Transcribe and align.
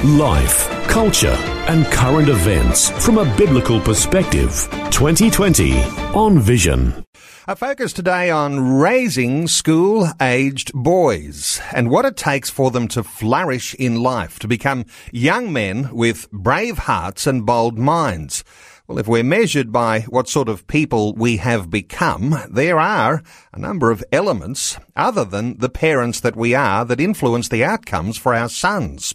Life, 0.00 0.68
culture, 0.88 1.36
and 1.68 1.86
current 1.86 2.28
events 2.28 2.90
from 3.04 3.18
a 3.18 3.36
biblical 3.36 3.78
perspective. 3.80 4.68
2020 4.90 5.80
on 6.12 6.40
Vision. 6.40 7.04
A 7.46 7.54
focus 7.54 7.92
today 7.92 8.28
on 8.28 8.78
raising 8.78 9.46
school 9.46 10.08
aged 10.20 10.72
boys 10.72 11.60
and 11.72 11.88
what 11.88 12.04
it 12.04 12.16
takes 12.16 12.50
for 12.50 12.72
them 12.72 12.88
to 12.88 13.04
flourish 13.04 13.74
in 13.74 14.02
life, 14.02 14.40
to 14.40 14.48
become 14.48 14.86
young 15.12 15.52
men 15.52 15.88
with 15.94 16.28
brave 16.32 16.78
hearts 16.78 17.24
and 17.28 17.46
bold 17.46 17.78
minds. 17.78 18.42
Well, 18.88 18.98
if 18.98 19.06
we're 19.06 19.22
measured 19.22 19.70
by 19.70 20.00
what 20.00 20.28
sort 20.28 20.48
of 20.48 20.66
people 20.66 21.14
we 21.14 21.36
have 21.36 21.70
become, 21.70 22.36
there 22.50 22.80
are 22.80 23.22
a 23.52 23.58
number 23.58 23.92
of 23.92 24.02
elements 24.10 24.78
other 24.96 25.24
than 25.24 25.58
the 25.58 25.68
parents 25.68 26.18
that 26.20 26.34
we 26.34 26.54
are 26.56 26.84
that 26.84 27.00
influence 27.00 27.48
the 27.48 27.62
outcomes 27.62 28.18
for 28.18 28.34
our 28.34 28.48
sons. 28.48 29.14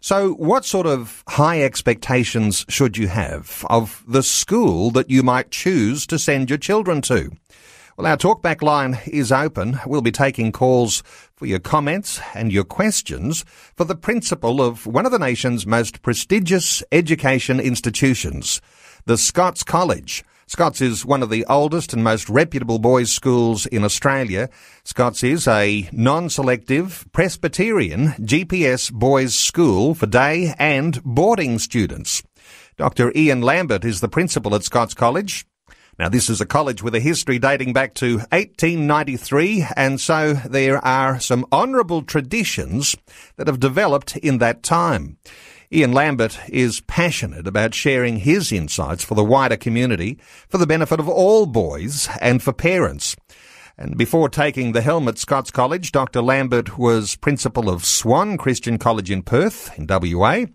So, 0.00 0.34
what 0.34 0.64
sort 0.64 0.86
of 0.86 1.24
high 1.28 1.62
expectations 1.62 2.64
should 2.68 2.96
you 2.96 3.08
have 3.08 3.64
of 3.68 4.04
the 4.06 4.22
school 4.22 4.90
that 4.92 5.10
you 5.10 5.22
might 5.22 5.50
choose 5.50 6.06
to 6.06 6.18
send 6.18 6.50
your 6.50 6.58
children 6.58 7.00
to? 7.02 7.32
Well, 7.96 8.06
our 8.06 8.16
talkback 8.16 8.62
line 8.62 9.00
is 9.08 9.32
open. 9.32 9.80
We'll 9.84 10.02
be 10.02 10.12
taking 10.12 10.52
calls 10.52 11.02
for 11.34 11.46
your 11.46 11.58
comments 11.58 12.20
and 12.32 12.52
your 12.52 12.62
questions 12.62 13.44
for 13.74 13.82
the 13.82 13.96
principal 13.96 14.62
of 14.62 14.86
one 14.86 15.04
of 15.04 15.10
the 15.10 15.18
nation's 15.18 15.66
most 15.66 16.00
prestigious 16.00 16.84
education 16.92 17.58
institutions, 17.58 18.60
the 19.06 19.18
Scots 19.18 19.64
College. 19.64 20.22
Scots 20.48 20.80
is 20.80 21.04
one 21.04 21.22
of 21.22 21.28
the 21.28 21.44
oldest 21.44 21.92
and 21.92 22.02
most 22.02 22.30
reputable 22.30 22.78
boys' 22.78 23.12
schools 23.12 23.66
in 23.66 23.84
Australia. 23.84 24.48
Scots 24.82 25.22
is 25.22 25.46
a 25.46 25.86
non-selective 25.92 27.06
Presbyterian 27.12 28.12
GPS 28.12 28.90
boys' 28.90 29.34
school 29.34 29.94
for 29.94 30.06
day 30.06 30.54
and 30.58 31.04
boarding 31.04 31.58
students. 31.58 32.22
Dr. 32.78 33.12
Ian 33.14 33.42
Lambert 33.42 33.84
is 33.84 34.00
the 34.00 34.08
principal 34.08 34.54
at 34.54 34.64
Scots 34.64 34.94
College. 34.94 35.44
Now, 35.98 36.08
this 36.08 36.30
is 36.30 36.40
a 36.40 36.46
college 36.46 36.82
with 36.82 36.94
a 36.94 37.00
history 37.00 37.38
dating 37.38 37.74
back 37.74 37.92
to 37.94 38.16
1893, 38.30 39.66
and 39.76 40.00
so 40.00 40.32
there 40.32 40.82
are 40.82 41.20
some 41.20 41.44
honourable 41.52 42.00
traditions 42.00 42.96
that 43.36 43.48
have 43.48 43.60
developed 43.60 44.16
in 44.16 44.38
that 44.38 44.62
time. 44.62 45.18
Ian 45.70 45.92
Lambert 45.92 46.38
is 46.48 46.80
passionate 46.80 47.46
about 47.46 47.74
sharing 47.74 48.20
his 48.20 48.52
insights 48.52 49.04
for 49.04 49.14
the 49.14 49.24
wider 49.24 49.58
community, 49.58 50.18
for 50.48 50.56
the 50.56 50.66
benefit 50.66 50.98
of 50.98 51.10
all 51.10 51.44
boys 51.44 52.08
and 52.22 52.42
for 52.42 52.54
parents. 52.54 53.14
And 53.76 53.98
before 53.98 54.30
taking 54.30 54.72
the 54.72 54.80
helm 54.80 55.08
at 55.08 55.18
Scots 55.18 55.50
College, 55.50 55.92
Dr. 55.92 56.22
Lambert 56.22 56.78
was 56.78 57.16
principal 57.16 57.68
of 57.68 57.84
Swan 57.84 58.38
Christian 58.38 58.78
College 58.78 59.10
in 59.10 59.20
Perth, 59.20 59.70
in 59.78 59.86
WA. 59.86 60.46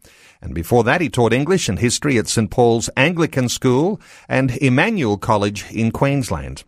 And 0.42 0.56
before 0.56 0.84
that, 0.86 1.00
he 1.00 1.10
taught 1.10 1.32
English 1.32 1.70
and 1.70 1.78
history 1.78 2.18
at 2.18 2.28
St 2.28 2.50
Paul's 2.50 2.90
Anglican 2.98 3.50
School 3.50 4.02
and 4.28 4.58
Emmanuel 4.58 5.20
College 5.20 5.72
in 5.72 5.92
Queensland. 5.92 6.64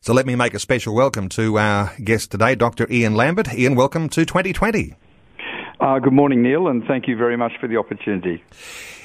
So 0.00 0.12
let 0.12 0.26
me 0.26 0.34
make 0.34 0.54
a 0.54 0.58
special 0.58 0.96
welcome 0.96 1.28
to 1.28 1.60
our 1.60 1.92
guest 2.02 2.32
today, 2.32 2.56
Dr. 2.56 2.90
Ian 2.90 3.14
Lambert. 3.14 3.54
Ian, 3.54 3.76
welcome 3.76 4.08
to 4.08 4.26
2020. 4.26 4.96
Uh, 5.82 5.98
good 5.98 6.12
morning, 6.12 6.44
Neil, 6.44 6.68
and 6.68 6.84
thank 6.84 7.08
you 7.08 7.16
very 7.16 7.36
much 7.36 7.54
for 7.60 7.66
the 7.66 7.76
opportunity. 7.76 8.40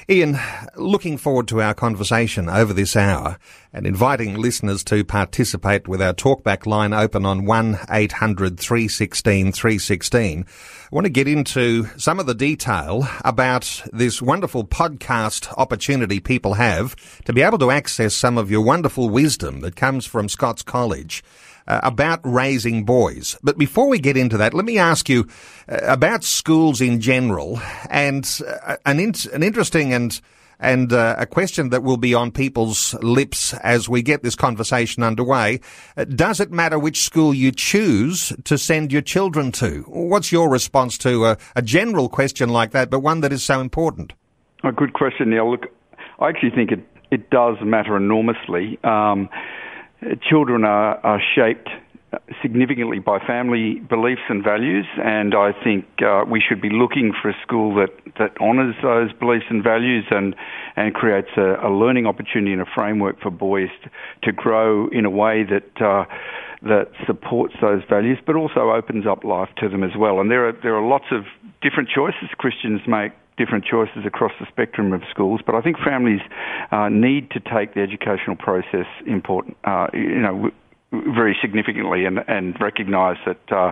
Ian, 0.07 0.37
looking 0.75 1.17
forward 1.17 1.47
to 1.47 1.59
our 1.59 1.73
conversation 1.73 2.47
over 2.47 2.71
this 2.71 2.95
hour 2.95 3.39
and 3.73 3.87
inviting 3.87 4.35
listeners 4.35 4.83
to 4.83 5.03
participate 5.03 5.87
with 5.87 6.03
our 6.03 6.13
talkback 6.13 6.67
line 6.67 6.93
open 6.93 7.25
on 7.25 7.45
1 7.45 7.79
800 7.89 8.59
316 8.59 9.51
316. 9.51 10.45
I 10.47 10.95
want 10.95 11.05
to 11.05 11.09
get 11.09 11.27
into 11.27 11.87
some 11.97 12.19
of 12.19 12.27
the 12.27 12.35
detail 12.35 13.07
about 13.25 13.83
this 13.91 14.21
wonderful 14.21 14.63
podcast 14.63 15.51
opportunity 15.57 16.19
people 16.19 16.53
have 16.53 16.95
to 17.25 17.33
be 17.33 17.41
able 17.41 17.57
to 17.57 17.71
access 17.71 18.13
some 18.13 18.37
of 18.37 18.51
your 18.51 18.61
wonderful 18.61 19.09
wisdom 19.09 19.61
that 19.61 19.75
comes 19.75 20.05
from 20.05 20.29
Scots 20.29 20.61
College 20.61 21.23
uh, 21.67 21.79
about 21.83 22.19
raising 22.23 22.85
boys. 22.85 23.37
But 23.43 23.57
before 23.57 23.87
we 23.87 23.99
get 23.99 24.17
into 24.17 24.37
that, 24.37 24.53
let 24.53 24.65
me 24.65 24.77
ask 24.77 25.09
you 25.09 25.27
uh, 25.69 25.79
about 25.83 26.23
schools 26.23 26.81
in 26.81 27.01
general 27.01 27.59
and 27.89 28.27
uh, 28.47 28.77
an, 28.85 28.99
in- 28.99 29.13
an 29.33 29.43
interesting 29.43 29.93
and 29.93 30.19
and 30.59 30.91
uh, 30.91 31.15
a 31.17 31.25
question 31.25 31.69
that 31.69 31.83
will 31.83 31.97
be 31.97 32.13
on 32.13 32.31
people's 32.31 32.95
lips 32.95 33.53
as 33.55 33.87
we 33.87 34.01
get 34.01 34.23
this 34.23 34.35
conversation 34.35 35.03
underway. 35.03 35.59
Uh, 35.95 36.03
does 36.05 36.39
it 36.39 36.51
matter 36.51 36.79
which 36.79 37.03
school 37.03 37.33
you 37.33 37.51
choose 37.51 38.33
to 38.43 38.57
send 38.57 38.91
your 38.91 39.03
children 39.03 39.51
to? 39.51 39.83
What's 39.87 40.31
your 40.31 40.49
response 40.49 40.97
to 40.99 41.25
a, 41.25 41.37
a 41.55 41.61
general 41.61 42.09
question 42.09 42.49
like 42.49 42.71
that, 42.71 42.89
but 42.89 43.01
one 43.01 43.21
that 43.21 43.31
is 43.31 43.43
so 43.43 43.61
important? 43.61 44.13
A 44.63 44.71
good 44.71 44.93
question, 44.93 45.29
Neil. 45.29 45.51
Look, 45.51 45.67
I 46.19 46.29
actually 46.29 46.51
think 46.51 46.71
it, 46.71 46.79
it 47.11 47.29
does 47.29 47.57
matter 47.61 47.95
enormously. 47.95 48.79
Um, 48.83 49.29
children 50.29 50.63
are, 50.63 50.97
are 51.05 51.21
shaped 51.35 51.69
significantly 52.41 52.99
by 52.99 53.19
family 53.19 53.81
beliefs 53.89 54.21
and 54.29 54.43
values, 54.43 54.85
and 55.03 55.35
I 55.35 55.51
think 55.63 55.85
uh, 56.01 56.23
we 56.29 56.41
should 56.41 56.61
be 56.61 56.69
looking 56.69 57.13
for 57.21 57.29
a 57.29 57.35
school 57.41 57.75
that, 57.75 57.89
that 58.17 58.39
honours 58.39 58.75
those 58.81 59.11
beliefs 59.13 59.45
and 59.49 59.63
values 59.63 60.05
and, 60.09 60.35
and 60.75 60.93
creates 60.93 61.29
a, 61.35 61.67
a 61.67 61.69
learning 61.69 62.05
opportunity 62.05 62.53
and 62.53 62.61
a 62.61 62.65
framework 62.73 63.19
for 63.21 63.29
boys 63.29 63.69
to, 63.83 63.89
to 64.23 64.31
grow 64.31 64.87
in 64.89 65.05
a 65.05 65.09
way 65.09 65.43
that 65.43 65.81
uh, 65.85 66.05
that 66.63 66.89
supports 67.05 67.53
those 67.61 67.83
values, 67.87 68.17
but 68.25 68.35
also 68.35 68.71
opens 68.71 69.05
up 69.05 69.23
life 69.23 69.49
to 69.57 69.69
them 69.69 69.83
as 69.83 69.91
well. 69.95 70.19
And 70.19 70.31
there 70.31 70.47
are 70.47 70.53
there 70.63 70.75
are 70.75 70.87
lots 70.87 71.05
of 71.11 71.25
different 71.61 71.89
choices 71.89 72.29
Christians 72.37 72.81
make 72.87 73.11
different 73.37 73.65
choices 73.65 74.05
across 74.05 74.31
the 74.39 74.47
spectrum 74.47 74.93
of 74.93 75.01
schools, 75.09 75.41
but 75.45 75.55
I 75.55 75.61
think 75.61 75.77
families 75.77 76.21
uh, 76.71 76.89
need 76.89 77.31
to 77.31 77.39
take 77.39 77.73
the 77.73 77.81
educational 77.81 78.35
process 78.35 78.87
important, 79.05 79.57
uh, 79.63 79.87
you 79.93 80.19
know, 80.19 80.51
very 80.91 81.37
significantly 81.41 82.05
and, 82.05 82.19
and 82.27 82.59
recognise 82.61 83.17
that 83.25 83.51
uh, 83.51 83.71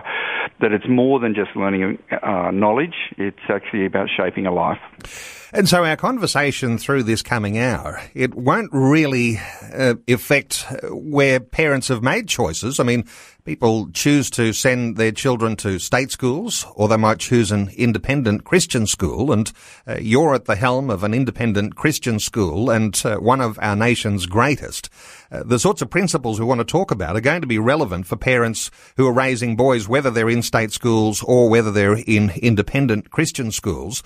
that 0.60 0.72
it's 0.72 0.86
more 0.88 1.18
than 1.18 1.34
just 1.34 1.56
learning 1.56 1.98
uh, 2.22 2.50
knowledge. 2.50 2.94
It's 3.16 3.38
actually 3.48 3.86
about 3.86 4.08
shaping 4.14 4.46
a 4.46 4.52
life. 4.52 5.45
And 5.52 5.68
so 5.68 5.84
our 5.84 5.96
conversation 5.96 6.76
through 6.76 7.04
this 7.04 7.22
coming 7.22 7.56
hour, 7.56 8.02
it 8.14 8.34
won't 8.34 8.70
really 8.72 9.38
uh, 9.72 9.94
affect 10.08 10.66
where 10.90 11.38
parents 11.38 11.86
have 11.88 12.02
made 12.02 12.26
choices. 12.28 12.80
I 12.80 12.82
mean, 12.82 13.04
people 13.44 13.88
choose 13.92 14.28
to 14.30 14.52
send 14.52 14.96
their 14.96 15.12
children 15.12 15.54
to 15.56 15.78
state 15.78 16.10
schools, 16.10 16.66
or 16.74 16.88
they 16.88 16.96
might 16.96 17.20
choose 17.20 17.52
an 17.52 17.70
independent 17.76 18.42
Christian 18.42 18.88
school. 18.88 19.30
And 19.30 19.52
uh, 19.86 19.98
you're 20.00 20.34
at 20.34 20.46
the 20.46 20.56
helm 20.56 20.90
of 20.90 21.04
an 21.04 21.14
independent 21.14 21.76
Christian 21.76 22.18
school 22.18 22.68
and 22.68 23.00
uh, 23.04 23.18
one 23.18 23.40
of 23.40 23.56
our 23.62 23.76
nation's 23.76 24.26
greatest. 24.26 24.90
Uh, 25.30 25.44
the 25.44 25.60
sorts 25.60 25.80
of 25.80 25.90
principles 25.90 26.40
we 26.40 26.46
want 26.46 26.58
to 26.58 26.64
talk 26.64 26.90
about 26.90 27.14
are 27.14 27.20
going 27.20 27.40
to 27.40 27.46
be 27.46 27.58
relevant 27.58 28.06
for 28.06 28.16
parents 28.16 28.70
who 28.96 29.06
are 29.06 29.12
raising 29.12 29.54
boys, 29.54 29.88
whether 29.88 30.10
they're 30.10 30.28
in 30.28 30.42
state 30.42 30.72
schools 30.72 31.22
or 31.22 31.48
whether 31.48 31.70
they're 31.70 31.96
in 31.96 32.30
independent 32.42 33.10
Christian 33.10 33.52
schools. 33.52 34.02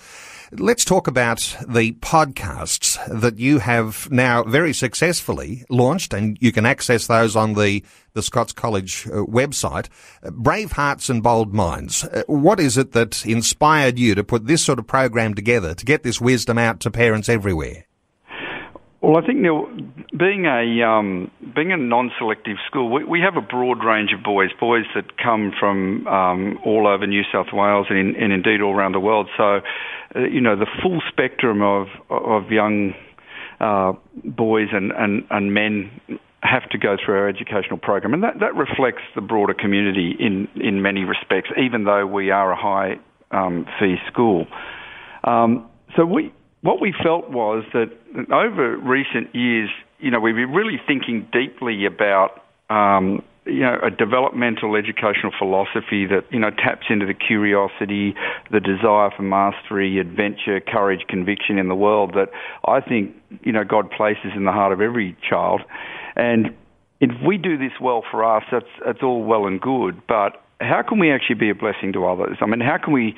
Let's 0.53 0.83
talk 0.83 1.07
about 1.07 1.55
the 1.65 1.93
podcasts 1.93 2.99
that 3.21 3.39
you 3.39 3.59
have 3.59 4.11
now 4.11 4.43
very 4.43 4.73
successfully 4.73 5.63
launched, 5.69 6.13
and 6.13 6.37
you 6.41 6.51
can 6.51 6.65
access 6.65 7.07
those 7.07 7.37
on 7.37 7.53
the, 7.53 7.85
the 8.13 8.21
Scots 8.21 8.51
College 8.51 9.07
uh, 9.07 9.23
website. 9.23 9.87
Brave 10.23 10.73
Hearts 10.73 11.09
and 11.09 11.23
Bold 11.23 11.53
Minds. 11.53 12.03
Uh, 12.03 12.23
what 12.27 12.59
is 12.59 12.77
it 12.77 12.91
that 12.91 13.25
inspired 13.25 13.97
you 13.97 14.13
to 14.13 14.25
put 14.25 14.45
this 14.45 14.61
sort 14.61 14.77
of 14.77 14.87
program 14.87 15.35
together 15.35 15.73
to 15.73 15.85
get 15.85 16.03
this 16.03 16.19
wisdom 16.19 16.57
out 16.57 16.81
to 16.81 16.91
parents 16.91 17.29
everywhere? 17.29 17.85
Well, 19.01 19.17
I 19.17 19.25
think 19.25 19.41
being 20.15 20.45
a 20.45 20.83
um, 20.83 21.31
being 21.55 21.71
a 21.71 21.77
non-selective 21.77 22.57
school, 22.67 22.91
we, 22.91 23.03
we, 23.03 23.19
have 23.21 23.35
a 23.35 23.41
broad 23.41 23.83
range 23.83 24.13
of 24.13 24.23
boys, 24.23 24.51
boys 24.59 24.85
that 24.93 25.17
come 25.17 25.51
from 25.59 26.05
um, 26.05 26.59
all 26.63 26.85
over 26.85 27.07
New 27.07 27.23
South 27.33 27.47
Wales 27.51 27.87
and, 27.89 27.97
in, 27.97 28.15
and, 28.15 28.31
indeed 28.31 28.61
all 28.61 28.75
around 28.75 28.91
the 28.91 28.99
world. 28.99 29.27
So, 29.37 29.61
you 30.15 30.41
know, 30.41 30.55
the 30.55 30.67
full 30.81 31.01
spectrum 31.09 31.61
of 31.61 31.87
of 32.09 32.51
young 32.51 32.93
uh, 33.59 33.93
boys 34.23 34.69
and, 34.71 34.91
and, 34.91 35.23
and 35.29 35.53
men 35.53 35.91
have 36.41 36.67
to 36.71 36.77
go 36.77 36.97
through 37.03 37.15
our 37.15 37.29
educational 37.29 37.77
program, 37.77 38.13
and 38.13 38.23
that, 38.23 38.39
that 38.39 38.55
reflects 38.55 39.03
the 39.13 39.21
broader 39.21 39.53
community 39.53 40.15
in 40.19 40.47
in 40.55 40.81
many 40.81 41.03
respects, 41.03 41.49
even 41.57 41.83
though 41.83 42.05
we 42.05 42.31
are 42.31 42.51
a 42.51 42.55
high 42.55 42.95
um, 43.31 43.65
fee 43.79 43.97
school. 44.11 44.47
Um, 45.23 45.69
so 45.95 46.05
we 46.05 46.33
what 46.61 46.81
we 46.81 46.93
felt 47.03 47.29
was 47.29 47.63
that 47.73 47.91
over 48.31 48.77
recent 48.77 49.33
years, 49.35 49.69
you 49.99 50.11
know, 50.11 50.19
we've 50.19 50.35
been 50.35 50.51
really 50.51 50.79
thinking 50.87 51.27
deeply 51.31 51.85
about 51.85 52.41
um, 52.69 53.23
you 53.45 53.61
know, 53.61 53.79
a 53.83 53.89
developmental 53.89 54.75
educational 54.75 55.31
philosophy 55.37 56.05
that, 56.05 56.25
you 56.29 56.39
know, 56.39 56.51
taps 56.51 56.85
into 56.89 57.05
the 57.07 57.13
curiosity, 57.13 58.13
the 58.51 58.59
desire 58.59 59.09
for 59.15 59.23
mastery, 59.23 59.99
adventure, 59.99 60.59
courage, 60.59 61.01
conviction 61.07 61.57
in 61.57 61.67
the 61.67 61.75
world 61.75 62.13
that 62.13 62.29
I 62.65 62.81
think, 62.81 63.15
you 63.41 63.51
know, 63.51 63.63
God 63.63 63.89
places 63.89 64.31
in 64.35 64.45
the 64.45 64.51
heart 64.51 64.71
of 64.71 64.81
every 64.81 65.17
child. 65.27 65.61
And 66.15 66.55
if 66.99 67.09
we 67.25 67.37
do 67.37 67.57
this 67.57 67.71
well 67.81 68.03
for 68.11 68.23
us, 68.23 68.43
that's, 68.51 68.65
that's 68.85 69.01
all 69.01 69.23
well 69.23 69.47
and 69.47 69.59
good, 69.59 70.01
but 70.07 70.43
how 70.59 70.83
can 70.87 70.99
we 70.99 71.11
actually 71.11 71.35
be 71.35 71.49
a 71.49 71.55
blessing 71.55 71.93
to 71.93 72.05
others? 72.05 72.37
I 72.41 72.45
mean, 72.45 72.59
how 72.59 72.77
can 72.77 72.93
we 72.93 73.15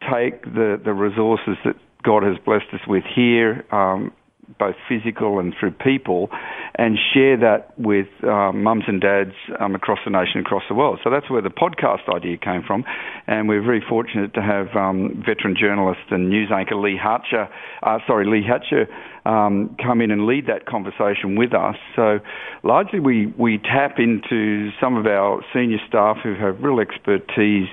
take 0.00 0.44
the, 0.44 0.80
the 0.82 0.92
resources 0.92 1.56
that 1.64 1.74
God 2.04 2.22
has 2.22 2.36
blessed 2.44 2.66
us 2.72 2.86
with 2.86 3.02
here, 3.12 3.64
um, 3.72 4.12
both 4.58 4.76
physical 4.88 5.38
and 5.38 5.54
through 5.58 5.72
people, 5.72 6.28
and 6.76 6.98
share 7.12 7.36
that 7.36 7.78
with 7.78 8.08
um, 8.24 8.62
mums 8.62 8.84
and 8.86 9.00
dads 9.00 9.34
um, 9.60 9.74
across 9.74 9.98
the 10.04 10.10
nation, 10.10 10.40
across 10.40 10.62
the 10.68 10.74
world. 10.74 11.00
So 11.04 11.10
that's 11.10 11.30
where 11.30 11.42
the 11.42 11.50
podcast 11.50 12.08
idea 12.14 12.36
came 12.36 12.62
from, 12.66 12.84
and 13.26 13.48
we're 13.48 13.62
very 13.62 13.82
fortunate 13.88 14.34
to 14.34 14.42
have 14.42 14.74
um, 14.76 15.22
veteran 15.24 15.56
journalist 15.58 16.00
and 16.10 16.28
news 16.28 16.50
anchor 16.54 16.76
Leigh 16.76 16.96
Hatcher, 16.96 17.48
uh, 17.82 17.98
sorry 18.06 18.26
Leigh 18.26 18.46
Hatcher, 18.46 18.86
um, 19.24 19.76
come 19.82 20.00
in 20.00 20.10
and 20.10 20.26
lead 20.26 20.46
that 20.46 20.66
conversation 20.66 21.36
with 21.36 21.54
us. 21.54 21.76
So 21.96 22.18
largely 22.62 23.00
we 23.00 23.32
we 23.38 23.58
tap 23.58 23.98
into 23.98 24.70
some 24.80 24.96
of 24.96 25.06
our 25.06 25.42
senior 25.52 25.78
staff 25.88 26.18
who 26.22 26.34
have 26.34 26.62
real 26.62 26.80
expertise 26.80 27.68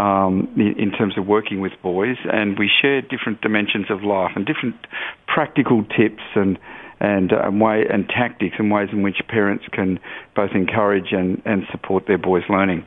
um, 0.00 0.48
in 0.56 0.92
terms 0.92 1.18
of 1.18 1.26
working 1.26 1.60
with 1.60 1.72
boys, 1.82 2.16
and 2.32 2.58
we 2.58 2.70
share 2.80 3.02
different 3.02 3.42
dimensions 3.42 3.90
of 3.90 4.02
life 4.02 4.32
and 4.34 4.46
different 4.46 4.76
practical 5.26 5.84
tips 5.84 6.22
and 6.34 6.58
and 7.02 7.32
uh, 7.32 7.50
way 7.50 7.86
and 7.90 8.08
tactics 8.08 8.56
and 8.58 8.70
ways 8.70 8.90
in 8.92 9.02
which 9.02 9.16
parents 9.26 9.64
can 9.72 9.98
both 10.36 10.50
encourage 10.54 11.12
and, 11.12 11.40
and 11.46 11.62
support 11.72 12.06
their 12.06 12.18
boys' 12.18 12.42
learning. 12.50 12.84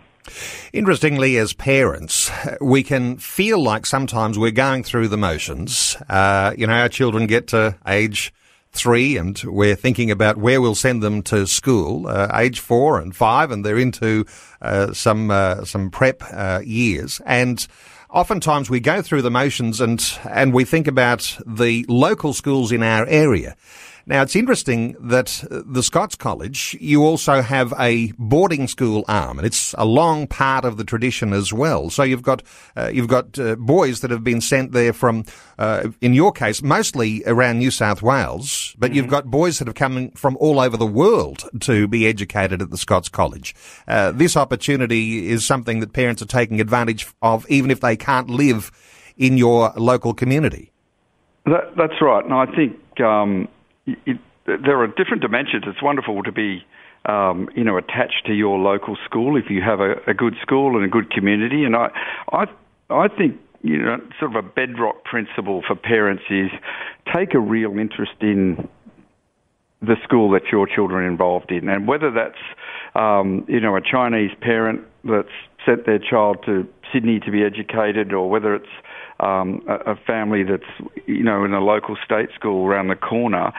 Interestingly, 0.71 1.38
as 1.38 1.54
parents, 1.54 2.31
we 2.62 2.83
can 2.83 3.18
feel 3.18 3.62
like 3.62 3.88
sometimes 3.88 4.38
we're 4.38 4.51
going 4.51 4.83
through 4.83 5.07
the 5.07 5.18
motions. 5.18 5.98
Uh, 6.07 6.54
you 6.56 6.68
know, 6.68 6.74
our 6.74 6.89
children 6.89 7.25
get 7.25 7.48
to 7.48 7.75
age 7.88 8.31
three 8.74 9.18
and 9.18 9.42
we're 9.46 9.75
thinking 9.75 10.12
about 10.12 10.38
where 10.38 10.60
we'll 10.60 10.75
send 10.75 11.02
them 11.02 11.22
to 11.22 11.46
school, 11.48 12.08
uh, 12.08 12.28
age 12.34 12.60
four 12.60 13.00
and 13.00 13.16
five, 13.16 13.52
and 13.52 13.64
they're 13.64 13.78
into 13.78 14.25
uh, 14.62 14.92
some 14.94 15.31
uh, 15.31 15.64
some 15.64 15.90
prep 15.90 16.22
uh, 16.31 16.62
years. 16.64 17.22
And 17.25 17.66
oftentimes 18.10 18.70
we 18.70 18.80
go 18.80 19.02
through 19.02 19.22
the 19.22 19.31
motions 19.31 19.80
and 19.80 20.04
and 20.30 20.54
we 20.54 20.66
think 20.66 20.88
about 20.88 21.38
the 21.46 21.86
local 21.88 22.34
schools 22.34 22.72
in 22.72 22.84
our 22.84 23.06
area. 23.08 23.56
Now, 24.05 24.21
it's 24.21 24.35
interesting 24.35 24.97
that 25.00 25.45
the 25.50 25.81
Scots 25.81 26.15
College, 26.15 26.75
you 26.81 27.05
also 27.05 27.41
have 27.41 27.73
a 27.79 28.11
boarding 28.19 28.67
school 28.67 29.05
arm, 29.07 29.39
and 29.39 29.47
it's 29.47 29.73
a 29.77 29.85
long 29.85 30.27
part 30.27 30.65
of 30.65 30.75
the 30.75 30.83
tradition 30.83 31.31
as 31.31 31.53
well. 31.53 31.89
So 31.89 32.03
you've 32.03 32.21
got 32.21 32.44
uh, 32.75 32.89
you've 32.94 33.07
got 33.07 33.39
uh, 33.39 33.55
boys 33.55 34.01
that 34.01 34.11
have 34.11 34.21
been 34.21 34.41
sent 34.41 34.73
there 34.73 34.91
from, 34.91 35.23
uh, 35.57 35.88
in 36.01 36.13
your 36.13 36.33
case, 36.33 36.61
mostly 36.61 37.23
around 37.25 37.59
New 37.59 37.71
South 37.71 38.01
Wales, 38.01 38.75
but 38.77 38.88
mm-hmm. 38.88 38.97
you've 38.97 39.07
got 39.07 39.27
boys 39.31 39.59
that 39.59 39.69
have 39.69 39.75
come 39.75 40.11
from 40.11 40.35
all 40.38 40.59
over 40.59 40.75
the 40.75 40.85
world 40.85 41.50
to 41.61 41.88
be 41.88 42.05
educated 42.05 42.61
at 42.61 42.71
the 42.71 42.77
Scots 42.77 43.07
College. 43.07 43.55
Uh, 43.88 44.11
this 44.11 44.35
opportunity 44.35 45.29
is 45.29 45.45
something 45.45 45.79
that 45.79 45.94
parents 45.94 46.21
are 46.21 46.25
taking 46.25 46.59
advantage 46.59 47.07
of, 47.21 47.50
even 47.50 47.71
if 47.71 47.79
they 47.79 47.95
can't 47.95 48.29
live 48.29 48.69
in 49.15 49.38
your 49.38 49.71
local 49.77 50.13
community. 50.13 50.73
That, 51.45 51.73
that's 51.77 52.01
right, 52.01 52.25
and 52.25 52.33
I 52.33 52.47
think. 52.47 53.00
Um 53.00 53.47
there 54.45 54.80
are 54.81 54.88
different 54.88 55.21
dimensions. 55.21 55.63
It's 55.68 55.81
wonderful 55.81 56.24
to 56.24 56.31
be, 56.31 56.65
um, 57.06 57.50
you 57.56 57.63
know, 57.63 57.77
attached 57.77 58.25
to 58.27 58.33
your 58.33 58.57
local 58.59 58.97
school 59.06 59.38
if 59.38 59.50
you 59.50 59.62
have 59.62 59.80
a, 59.80 59.95
a 60.07 60.13
good 60.13 60.35
school 60.41 60.75
and 60.75 60.85
a 60.85 60.89
good 60.89 61.12
community. 61.12 61.63
And 61.63 61.75
I, 61.75 61.89
I, 62.31 62.45
I 62.89 63.07
think 63.07 63.39
you 63.63 63.77
know, 63.77 63.97
sort 64.19 64.35
of 64.35 64.45
a 64.45 64.47
bedrock 64.47 65.06
principle 65.06 65.63
for 65.65 65.75
parents 65.75 66.24
is 66.30 66.51
take 67.15 67.33
a 67.33 67.39
real 67.39 67.80
interest 67.80 68.12
in 68.19 68.68
the 69.81 69.95
school 70.03 70.31
that 70.31 70.44
your 70.51 70.68
children 70.68 71.03
are 71.03 71.07
involved 71.07 71.51
in, 71.51 71.68
and 71.68 71.88
whether 71.88 72.12
that's 72.12 72.39
um, 72.95 73.45
you 73.47 73.59
know 73.59 73.75
a 73.75 73.81
Chinese 73.81 74.31
parent 74.41 74.81
that's 75.03 75.27
sent 75.65 75.86
their 75.86 76.00
child 76.00 76.38
to 76.45 76.68
Sydney 76.91 77.19
to 77.21 77.31
be 77.31 77.44
educated, 77.44 78.13
or 78.13 78.29
whether 78.29 78.53
it's 78.53 78.69
um, 79.19 79.62
a, 79.68 79.92
a, 79.92 79.95
family 80.07 80.44
that's 80.44 80.89
you 81.06 81.24
know 81.24 81.44
in 81.44 81.54
a 81.54 81.60
local 81.60 81.95
state 82.04 82.30
school 82.36 82.65
around 82.65 82.88
the 82.88 82.95
corner. 82.95 83.51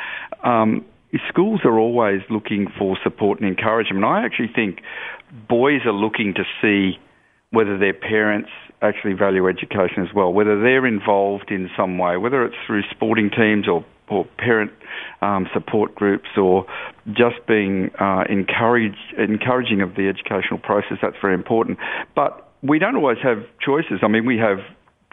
Um, 0.43 0.85
schools 1.29 1.61
are 1.65 1.79
always 1.79 2.21
looking 2.29 2.67
for 2.79 2.97
support 3.03 3.41
and 3.41 3.49
encouragement. 3.49 4.05
I 4.05 4.25
actually 4.25 4.51
think 4.55 4.81
boys 5.49 5.83
are 5.85 5.93
looking 5.93 6.35
to 6.35 6.45
see 6.61 6.99
whether 7.51 7.79
their 7.79 7.95
parents 7.95 8.51
actually 8.83 9.15
value 9.15 9.49
education 9.49 10.07
as 10.07 10.13
well, 10.15 10.33
whether 10.33 10.61
they're 10.61 10.87
involved 10.87 11.51
in 11.51 11.71
some 11.77 11.99
way, 11.99 12.17
whether 12.17 12.45
it's 12.45 12.57
through 12.67 12.83
sporting 12.91 13.31
teams 13.31 13.69
or 13.69 13.85
or 14.09 14.27
parent 14.37 14.71
um, 15.23 15.49
support 15.55 15.95
groups 15.95 16.29
or 16.37 16.67
just 17.13 17.37
being 17.49 17.91
uh, 17.99 18.25
encouraged, 18.29 19.15
encouraging 19.17 19.81
of 19.81 19.95
the 19.95 20.09
educational 20.09 20.59
process. 20.59 20.99
That's 21.01 21.17
very 21.23 21.35
important. 21.35 21.79
But 22.15 22.53
we 22.63 22.79
don't 22.79 22.97
always 22.97 23.19
have 23.23 23.39
choices. 23.61 24.01
I 24.03 24.09
mean, 24.09 24.27
we 24.27 24.39
have 24.39 24.59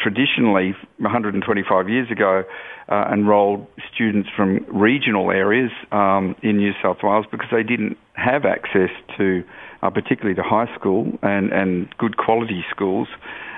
traditionally, 0.01 0.75
125 0.97 1.89
years 1.89 2.09
ago, 2.11 2.43
uh, 2.89 3.09
enrolled 3.13 3.67
students 3.93 4.29
from 4.35 4.65
regional 4.67 5.31
areas 5.31 5.71
um, 5.91 6.35
in 6.41 6.57
New 6.57 6.73
South 6.81 6.97
Wales 7.03 7.25
because 7.31 7.47
they 7.51 7.63
didn't 7.63 7.97
have 8.13 8.45
access 8.45 8.89
to, 9.17 9.43
uh, 9.81 9.89
particularly 9.89 10.35
to 10.35 10.43
high 10.43 10.73
school 10.75 11.17
and, 11.21 11.51
and 11.51 11.87
good 11.97 12.17
quality 12.17 12.63
schools. 12.69 13.07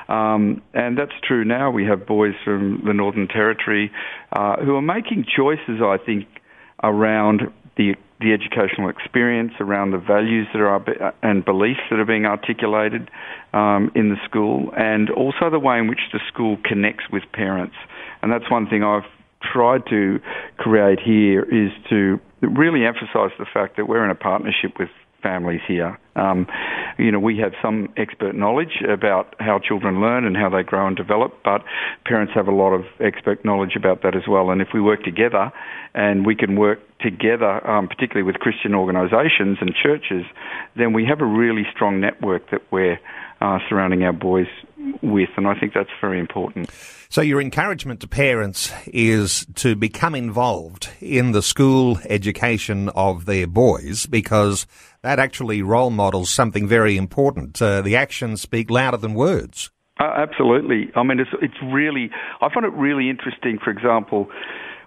Um, 0.10 0.62
and 0.74 0.98
that's 0.98 1.14
true 1.26 1.46
now. 1.46 1.72
We 1.72 1.86
have 1.86 2.06
boys 2.06 2.34
from 2.44 2.84
the 2.86 2.94
Northern 2.94 3.28
Territory 3.28 3.92
uh, 4.34 4.58
who 4.58 4.76
are 4.76 4.82
making 4.82 5.26
choices, 5.36 5.82
I 5.82 5.98
think, 6.06 6.28
around 6.84 7.44
the 7.78 7.96
the 8.24 8.34
educational 8.34 8.90
experience, 8.90 9.54
around 9.60 9.92
the 9.92 9.98
values 9.98 10.48
that 10.54 10.62
are 10.62 11.14
and 11.22 11.44
beliefs 11.44 11.82
that 11.90 12.00
are 12.00 12.06
being 12.06 12.26
articulated 12.26 13.12
um, 13.54 13.92
in 13.96 14.10
the 14.10 14.18
school, 14.26 14.72
and 14.78 15.10
also 15.10 15.50
the 15.52 15.60
way 15.60 15.78
in 15.78 15.88
which 15.88 16.00
the 16.12 16.20
school 16.32 16.58
connects 16.64 17.04
with 17.12 17.24
parents. 17.34 17.76
And 18.22 18.32
that's 18.32 18.50
one 18.50 18.68
thing 18.68 18.84
I've 18.84 19.10
tried 19.42 19.86
to 19.90 20.20
create 20.58 21.00
here 21.00 21.44
is 21.44 21.72
to 21.90 22.20
really 22.42 22.86
emphasise 22.86 23.36
the 23.38 23.46
fact 23.54 23.78
that 23.78 23.88
we're 23.88 24.04
in 24.04 24.12
a 24.12 24.16
partnership 24.16 24.80
with 24.80 24.90
families 25.24 25.62
here. 25.68 25.98
Um, 26.16 26.46
you 27.00 27.12
know, 27.12 27.20
we 27.20 27.38
have 27.40 27.54
some 27.62 27.92
expert 27.98 28.36
knowledge 28.36 28.84
about 28.88 29.34
how 29.40 29.58
children 29.58 30.02
learn 30.02 30.26
and 30.26 30.38
how 30.38 30.50
they 30.50 30.62
grow 30.62 30.86
and 30.86 30.96
develop, 30.96 31.34
but 31.44 31.64
parents 32.06 32.34
have 32.36 32.48
a 32.48 32.52
lot 32.52 32.74
of 32.74 32.84
expert 33.00 33.44
knowledge 33.44 33.76
about 33.76 34.04
that 34.04 34.16
as 34.16 34.24
well. 34.28 34.52
And 34.52 34.62
if 34.62 34.68
we 34.74 34.82
work 34.82 35.04
together 35.04 35.52
and 35.96 36.26
we 36.26 36.36
can 36.36 36.56
work 36.56 36.80
together, 37.00 37.66
um, 37.68 37.88
particularly 37.88 38.24
with 38.24 38.36
Christian 38.36 38.76
organisations 38.76 39.58
and 39.62 39.74
churches, 39.74 40.26
then 40.76 40.94
we 40.94 41.06
have 41.06 41.22
a 41.22 41.26
really 41.26 41.64
strong 41.74 42.00
network 42.00 42.52
that 42.52 42.62
we're 42.72 43.00
uh, 43.42 43.60
surrounding 43.68 44.04
our 44.04 44.14
boys 44.14 44.48
with, 45.02 45.30
and 45.38 45.48
I 45.48 45.60
think 45.60 45.74
that's 45.74 45.90
very 46.02 46.20
important. 46.20 46.70
So, 47.10 47.22
your 47.22 47.40
encouragement 47.40 48.00
to 48.02 48.08
parents 48.08 48.72
is 48.88 49.46
to 49.56 49.76
become 49.76 50.16
involved 50.16 50.90
in 51.00 51.32
the 51.32 51.42
school 51.42 52.00
education 52.10 52.90
of 52.90 53.26
their 53.26 53.48
boys 53.48 54.06
because 54.08 54.66
that 55.04 55.20
actually 55.20 55.62
role 55.62 55.92
models 55.92 56.30
something 56.30 56.68
very 56.68 56.98
important. 56.98 57.62
Uh, 57.62 57.82
the 57.82 57.96
actions 57.96 58.42
speak 58.42 58.70
louder 58.70 58.98
than 58.98 59.14
words. 59.14 59.70
Uh, 60.00 60.12
absolutely. 60.16 60.92
I 60.96 61.04
mean, 61.04 61.20
it's, 61.20 61.30
it's 61.42 61.62
really, 61.64 62.10
I 62.42 62.52
find 62.54 62.66
it 62.66 62.74
really 62.74 63.10
interesting, 63.10 63.60
for 63.64 63.70
example, 63.70 64.28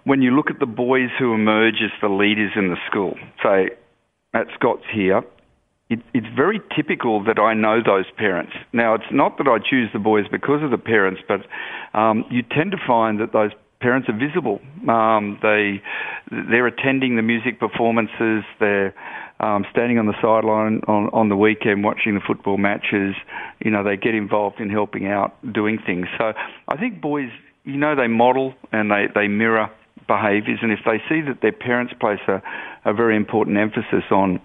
when 0.03 0.21
you 0.21 0.31
look 0.31 0.49
at 0.49 0.59
the 0.59 0.65
boys 0.65 1.09
who 1.17 1.33
emerge 1.33 1.75
as 1.83 1.91
the 2.01 2.09
leaders 2.09 2.51
in 2.55 2.69
the 2.69 2.77
school, 2.89 3.15
say 3.41 3.69
at 4.33 4.47
Scots 4.55 4.83
here, 4.93 5.23
it, 5.89 5.99
it's 6.13 6.27
very 6.35 6.59
typical 6.75 7.23
that 7.23 7.39
I 7.39 7.53
know 7.53 7.81
those 7.83 8.05
parents. 8.17 8.53
Now, 8.73 8.93
it's 8.93 9.11
not 9.11 9.37
that 9.37 9.47
I 9.47 9.57
choose 9.57 9.89
the 9.93 9.99
boys 9.99 10.25
because 10.29 10.61
of 10.63 10.71
the 10.71 10.77
parents, 10.77 11.21
but 11.27 11.41
um, 11.97 12.25
you 12.29 12.43
tend 12.43 12.71
to 12.71 12.77
find 12.85 13.19
that 13.21 13.31
those 13.31 13.51
parents 13.79 14.09
are 14.09 14.17
visible. 14.17 14.59
Um, 14.89 15.39
they 15.41 15.81
they're 16.29 16.67
attending 16.67 17.15
the 17.15 17.21
music 17.21 17.59
performances. 17.59 18.43
They're 18.59 18.93
um, 19.39 19.65
standing 19.71 19.99
on 19.99 20.07
the 20.07 20.15
sideline 20.21 20.81
on, 20.87 21.09
on 21.13 21.29
the 21.29 21.37
weekend 21.37 21.83
watching 21.83 22.15
the 22.15 22.21
football 22.25 22.57
matches. 22.57 23.15
You 23.63 23.71
know, 23.71 23.83
they 23.83 23.95
get 23.95 24.15
involved 24.15 24.59
in 24.59 24.69
helping 24.69 25.07
out, 25.07 25.35
doing 25.53 25.77
things. 25.85 26.07
So 26.17 26.33
I 26.67 26.77
think 26.77 27.01
boys, 27.01 27.29
you 27.63 27.77
know, 27.77 27.95
they 27.95 28.07
model 28.07 28.55
and 28.71 28.91
they, 28.91 29.05
they 29.13 29.27
mirror 29.27 29.69
behaviours, 30.07 30.59
and 30.61 30.71
if 30.71 30.79
they 30.85 30.99
see 31.09 31.21
that 31.21 31.41
their 31.41 31.51
parents 31.51 31.93
place 31.99 32.19
a, 32.27 32.41
a 32.85 32.93
very 32.93 33.15
important 33.15 33.57
emphasis 33.57 34.03
on 34.09 34.39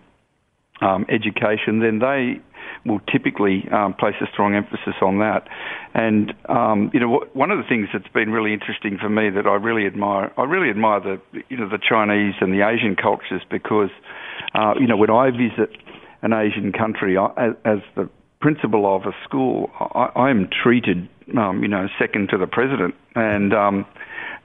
um, 0.82 1.06
education, 1.08 1.80
then 1.80 2.00
they 2.00 2.40
will 2.84 3.00
typically 3.10 3.64
um, 3.72 3.94
place 3.94 4.14
a 4.20 4.26
strong 4.32 4.54
emphasis 4.54 4.94
on 5.00 5.18
that. 5.18 5.46
And 5.94 6.34
um, 6.48 6.90
you 6.92 7.00
know, 7.00 7.24
one 7.32 7.50
of 7.50 7.58
the 7.58 7.64
things 7.68 7.88
that's 7.92 8.08
been 8.12 8.30
really 8.30 8.52
interesting 8.52 8.98
for 9.00 9.08
me 9.08 9.30
that 9.30 9.46
I 9.46 9.54
really 9.54 9.86
admire, 9.86 10.32
I 10.36 10.42
really 10.44 10.70
admire 10.70 11.00
the 11.00 11.20
you 11.48 11.56
know 11.56 11.68
the 11.68 11.78
Chinese 11.78 12.34
and 12.40 12.52
the 12.52 12.66
Asian 12.66 12.96
cultures 12.96 13.42
because 13.50 13.90
uh, 14.54 14.74
you 14.78 14.86
know 14.86 14.96
when 14.96 15.10
I 15.10 15.30
visit 15.30 15.76
an 16.22 16.32
Asian 16.32 16.72
country 16.72 17.16
I, 17.16 17.50
as, 17.64 17.78
the 17.96 18.08
principal 18.40 18.96
of 18.96 19.02
a 19.02 19.12
school, 19.24 19.70
I, 19.78 20.30
am 20.30 20.48
treated 20.50 21.08
um, 21.36 21.62
you 21.62 21.68
know 21.68 21.86
second 21.98 22.28
to 22.30 22.38
the 22.38 22.46
president 22.46 22.94
and. 23.14 23.54
Um, 23.54 23.86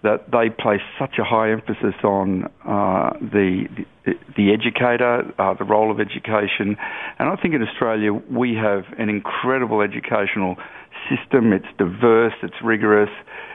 that 0.03 0.29
they 0.31 0.49
place 0.49 0.81
such 0.99 1.15
a 1.19 1.23
high 1.23 1.51
emphasis 1.51 1.95
on 2.03 2.45
uh, 2.65 3.13
the, 3.19 3.67
the, 4.05 4.13
the 4.37 4.53
educator, 4.53 5.33
uh, 5.39 5.53
the 5.55 5.63
role 5.65 5.91
of 5.91 5.99
education, 5.99 6.77
and 7.19 7.29
I 7.29 7.35
think 7.35 7.53
in 7.55 7.63
Australia 7.63 8.13
we 8.13 8.55
have 8.55 8.83
an 8.99 9.09
incredible 9.09 9.81
educational 9.81 10.55
system. 11.09 11.53
It's 11.53 11.67
diverse, 11.77 12.33
it's 12.43 12.61
rigorous, 12.63 13.09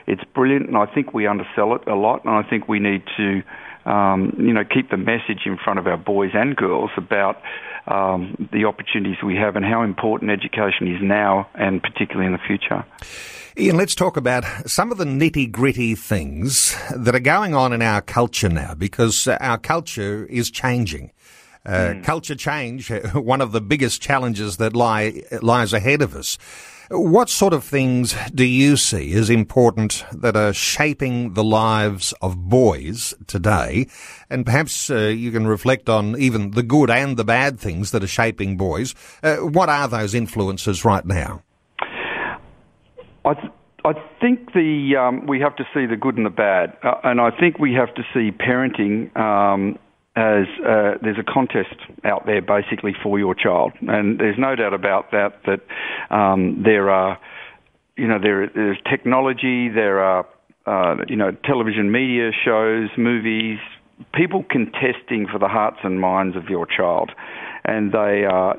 it's 0.07 0.23
brilliant, 0.35 0.69
and 0.69 0.77
I 0.77 0.87
think 0.87 1.15
we 1.15 1.27
undersell 1.27 1.75
it 1.75 1.87
a 1.87 1.95
lot. 1.95 2.25
And 2.25 2.35
I 2.35 2.49
think 2.49 2.69
we 2.69 2.79
need 2.79 3.03
to, 3.17 3.43
um, 3.85 4.35
you 4.39 4.53
know, 4.53 4.65
keep 4.65 4.91
the 4.91 4.97
message 4.97 5.43
in 5.47 5.59
front 5.63 5.79
of 5.79 5.87
our 5.87 5.97
boys 5.97 6.31
and 6.35 6.57
girls 6.57 6.91
about 6.97 7.43
um, 7.87 8.49
the 8.53 8.65
opportunities 8.65 9.17
we 9.25 9.37
have 9.37 9.57
and 9.57 9.65
how 9.65 9.83
important 9.83 10.31
education 10.31 10.87
is 10.87 11.01
now, 11.03 11.49
and 11.55 11.83
particularly 11.83 12.27
in 12.27 12.33
the 12.33 12.39
future. 12.47 12.85
Ian, 13.59 13.77
let's 13.77 13.95
talk 13.95 14.17
about 14.17 14.45
some 14.67 14.91
of 14.91 14.99
the 14.99 15.05
nitty 15.05 15.51
gritty 15.51 15.95
things 15.95 16.75
that 16.97 17.15
are 17.15 17.21
going 17.21 17.55
on 17.55 17.73
in 17.73 17.83
our 17.83 18.01
culture 18.01 18.49
now 18.49 18.75
because 18.75 19.29
our 19.29 19.59
culture 19.59 20.25
is 20.27 20.51
changing. 20.51 21.11
Uh, 21.65 21.71
mm. 21.71 22.05
Culture 22.05 22.35
change, 22.35 22.91
one 23.15 23.41
of 23.41 23.53
the 23.53 23.61
biggest 23.61 24.01
challenges 24.01 24.57
that 24.57 24.75
lie 24.75 25.23
lies 25.43 25.73
ahead 25.73 26.03
of 26.03 26.17
us. 26.17 26.39
What 26.95 27.31
sort 27.31 27.55
of 27.55 27.65
things 27.65 28.15
do 28.35 28.45
you 28.45 28.77
see 28.77 29.15
as 29.15 29.31
important 29.31 30.05
that 30.13 30.37
are 30.37 30.53
shaping 30.53 31.33
the 31.33 31.43
lives 31.43 32.13
of 32.21 32.51
boys 32.51 33.15
today? 33.27 33.87
And 34.29 34.45
perhaps 34.45 34.91
uh, 34.91 35.07
you 35.07 35.33
can 35.33 35.47
reflect 35.47 35.89
on 35.89 36.19
even 36.19 36.51
the 36.51 36.63
good 36.63 36.91
and 36.91 37.17
the 37.17 37.25
bad 37.25 37.59
things 37.59 37.93
that 37.93 38.05
are 38.05 38.09
shaping 38.09 38.59
boys. 38.59 38.95
Uh, 39.23 39.37
what 39.37 39.71
are 39.71 39.89
those 39.89 40.15
influences 40.15 40.85
right 40.85 41.07
now? 41.07 41.43
I, 43.25 43.35
th- 43.41 43.53
I 43.87 43.95
think 44.21 44.53
the 44.53 44.97
um, 44.97 45.27
we 45.27 45.41
have 45.41 45.57
to 45.57 45.65
see 45.73 45.87
the 45.87 45.97
good 45.97 46.19
and 46.19 46.27
the 46.27 46.31
bad, 46.31 46.77
uh, 46.83 46.97
and 47.05 47.23
I 47.23 47.31
think 47.31 47.59
we 47.59 47.73
have 47.73 47.95
to 47.95 48.03
see 48.13 48.33
parenting 48.33 49.17
um, 49.17 49.79
as 50.15 50.45
uh, 50.61 50.99
there's 51.01 51.19
a 51.19 51.25
contest 51.25 51.75
out 52.05 52.27
there 52.27 52.43
basically 52.43 52.95
for 53.03 53.19
your 53.19 53.35
child, 53.35 53.73
and 53.81 54.19
there's 54.21 54.39
no 54.39 54.55
doubt 54.55 54.75
about 54.75 55.11
that. 55.13 55.41
That 55.47 56.15
um, 56.15 56.63
there 56.65 56.91
are, 56.91 57.19
you 57.97 58.07
know, 58.07 58.19
there 58.23 58.51
there's 58.55 58.77
technology, 58.91 59.71
there 59.71 60.01
are, 60.01 60.27
uh, 60.67 60.97
you 61.09 61.17
know, 61.17 61.31
television 61.45 61.91
media 61.91 62.31
shows, 62.45 62.91
movies, 62.99 63.59
people 64.13 64.45
contesting 64.51 65.27
for 65.33 65.39
the 65.39 65.49
hearts 65.49 65.79
and 65.83 65.99
minds 65.99 66.37
of 66.37 66.45
your 66.51 66.67
child, 66.67 67.11
and 67.65 67.93
they 67.93 68.25
are 68.31 68.57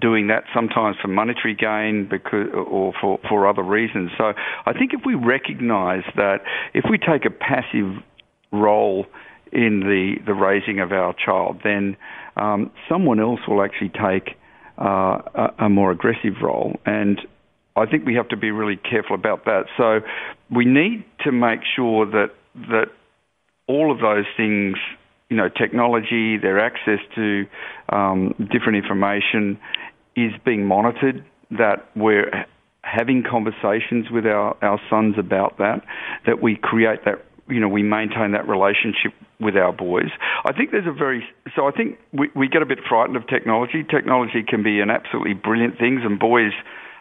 doing 0.00 0.28
that 0.28 0.44
sometimes 0.54 0.96
for 1.02 1.08
monetary 1.08 1.54
gain 1.54 2.08
because 2.10 2.48
or 2.54 2.94
for 2.98 3.20
for 3.28 3.46
other 3.46 3.62
reasons. 3.62 4.10
So 4.16 4.32
I 4.64 4.72
think 4.72 4.92
if 4.94 5.02
we 5.04 5.14
recognise 5.14 6.04
that 6.16 6.38
if 6.72 6.86
we 6.90 6.96
take 6.96 7.26
a 7.26 7.30
passive 7.30 8.02
role 8.52 9.04
in 9.56 9.80
the 9.80 10.16
the 10.24 10.34
raising 10.34 10.78
of 10.80 10.92
our 10.92 11.14
child, 11.14 11.60
then 11.64 11.96
um, 12.36 12.70
someone 12.88 13.18
else 13.18 13.40
will 13.48 13.62
actually 13.62 13.88
take 13.90 14.36
uh, 14.78 15.18
a, 15.34 15.66
a 15.66 15.68
more 15.68 15.90
aggressive 15.90 16.34
role 16.42 16.78
and. 16.86 17.20
I 17.78 17.84
think 17.84 18.06
we 18.06 18.14
have 18.14 18.28
to 18.28 18.38
be 18.38 18.50
really 18.50 18.78
careful 18.78 19.14
about 19.14 19.44
that. 19.44 19.64
So 19.76 20.00
we 20.50 20.64
need 20.64 21.04
to 21.24 21.30
make 21.30 21.60
sure 21.76 22.06
that 22.06 22.30
that 22.70 22.86
all 23.66 23.92
of 23.92 23.98
those 24.00 24.24
things 24.34 24.78
you 25.28 25.36
know, 25.36 25.48
technology, 25.48 26.38
their 26.38 26.60
access 26.60 27.00
to 27.14 27.44
um, 27.88 28.34
different 28.52 28.76
information 28.76 29.58
is 30.14 30.32
being 30.44 30.64
monitored, 30.64 31.24
that 31.50 31.88
we're 31.96 32.46
having 32.82 33.24
conversations 33.28 34.06
with 34.10 34.24
our, 34.26 34.56
our 34.62 34.80
sons 34.88 35.16
about 35.18 35.58
that, 35.58 35.82
that 36.26 36.40
we 36.40 36.56
create 36.56 37.04
that, 37.04 37.24
you 37.48 37.60
know, 37.60 37.68
we 37.68 37.82
maintain 37.82 38.32
that 38.32 38.48
relationship 38.48 39.12
with 39.40 39.56
our 39.56 39.72
boys. 39.72 40.10
I 40.44 40.52
think 40.52 40.70
there's 40.70 40.86
a 40.86 40.92
very, 40.92 41.24
so 41.54 41.66
I 41.66 41.70
think 41.70 41.98
we, 42.12 42.28
we 42.34 42.48
get 42.48 42.62
a 42.62 42.66
bit 42.66 42.78
frightened 42.88 43.16
of 43.16 43.26
technology. 43.28 43.84
Technology 43.84 44.42
can 44.46 44.62
be 44.62 44.80
an 44.80 44.90
absolutely 44.90 45.34
brilliant 45.34 45.78
thing, 45.78 46.00
and 46.02 46.18
boys 46.18 46.52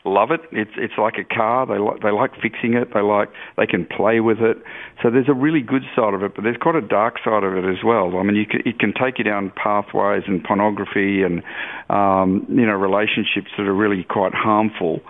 love 0.06 0.30
it. 0.32 0.42
It's 0.52 0.72
it's 0.78 0.94
like 0.98 1.16
a 1.18 1.24
car. 1.24 1.66
They 1.66 1.80
like 1.80 2.02
they 2.02 2.12
like 2.12 2.32
fixing 2.42 2.76
it. 2.76 2.94
They 2.94 3.02
like 3.02 3.30
they 3.58 3.66
can 3.66 3.86
play 3.86 4.20
with 4.20 4.40
it. 4.40 4.58
So 5.02 5.10
there's 5.10 5.28
a 5.28 5.34
really 5.34 5.62
good 5.62 5.84
side 5.96 6.14
of 6.14 6.24
it, 6.24 6.34
but 6.36 6.44
there's 6.44 6.58
quite 6.62 6.76
a 6.76 6.82
dark 6.82 7.16
side 7.24 7.44
of 7.44 7.54
it 7.58 7.66
as 7.66 7.84
well. 7.84 8.18
I 8.18 8.24
mean, 8.24 8.36
you 8.36 8.46
can, 8.46 8.62
it 8.66 8.80
can 8.80 8.94
take 8.94 9.18
you 9.18 9.24
down 9.24 9.52
pathways 9.56 10.24
and 10.28 10.44
pornography 10.44 11.24
and 11.24 11.44
um, 11.90 12.46
you 12.50 12.66
know 12.66 12.76
relationships 12.76 13.50
that 13.58 13.64
are 13.64 13.74
really 13.74 14.04
quite 14.04 14.34
harmful. 14.34 15.02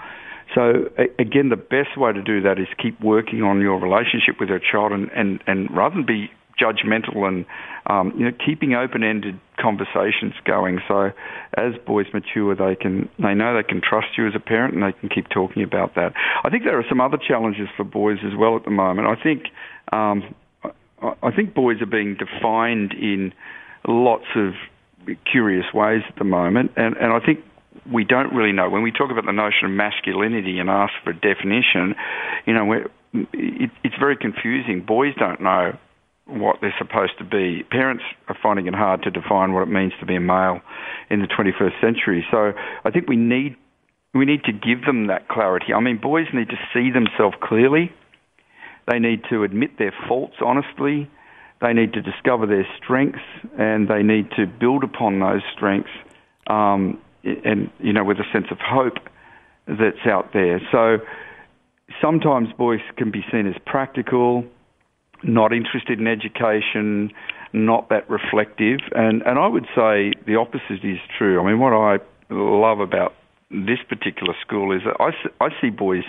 So 0.53 0.89
again, 1.19 1.49
the 1.49 1.57
best 1.57 1.97
way 1.97 2.13
to 2.13 2.21
do 2.21 2.41
that 2.41 2.59
is 2.59 2.67
keep 2.81 2.99
working 3.01 3.41
on 3.41 3.61
your 3.61 3.79
relationship 3.79 4.39
with 4.39 4.49
your 4.49 4.59
child, 4.59 4.91
and 4.91 5.09
and, 5.11 5.43
and 5.47 5.75
rather 5.75 5.95
than 5.95 6.05
be 6.05 6.29
judgmental 6.59 7.27
and 7.27 7.45
um, 7.87 8.13
you 8.17 8.25
know 8.25 8.31
keeping 8.45 8.73
open-ended 8.73 9.39
conversations 9.59 10.33
going. 10.45 10.79
So 10.87 11.11
as 11.57 11.73
boys 11.85 12.07
mature, 12.13 12.55
they 12.55 12.75
can 12.75 13.09
they 13.19 13.33
know 13.33 13.55
they 13.55 13.67
can 13.67 13.81
trust 13.81 14.17
you 14.17 14.27
as 14.27 14.33
a 14.35 14.39
parent 14.39 14.73
and 14.73 14.83
they 14.83 14.97
can 14.97 15.09
keep 15.09 15.29
talking 15.29 15.63
about 15.63 15.95
that. 15.95 16.13
I 16.43 16.49
think 16.49 16.63
there 16.63 16.77
are 16.79 16.85
some 16.87 17.01
other 17.01 17.17
challenges 17.17 17.67
for 17.75 17.83
boys 17.83 18.19
as 18.25 18.37
well 18.37 18.55
at 18.55 18.63
the 18.63 18.71
moment. 18.71 19.07
I 19.07 19.21
think 19.21 19.47
um, 19.91 20.35
I 21.21 21.31
think 21.35 21.53
boys 21.53 21.81
are 21.81 21.87
being 21.87 22.15
defined 22.15 22.93
in 22.93 23.33
lots 23.87 24.25
of 24.35 24.53
curious 25.29 25.65
ways 25.73 26.01
at 26.07 26.15
the 26.17 26.23
moment, 26.23 26.71
and 26.75 26.95
and 26.97 27.11
I 27.11 27.19
think 27.19 27.39
we 27.91 28.03
don't 28.03 28.33
really 28.33 28.51
know 28.51 28.69
when 28.69 28.81
we 28.81 28.91
talk 28.91 29.11
about 29.11 29.25
the 29.25 29.31
notion 29.31 29.65
of 29.65 29.71
masculinity 29.71 30.59
and 30.59 30.69
ask 30.69 30.93
for 31.03 31.11
a 31.11 31.13
definition. 31.13 31.95
You 32.45 32.53
know, 32.53 32.71
it, 33.33 33.71
it's 33.83 33.95
very 33.99 34.17
confusing. 34.17 34.81
Boys 34.85 35.13
don't 35.17 35.41
know 35.41 35.77
what 36.27 36.57
they're 36.61 36.75
supposed 36.77 37.17
to 37.19 37.23
be. 37.23 37.63
Parents 37.69 38.03
are 38.27 38.37
finding 38.41 38.67
it 38.67 38.73
hard 38.73 39.03
to 39.03 39.11
define 39.11 39.53
what 39.53 39.61
it 39.61 39.69
means 39.69 39.93
to 39.99 40.05
be 40.05 40.15
a 40.15 40.19
male 40.19 40.61
in 41.09 41.21
the 41.21 41.27
21st 41.27 41.79
century. 41.79 42.25
So 42.31 42.53
I 42.83 42.91
think 42.91 43.07
we 43.07 43.15
need 43.15 43.55
we 44.13 44.25
need 44.25 44.45
to 44.45 44.53
give 44.53 44.85
them 44.85 45.07
that 45.07 45.27
clarity. 45.27 45.73
I 45.73 45.81
mean, 45.81 45.99
boys 46.01 46.27
need 46.33 46.47
to 46.47 46.57
see 46.73 46.89
themselves 46.89 47.35
clearly. 47.43 47.91
They 48.87 48.97
need 48.97 49.23
to 49.29 49.43
admit 49.43 49.77
their 49.77 49.93
faults 50.07 50.35
honestly. 50.43 51.09
They 51.61 51.73
need 51.73 51.93
to 51.93 52.01
discover 52.01 52.45
their 52.45 52.67
strengths, 52.77 53.23
and 53.57 53.87
they 53.87 54.03
need 54.03 54.29
to 54.37 54.45
build 54.45 54.83
upon 54.83 55.19
those 55.19 55.41
strengths, 55.55 55.89
um, 56.47 56.99
and 57.43 57.69
you 57.79 57.93
know, 57.93 58.03
with 58.03 58.17
a 58.17 58.25
sense 58.31 58.47
of 58.51 58.57
hope 58.59 58.97
that's 59.67 60.05
out 60.05 60.31
there. 60.33 60.61
So 60.71 60.99
sometimes 62.01 62.49
boys 62.57 62.81
can 62.97 63.11
be 63.11 63.25
seen 63.31 63.47
as 63.47 63.55
practical 63.65 64.45
not 65.27 65.53
interested 65.53 65.99
in 65.99 66.07
education, 66.07 67.11
not 67.53 67.89
that 67.89 68.09
reflective. 68.09 68.79
And, 68.93 69.21
and 69.23 69.39
I 69.39 69.47
would 69.47 69.65
say 69.75 70.13
the 70.25 70.35
opposite 70.35 70.83
is 70.83 70.99
true. 71.17 71.41
I 71.41 71.45
mean, 71.45 71.59
what 71.59 71.73
I 71.73 71.97
love 72.29 72.79
about 72.79 73.13
this 73.49 73.79
particular 73.87 74.33
school 74.41 74.75
is 74.75 74.81
that 74.85 74.95
I, 74.99 75.43
I 75.43 75.49
see 75.61 75.69
boys 75.69 76.03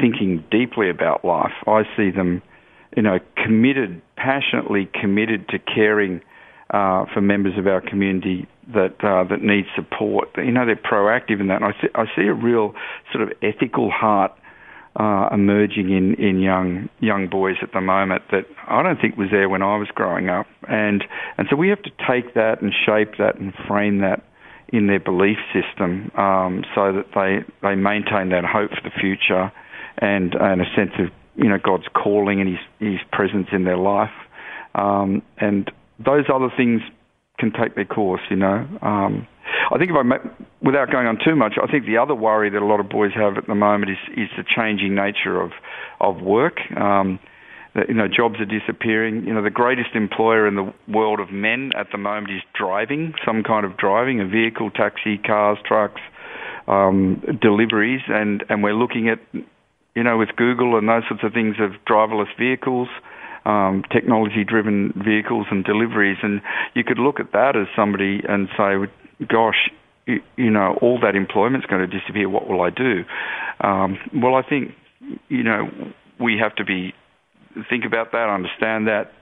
thinking 0.00 0.44
deeply 0.50 0.90
about 0.90 1.24
life. 1.24 1.52
I 1.66 1.82
see 1.96 2.10
them, 2.10 2.42
you 2.96 3.02
know, 3.02 3.18
committed, 3.36 4.00
passionately 4.16 4.88
committed 5.00 5.48
to 5.48 5.58
caring 5.58 6.20
uh, 6.70 7.06
for 7.12 7.20
members 7.20 7.58
of 7.58 7.66
our 7.66 7.80
community 7.80 8.46
that 8.74 9.02
uh, 9.02 9.24
that 9.24 9.42
need 9.42 9.64
support. 9.74 10.28
You 10.36 10.52
know, 10.52 10.66
they're 10.66 10.76
proactive 10.76 11.40
in 11.40 11.48
that. 11.48 11.62
And 11.62 11.64
I 11.64 11.72
see, 11.80 11.88
I 11.94 12.04
see 12.14 12.26
a 12.26 12.34
real 12.34 12.74
sort 13.12 13.22
of 13.22 13.32
ethical 13.42 13.90
heart 13.90 14.32
uh, 14.96 15.28
emerging 15.32 15.90
in, 15.90 16.14
in 16.14 16.40
young 16.40 16.88
young 17.00 17.28
boys 17.28 17.56
at 17.62 17.72
the 17.72 17.80
moment 17.80 18.22
that 18.30 18.46
I 18.66 18.82
don't 18.82 19.00
think 19.00 19.16
was 19.16 19.30
there 19.30 19.48
when 19.48 19.62
I 19.62 19.76
was 19.76 19.88
growing 19.94 20.28
up, 20.28 20.46
and 20.68 21.04
and 21.36 21.46
so 21.48 21.56
we 21.56 21.68
have 21.68 21.82
to 21.82 21.90
take 22.06 22.34
that 22.34 22.60
and 22.60 22.72
shape 22.84 23.16
that 23.18 23.38
and 23.38 23.54
frame 23.66 23.98
that 23.98 24.22
in 24.70 24.86
their 24.86 25.00
belief 25.00 25.38
system 25.52 26.10
um, 26.16 26.64
so 26.74 26.92
that 26.92 27.06
they 27.14 27.44
they 27.66 27.74
maintain 27.74 28.30
that 28.30 28.44
hope 28.44 28.70
for 28.70 28.82
the 28.82 28.94
future 29.00 29.50
and 29.98 30.34
and 30.34 30.60
a 30.60 30.66
sense 30.76 30.92
of 30.98 31.06
you 31.36 31.48
know 31.48 31.58
God's 31.62 31.86
calling 31.94 32.40
and 32.40 32.50
His 32.50 32.58
His 32.78 33.00
presence 33.12 33.48
in 33.52 33.64
their 33.64 33.78
life, 33.78 34.12
um, 34.74 35.22
and 35.38 35.70
those 35.98 36.24
other 36.32 36.48
things 36.56 36.80
can 37.38 37.52
take 37.52 37.74
their 37.74 37.84
course, 37.84 38.20
you 38.30 38.36
know. 38.36 38.66
Um, 38.82 39.26
I 39.70 39.78
think 39.78 39.90
if 39.90 39.96
I, 39.96 40.18
without 40.64 40.90
going 40.90 41.06
on 41.06 41.18
too 41.24 41.36
much, 41.36 41.54
I 41.62 41.70
think 41.70 41.86
the 41.86 41.98
other 41.98 42.14
worry 42.14 42.50
that 42.50 42.60
a 42.60 42.66
lot 42.66 42.80
of 42.80 42.88
boys 42.88 43.12
have 43.14 43.36
at 43.36 43.46
the 43.46 43.54
moment 43.54 43.90
is 43.90 43.98
is 44.16 44.28
the 44.36 44.44
changing 44.44 44.94
nature 44.94 45.40
of 45.40 45.52
of 46.00 46.20
work. 46.20 46.58
Um, 46.76 47.18
you 47.86 47.94
know, 47.94 48.08
jobs 48.08 48.36
are 48.40 48.46
disappearing. 48.46 49.24
You 49.24 49.34
know, 49.34 49.42
the 49.42 49.50
greatest 49.50 49.90
employer 49.94 50.48
in 50.48 50.56
the 50.56 50.72
world 50.88 51.20
of 51.20 51.30
men 51.30 51.70
at 51.78 51.88
the 51.92 51.98
moment 51.98 52.32
is 52.32 52.42
driving, 52.54 53.14
some 53.24 53.42
kind 53.42 53.64
of 53.64 53.76
driving, 53.76 54.20
a 54.20 54.26
vehicle, 54.26 54.70
taxi, 54.70 55.18
cars, 55.18 55.58
trucks, 55.64 56.00
um, 56.66 57.22
deliveries, 57.40 58.00
and 58.08 58.44
and 58.48 58.62
we're 58.62 58.74
looking 58.74 59.08
at, 59.08 59.20
you 59.94 60.02
know, 60.02 60.18
with 60.18 60.30
Google 60.36 60.76
and 60.76 60.88
those 60.88 61.02
sorts 61.08 61.22
of 61.22 61.32
things 61.32 61.56
of 61.60 61.72
driverless 61.88 62.34
vehicles. 62.38 62.88
Um, 63.48 63.82
technology-driven 63.90 64.92
vehicles 65.04 65.46
and 65.50 65.64
deliveries, 65.64 66.18
and 66.22 66.42
you 66.74 66.84
could 66.84 66.98
look 66.98 67.18
at 67.18 67.32
that 67.32 67.56
as 67.56 67.66
somebody 67.74 68.20
and 68.28 68.48
say, 68.58 68.70
"Gosh, 69.26 69.70
you, 70.06 70.20
you 70.36 70.50
know, 70.50 70.76
all 70.82 71.00
that 71.00 71.14
employment's 71.16 71.66
going 71.66 71.88
to 71.88 71.98
disappear. 71.98 72.28
What 72.28 72.46
will 72.46 72.60
I 72.60 72.70
do?" 72.70 73.04
Um, 73.60 73.98
well, 74.14 74.34
I 74.34 74.42
think, 74.42 74.74
you 75.28 75.42
know, 75.42 75.70
we 76.18 76.38
have 76.38 76.54
to 76.56 76.64
be 76.64 76.92
think 77.70 77.84
about 77.84 78.12
that, 78.12 78.28
understand 78.28 78.88
that, 78.88 79.12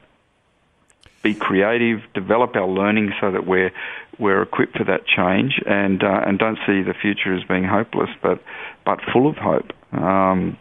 be 1.23 1.35
creative, 1.35 2.00
develop 2.14 2.54
our 2.56 2.68
learning 2.68 3.12
so 3.21 3.30
that 3.30 3.47
we're 3.47 3.73
we're 4.18 4.42
equipped 4.42 4.76
for 4.76 4.85
that 4.85 5.06
change, 5.06 5.61
and 5.66 6.02
uh, 6.02 6.23
and 6.26 6.38
don't 6.38 6.59
see 6.66 6.83
the 6.83 6.95
future 6.95 7.35
as 7.35 7.42
being 7.45 7.64
hopeless, 7.64 8.11
but 8.23 8.40
but 8.85 9.00
full 9.12 9.28
of 9.28 9.37
hope. 9.37 9.73
Um, 9.92 10.59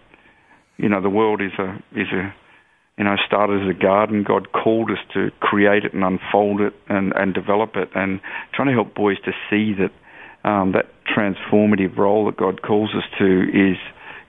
you 0.78 0.90
know, 0.90 1.02
the 1.02 1.10
world 1.10 1.42
is 1.42 1.54
a 1.60 1.82
is 1.96 2.08
a 2.12 2.34
you 2.98 3.04
know 3.04 3.16
started 3.26 3.64
as 3.64 3.76
a 3.76 3.80
garden. 3.80 4.24
God 4.24 4.52
called 4.52 4.92
us 4.92 5.00
to 5.14 5.32
create 5.40 5.84
it 5.86 5.94
and 5.94 6.04
unfold 6.04 6.62
it 6.62 6.74
and 6.88 7.14
and 7.16 7.34
develop 7.34 7.76
it, 7.76 7.90
and 7.96 8.22
trying 8.54 8.68
to 8.68 8.74
help 8.74 8.96
boys 8.96 9.18
to 9.26 9.32
see 9.50 9.74
that 9.74 9.92
um, 10.50 10.74
that 10.74 10.86
transformative 11.06 11.98
role 11.98 12.26
that 12.26 12.38
God 12.38 12.62
calls 12.62 12.92
us 12.96 13.04
to 13.20 13.42
is 13.50 13.78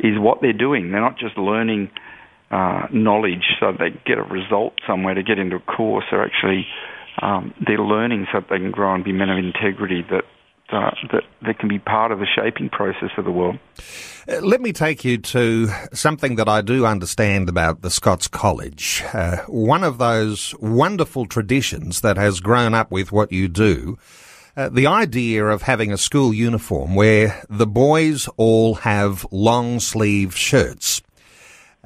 is 0.00 0.18
what 0.18 0.40
they're 0.40 0.52
doing. 0.52 0.90
They're 0.90 1.00
not 1.00 1.18
just 1.18 1.38
learning 1.38 1.90
uh, 2.50 2.86
knowledge 2.92 3.56
so 3.60 3.72
they 3.72 3.90
get 4.04 4.18
a 4.18 4.22
result 4.22 4.74
somewhere 4.86 5.14
to 5.14 5.22
get 5.22 5.38
into 5.38 5.56
a 5.56 5.60
course. 5.60 6.04
They're 6.10 6.24
actually 6.24 6.66
um, 7.22 7.54
they're 7.64 7.78
learning 7.78 8.26
so 8.32 8.40
that 8.40 8.48
they 8.50 8.58
can 8.58 8.70
grow 8.70 8.94
and 8.94 9.04
be 9.04 9.12
men 9.12 9.30
of 9.30 9.38
integrity 9.38 10.04
that 10.10 10.24
uh, 10.70 10.90
that 11.12 11.22
that 11.42 11.58
can 11.58 11.68
be 11.68 11.78
part 11.78 12.10
of 12.12 12.18
the 12.18 12.26
shaping 12.26 12.68
process 12.68 13.10
of 13.16 13.24
the 13.24 13.30
world. 13.30 13.58
Uh, 14.28 14.40
let 14.40 14.60
me 14.60 14.72
take 14.72 15.04
you 15.04 15.18
to 15.18 15.68
something 15.92 16.36
that 16.36 16.48
I 16.48 16.60
do 16.60 16.84
understand 16.84 17.48
about 17.48 17.82
the 17.82 17.90
Scots 17.90 18.26
College. 18.28 19.02
Uh, 19.12 19.38
one 19.46 19.84
of 19.84 19.98
those 19.98 20.54
wonderful 20.58 21.26
traditions 21.26 22.00
that 22.00 22.16
has 22.16 22.40
grown 22.40 22.74
up 22.74 22.90
with 22.90 23.12
what 23.12 23.32
you 23.32 23.48
do. 23.48 23.98
Uh, 24.56 24.70
the 24.70 24.86
idea 24.86 25.44
of 25.44 25.62
having 25.62 25.92
a 25.92 25.98
school 25.98 26.32
uniform 26.32 26.94
where 26.94 27.42
the 27.50 27.66
boys 27.66 28.26
all 28.38 28.76
have 28.76 29.26
long 29.30 29.78
sleeve 29.78 30.34
shirts 30.34 31.02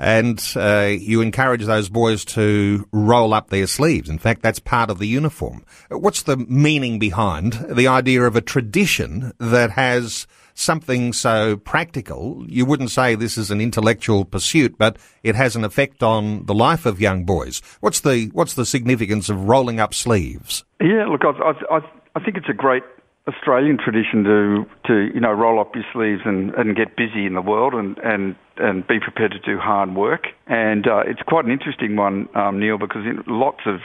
and 0.00 0.42
uh, 0.56 0.88
you 0.98 1.20
encourage 1.20 1.62
those 1.66 1.90
boys 1.90 2.24
to 2.24 2.88
roll 2.90 3.34
up 3.34 3.50
their 3.50 3.66
sleeves. 3.66 4.08
In 4.08 4.18
fact, 4.18 4.40
that's 4.40 4.58
part 4.58 4.88
of 4.88 4.98
the 4.98 5.06
uniform. 5.06 5.62
What's 5.90 6.22
the 6.22 6.38
meaning 6.38 6.98
behind 6.98 7.52
the 7.68 7.86
idea 7.86 8.22
of 8.22 8.34
a 8.34 8.40
tradition 8.40 9.32
that 9.38 9.72
has 9.72 10.26
something 10.54 11.12
so 11.12 11.58
practical? 11.58 12.46
You 12.48 12.64
wouldn't 12.64 12.90
say 12.90 13.14
this 13.14 13.36
is 13.36 13.50
an 13.50 13.60
intellectual 13.60 14.24
pursuit, 14.24 14.78
but 14.78 14.96
it 15.22 15.34
has 15.34 15.54
an 15.54 15.64
effect 15.64 16.02
on 16.02 16.46
the 16.46 16.54
life 16.54 16.86
of 16.86 16.98
young 16.98 17.26
boys. 17.26 17.60
What's 17.80 18.00
the 18.00 18.30
what's 18.32 18.54
the 18.54 18.64
significance 18.64 19.28
of 19.28 19.50
rolling 19.50 19.80
up 19.80 19.92
sleeves? 19.92 20.64
Yeah, 20.80 21.08
look, 21.08 21.26
I, 21.26 21.52
I, 21.70 21.80
I 22.14 22.24
think 22.24 22.38
it's 22.38 22.48
a 22.48 22.54
great 22.54 22.84
Australian 23.28 23.76
tradition 23.76 24.24
to 24.24 24.66
to 24.86 25.10
you 25.14 25.20
know 25.20 25.30
roll 25.32 25.60
up 25.60 25.74
your 25.74 25.84
sleeves 25.92 26.22
and, 26.24 26.54
and 26.54 26.74
get 26.74 26.96
busy 26.96 27.26
in 27.26 27.34
the 27.34 27.42
world 27.42 27.74
and, 27.74 27.98
and 27.98 28.34
and 28.56 28.86
be 28.86 28.98
prepared 28.98 29.32
to 29.32 29.38
do 29.38 29.58
hard 29.58 29.94
work. 29.94 30.24
And 30.46 30.86
uh, 30.86 31.02
it's 31.06 31.20
quite 31.22 31.44
an 31.44 31.50
interesting 31.50 31.96
one, 31.96 32.28
um, 32.34 32.58
Neil, 32.58 32.78
because 32.78 33.04
in 33.04 33.22
lots 33.26 33.60
of 33.66 33.80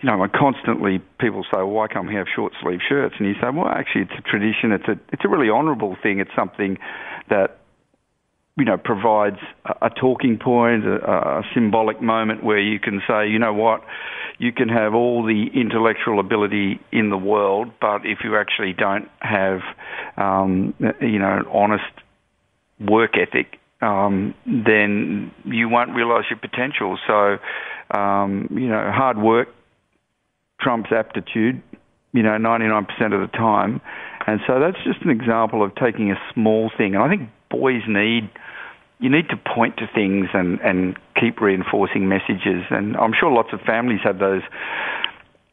you 0.00 0.08
know 0.08 0.26
constantly 0.34 1.00
people 1.20 1.44
say, 1.44 1.58
well, 1.58 1.68
why 1.68 1.86
can't 1.88 2.08
we 2.08 2.14
have 2.14 2.26
short 2.34 2.54
sleeve 2.62 2.80
shirts? 2.86 3.14
And 3.18 3.28
you 3.28 3.34
say, 3.34 3.50
well, 3.52 3.68
actually, 3.68 4.02
it's 4.02 4.18
a 4.18 4.22
tradition. 4.22 4.72
It's 4.72 4.88
a 4.88 4.98
it's 5.12 5.24
a 5.24 5.28
really 5.28 5.50
honourable 5.50 5.96
thing. 6.02 6.18
It's 6.18 6.34
something 6.34 6.78
that 7.28 7.60
you 8.58 8.64
know 8.64 8.76
provides 8.76 9.38
a, 9.80 9.88
talking 9.88 10.38
point, 10.38 10.84
a, 10.84 11.38
a 11.38 11.42
symbolic 11.54 12.02
moment 12.02 12.44
where 12.44 12.58
you 12.60 12.78
can 12.80 13.00
say, 13.08 13.28
you 13.28 13.38
know 13.38 13.54
what 13.54 13.82
you 14.38 14.52
can 14.52 14.68
have 14.68 14.94
all 14.94 15.24
the 15.24 15.48
intellectual 15.52 16.20
ability 16.20 16.80
in 16.92 17.10
the 17.10 17.18
world, 17.18 17.72
but 17.80 18.06
if 18.06 18.18
you 18.22 18.36
actually 18.36 18.72
don't 18.72 19.08
have, 19.18 19.60
um, 20.16 20.74
you 21.00 21.18
know, 21.18 21.38
an 21.38 21.44
honest 21.52 21.84
work 22.80 23.16
ethic, 23.18 23.58
um, 23.80 24.34
then 24.46 25.32
you 25.44 25.68
won't 25.68 25.90
realise 25.90 26.26
your 26.30 26.38
potential. 26.38 26.98
So, 27.06 27.38
um, 27.98 28.48
you 28.52 28.68
know, 28.68 28.92
hard 28.94 29.18
work 29.18 29.48
trumps 30.60 30.90
aptitude, 30.92 31.60
you 32.12 32.22
know, 32.22 32.30
99% 32.30 32.86
of 33.12 33.20
the 33.20 33.30
time. 33.36 33.80
And 34.26 34.40
so 34.46 34.60
that's 34.60 34.78
just 34.84 35.02
an 35.02 35.10
example 35.10 35.64
of 35.64 35.74
taking 35.74 36.12
a 36.12 36.16
small 36.32 36.70
thing. 36.76 36.94
And 36.94 37.02
I 37.02 37.08
think 37.08 37.28
boys 37.50 37.82
need 37.88 38.30
you 39.00 39.08
need 39.08 39.28
to 39.28 39.36
point 39.36 39.76
to 39.76 39.86
things 39.94 40.26
and, 40.34 40.60
and 40.60 40.96
keep 41.14 41.40
reinforcing 41.40 42.08
messages. 42.08 42.64
And 42.70 42.96
I'm 42.96 43.12
sure 43.18 43.30
lots 43.30 43.50
of 43.52 43.60
families 43.60 44.00
have 44.02 44.18
those 44.18 44.42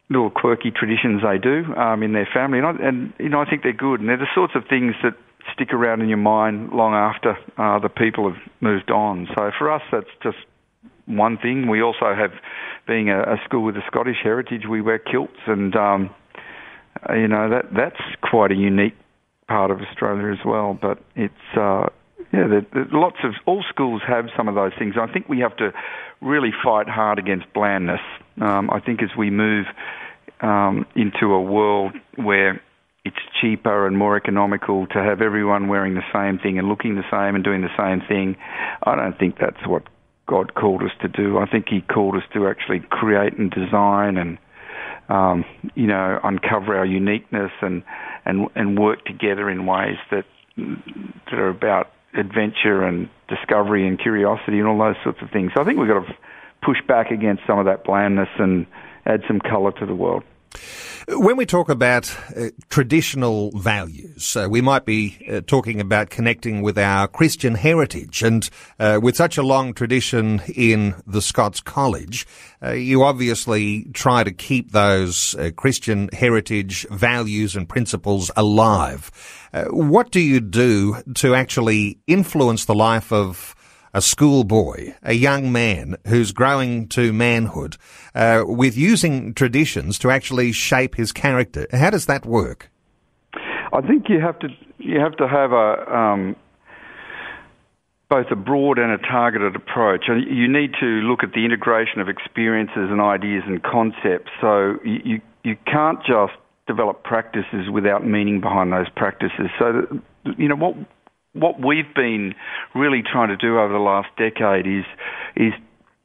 little 0.09 0.31
quirky 0.31 0.71
traditions 0.71 1.21
they 1.21 1.37
do 1.37 1.73
um, 1.75 2.01
in 2.01 2.13
their 2.13 2.27
family. 2.33 2.57
And, 2.59 2.67
I, 2.67 2.87
and, 2.87 3.13
you 3.19 3.29
know, 3.29 3.41
I 3.41 3.49
think 3.49 3.61
they're 3.61 3.73
good. 3.73 3.99
And 3.99 4.09
they're 4.09 4.17
the 4.17 4.33
sorts 4.33 4.53
of 4.55 4.63
things 4.67 4.95
that 5.03 5.13
stick 5.53 5.73
around 5.73 6.01
in 6.01 6.09
your 6.09 6.17
mind 6.17 6.71
long 6.73 6.93
after 6.93 7.37
uh, 7.57 7.77
the 7.79 7.89
people 7.89 8.31
have 8.31 8.41
moved 8.61 8.89
on. 8.89 9.27
So 9.35 9.51
for 9.57 9.71
us, 9.71 9.83
that's 9.91 10.09
just 10.23 10.37
one 11.05 11.37
thing. 11.37 11.69
We 11.69 11.83
also 11.83 12.15
have, 12.15 12.31
being 12.87 13.11
a, 13.11 13.21
a 13.21 13.37
school 13.45 13.63
with 13.63 13.75
a 13.77 13.83
Scottish 13.85 14.17
heritage, 14.23 14.63
we 14.67 14.81
wear 14.81 14.97
kilts. 14.97 15.37
And, 15.45 15.75
um, 15.75 16.09
you 17.11 17.27
know, 17.27 17.49
that 17.51 17.65
that's 17.75 18.01
quite 18.23 18.51
a 18.51 18.55
unique 18.55 18.97
part 19.47 19.69
of 19.69 19.81
Australia 19.81 20.31
as 20.31 20.43
well. 20.43 20.75
But 20.81 20.97
it's... 21.15 21.33
Uh, 21.55 21.89
yeah, 22.33 22.47
there, 22.47 22.65
there, 22.73 22.87
lots 22.91 23.17
of 23.23 23.33
all 23.45 23.63
schools 23.69 24.01
have 24.07 24.25
some 24.35 24.47
of 24.47 24.55
those 24.55 24.71
things. 24.77 24.95
I 24.99 25.11
think 25.11 25.27
we 25.29 25.39
have 25.39 25.55
to 25.57 25.71
really 26.21 26.51
fight 26.63 26.87
hard 26.87 27.19
against 27.19 27.51
blandness. 27.53 28.01
Um, 28.41 28.69
I 28.69 28.79
think 28.79 29.01
as 29.03 29.09
we 29.17 29.29
move 29.29 29.65
um, 30.41 30.85
into 30.95 31.33
a 31.33 31.41
world 31.41 31.93
where 32.15 32.61
it's 33.03 33.17
cheaper 33.39 33.85
and 33.85 33.97
more 33.97 34.17
economical 34.17 34.87
to 34.87 35.03
have 35.03 35.21
everyone 35.21 35.67
wearing 35.67 35.93
the 35.93 36.03
same 36.13 36.39
thing 36.39 36.57
and 36.57 36.67
looking 36.67 36.95
the 36.95 37.03
same 37.11 37.35
and 37.35 37.43
doing 37.43 37.61
the 37.61 37.77
same 37.77 38.01
thing, 38.07 38.35
I 38.83 38.95
don't 38.95 39.17
think 39.17 39.35
that's 39.39 39.67
what 39.67 39.83
God 40.27 40.55
called 40.55 40.81
us 40.81 40.91
to 41.01 41.07
do. 41.07 41.37
I 41.37 41.45
think 41.45 41.67
He 41.69 41.81
called 41.81 42.15
us 42.15 42.23
to 42.33 42.47
actually 42.47 42.79
create 42.89 43.37
and 43.37 43.51
design 43.51 44.17
and 44.17 44.37
um, 45.07 45.45
you 45.75 45.85
know 45.85 46.19
uncover 46.23 46.75
our 46.75 46.85
uniqueness 46.85 47.51
and 47.61 47.83
and 48.25 48.47
and 48.55 48.79
work 48.79 49.05
together 49.05 49.49
in 49.49 49.67
ways 49.67 49.97
that 50.09 50.25
that 50.57 51.33
are 51.33 51.49
about 51.49 51.91
adventure 52.17 52.83
and 52.83 53.09
discovery 53.27 53.87
and 53.87 53.99
curiosity 53.99 54.59
and 54.59 54.67
all 54.67 54.77
those 54.77 54.95
sorts 55.03 55.19
of 55.21 55.29
things. 55.31 55.51
So 55.55 55.61
I 55.61 55.65
think 55.65 55.79
we've 55.79 55.87
got 55.87 56.05
to 56.05 56.15
push 56.63 56.77
back 56.87 57.11
against 57.11 57.43
some 57.45 57.59
of 57.59 57.65
that 57.65 57.83
blandness 57.83 58.29
and 58.39 58.65
add 59.05 59.21
some 59.27 59.39
colour 59.39 59.71
to 59.79 59.85
the 59.85 59.95
world. 59.95 60.23
When 61.07 61.37
we 61.37 61.45
talk 61.45 61.69
about 61.69 62.15
uh, 62.35 62.49
traditional 62.69 63.51
values, 63.51 64.35
uh, 64.35 64.47
we 64.49 64.59
might 64.59 64.85
be 64.85 65.17
uh, 65.31 65.41
talking 65.45 65.79
about 65.79 66.09
connecting 66.09 66.63
with 66.63 66.79
our 66.79 67.07
Christian 67.07 67.53
heritage. 67.53 68.23
And 68.23 68.49
uh, 68.79 68.99
with 69.01 69.15
such 69.15 69.37
a 69.37 69.43
long 69.43 69.73
tradition 69.73 70.41
in 70.55 70.95
the 71.05 71.21
Scots 71.21 71.61
College, 71.61 72.25
uh, 72.63 72.71
you 72.71 73.03
obviously 73.03 73.83
try 73.93 74.23
to 74.23 74.31
keep 74.31 74.71
those 74.71 75.35
uh, 75.35 75.51
Christian 75.55 76.09
heritage 76.11 76.87
values 76.89 77.55
and 77.55 77.69
principles 77.69 78.31
alive. 78.35 79.11
what 79.69 80.11
do 80.11 80.19
you 80.19 80.39
do 80.39 80.97
to 81.13 81.35
actually 81.35 81.99
influence 82.07 82.65
the 82.65 82.75
life 82.75 83.11
of 83.13 83.55
a 83.95 84.01
schoolboy, 84.01 84.93
a 85.03 85.13
young 85.13 85.53
man 85.53 85.95
who's 86.05 86.33
growing 86.33 86.85
to 86.89 87.13
manhood, 87.13 87.77
uh, 88.13 88.43
with 88.45 88.75
using 88.75 89.33
traditions 89.33 89.97
to 89.97 90.11
actually 90.11 90.51
shape 90.51 90.95
his 90.95 91.13
character. 91.13 91.65
How 91.71 91.91
does 91.91 92.05
that 92.07 92.25
work? 92.25 92.69
I 93.71 93.79
think 93.87 94.09
you 94.09 94.19
have 94.19 94.37
to 94.39 94.49
you 94.79 94.99
have 94.99 95.15
to 95.15 95.27
have 95.27 95.53
a 95.53 95.97
um, 95.97 96.35
both 98.09 98.27
a 98.31 98.35
broad 98.35 98.79
and 98.79 98.91
a 98.91 98.97
targeted 98.97 99.55
approach. 99.55 100.05
You 100.09 100.47
need 100.51 100.73
to 100.81 100.85
look 100.85 101.23
at 101.23 101.31
the 101.31 101.45
integration 101.45 102.01
of 102.01 102.09
experiences 102.09 102.89
and 102.91 102.99
ideas 102.99 103.43
and 103.47 103.63
concepts. 103.63 104.29
So 104.41 104.77
you 104.83 105.21
you 105.45 105.55
can't 105.65 105.99
just 106.05 106.33
develop 106.67 107.03
practices 107.03 107.69
without 107.71 108.05
meaning 108.05 108.41
behind 108.41 108.73
those 108.73 108.89
practices. 108.89 109.49
So 109.57 109.71
that, 109.71 110.37
you 110.37 110.49
know 110.49 110.55
what 110.57 110.75
what 111.35 111.59
we've 111.59 111.93
been 111.93 112.33
really 112.73 113.03
trying 113.03 113.27
to 113.27 113.37
do 113.37 113.59
over 113.59 113.73
the 113.73 113.79
last 113.79 114.07
decade 114.17 114.65
is 114.65 114.85
is 115.35 115.53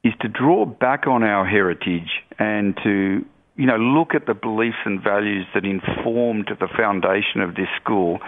is 0.03 0.13
to 0.19 0.27
draw 0.27 0.65
back 0.65 1.07
on 1.07 1.23
our 1.23 1.45
heritage 1.45 2.09
and 2.37 2.75
to 2.83 3.25
you 3.55 3.65
know 3.65 3.77
look 3.77 4.13
at 4.13 4.25
the 4.27 4.33
beliefs 4.33 4.77
and 4.85 5.01
values 5.01 5.45
that 5.53 5.65
informed 5.65 6.49
the 6.59 6.67
foundation 6.77 7.41
of 7.41 7.55
this 7.55 7.69
school 7.81 8.19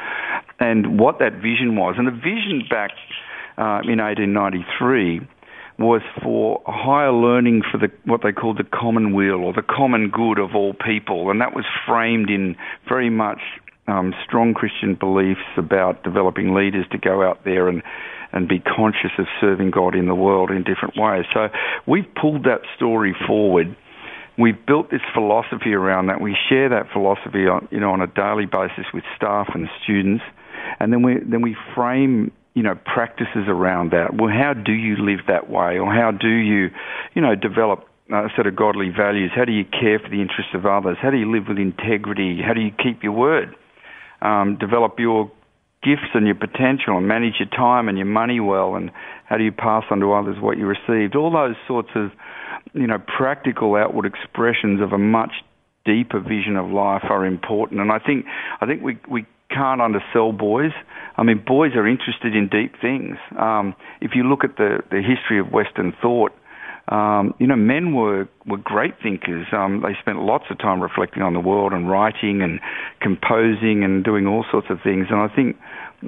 and 0.60 1.00
what 1.00 1.20
that 1.20 1.34
vision 1.34 1.76
was. 1.76 1.96
And 1.98 2.08
the 2.08 2.12
vision 2.12 2.64
back 2.70 2.92
uh, 3.58 3.84
in 3.84 4.00
1893 4.00 5.28
was 5.80 6.02
for 6.22 6.62
higher 6.66 7.12
learning 7.12 7.64
for 7.70 7.78
the 7.78 7.92
what 8.06 8.22
they 8.24 8.32
called 8.32 8.58
the 8.58 8.64
common 8.64 9.14
weal 9.14 9.44
or 9.44 9.54
the 9.54 9.64
common 9.64 10.10
good 10.10 10.40
of 10.40 10.56
all 10.56 10.74
people, 10.74 11.32
and 11.32 11.42
that 11.42 11.56
was 11.56 11.66
framed 11.86 12.30
in 12.30 12.56
very 12.88 13.10
much 13.10 13.40
um, 13.88 14.14
strong 14.26 14.54
Christian 14.54 14.96
beliefs 14.96 15.46
about 15.58 16.04
developing 16.04 16.54
leaders 16.54 16.86
to 16.92 16.98
go 16.98 17.22
out 17.28 17.44
there 17.44 17.68
and 17.68 17.82
and 18.32 18.48
be 18.48 18.60
conscious 18.60 19.12
of 19.20 19.28
serving 19.40 19.70
God 19.70 19.94
in 19.94 20.08
the 20.08 20.16
world 20.16 20.50
in 20.50 20.64
different 20.64 20.98
ways. 20.98 21.24
So 21.36 21.50
we've 21.86 22.08
pulled 22.20 22.46
that 22.46 22.62
story 22.76 23.16
forward. 23.28 23.78
We've 24.40 24.66
built 24.66 24.90
this 24.90 25.04
philosophy 25.14 25.76
around 25.76 26.08
that. 26.08 26.20
We 26.20 26.36
share 26.50 26.70
that 26.70 26.88
philosophy 26.92 27.46
on 27.46 27.68
you 27.72 27.80
know 27.80 27.92
on 27.92 28.02
a 28.02 28.08
daily 28.08 28.46
basis 28.46 28.86
with 28.94 29.04
staff 29.16 29.50
and 29.54 29.70
students, 29.84 30.24
and 30.80 30.92
then 30.92 31.04
we 31.04 31.20
then 31.20 31.42
we 31.42 31.56
frame 31.76 32.32
you 32.54 32.62
know, 32.62 32.76
practices 32.86 33.46
around 33.48 33.92
that. 33.92 34.14
Well, 34.14 34.30
how 34.30 34.54
do 34.54 34.74
you 34.74 34.96
live 34.98 35.26
that 35.28 35.50
way, 35.50 35.80
or 35.80 35.92
how 35.92 36.12
do 36.12 36.30
you, 36.30 36.70
you 37.16 37.22
know, 37.22 37.34
develop 37.36 37.88
a 38.12 38.28
set 38.36 38.46
of 38.46 38.56
godly 38.56 38.90
values? 38.96 39.32
How 39.34 39.46
do 39.46 39.52
you 39.52 39.66
care 39.66 40.00
for 40.00 40.10
the 40.10 40.22
interests 40.22 40.54
of 40.54 40.66
others? 40.66 40.98
How 41.02 41.10
do 41.10 41.18
you 41.18 41.32
live 41.32 41.46
with 41.48 41.58
integrity? 41.58 42.42
How 42.46 42.54
do 42.54 42.62
you 42.62 42.72
keep 42.72 43.02
your 43.02 43.14
word? 43.14 43.56
Um, 44.24 44.58
develop 44.60 45.00
your 45.00 45.32
gifts 45.84 46.10
and 46.14 46.26
your 46.26 46.36
potential, 46.36 46.98
and 46.98 47.08
manage 47.08 47.34
your 47.40 47.50
time 47.50 47.90
and 47.90 47.98
your 47.98 48.08
money 48.08 48.40
well, 48.40 48.76
and 48.76 48.90
how 49.26 49.38
do 49.38 49.44
you 49.44 49.52
pass 49.52 49.84
on 49.92 50.00
to 50.00 50.14
others 50.14 50.38
what 50.40 50.58
you 50.58 50.66
received? 50.66 51.16
All 51.16 51.32
those 51.32 51.56
sorts 51.68 51.90
of, 51.96 52.12
you 52.74 52.88
know, 52.88 53.00
practical 53.00 53.76
outward 53.76 54.06
expressions 54.06 54.82
of 54.82 54.94
a 54.94 54.98
much 54.98 55.32
deeper 55.86 56.20
vision 56.20 56.56
of 56.56 56.72
life 56.72 57.04
are 57.10 57.26
important. 57.26 57.82
And 57.82 57.92
I 57.92 58.00
think 58.00 58.26
I 58.62 58.66
think 58.66 58.82
we 58.82 58.98
we 59.10 59.26
can't 59.50 59.82
undersell 59.82 60.32
boys. 60.32 60.72
I 61.18 61.24
mean, 61.24 61.44
boys 61.46 61.72
are 61.76 61.88
interested 61.88 62.36
in 62.36 62.50
deep 62.50 62.74
things. 62.82 63.18
Um, 63.38 63.76
if 64.02 64.12
you 64.16 64.24
look 64.24 64.44
at 64.44 64.58
the, 64.58 64.80
the 64.90 65.02
history 65.02 65.40
of 65.40 65.52
Western 65.52 65.94
thought, 66.02 66.32
um, 66.90 67.34
you 67.40 67.48
know, 67.48 67.56
men 67.56 67.94
were, 67.94 68.28
were 68.46 68.58
great 68.58 68.94
thinkers. 69.02 69.48
Um, 69.54 69.82
they 69.82 69.96
spent 70.02 70.20
lots 70.20 70.46
of 70.50 70.58
time 70.60 70.82
reflecting 70.82 71.24
on 71.24 71.34
the 71.34 71.40
world 71.40 71.72
and 71.72 71.90
writing 71.90 72.42
and 72.42 72.60
composing 73.00 73.84
and 73.84 74.04
doing 74.04 74.28
all 74.28 74.46
sorts 74.52 74.68
of 74.70 74.80
things. 74.84 75.08
And 75.10 75.20
I 75.20 75.34
think, 75.34 75.58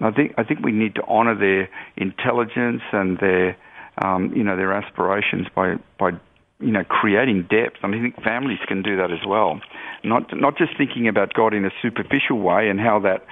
I 0.01 0.11
think, 0.11 0.33
I 0.38 0.43
think 0.43 0.59
we 0.59 0.73
need 0.73 0.95
to 0.95 1.03
honour 1.03 1.35
their 1.35 1.69
intelligence 1.95 2.81
and 2.91 3.17
their, 3.19 3.57
um, 4.03 4.33
you 4.35 4.43
know, 4.43 4.57
their 4.57 4.73
aspirations 4.73 5.47
by, 5.55 5.75
by, 5.97 6.11
you 6.59 6.71
know, 6.71 6.83
creating 6.83 7.43
depth. 7.49 7.77
I 7.81 7.88
mean, 7.88 8.01
I 8.01 8.03
think 8.03 8.21
families 8.21 8.59
can 8.67 8.81
do 8.81 8.97
that 8.97 9.11
as 9.11 9.25
well. 9.25 9.61
Not, 10.03 10.35
not 10.35 10.57
just 10.57 10.77
thinking 10.77 11.07
about 11.07 11.33
God 11.33 11.53
in 11.53 11.63
a 11.63 11.71
superficial 11.81 12.39
way 12.39 12.67
and 12.67 12.81
how 12.81 12.99
that 12.99 13.25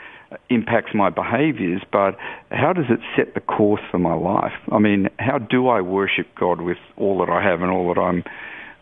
impacts 0.50 0.93
my 0.93 1.10
behaviors, 1.10 1.82
but 1.91 2.17
how 2.52 2.74
does 2.74 2.86
it 2.89 3.00
set 3.15 3.34
the 3.34 3.41
course 3.41 3.82
for 3.91 4.00
my 4.00 4.13
life? 4.13 4.54
I 4.72 4.80
mean, 4.80 5.10
how 5.19 5.38
do 5.38 5.67
I 5.67 5.82
worship 5.82 6.28
God 6.36 6.62
with 6.62 6.78
all 6.98 7.19
that 7.19 7.30
I 7.30 7.43
have 7.43 7.62
and 7.62 7.72
all 7.72 7.93
that 7.93 8.00
I'm 8.00 8.24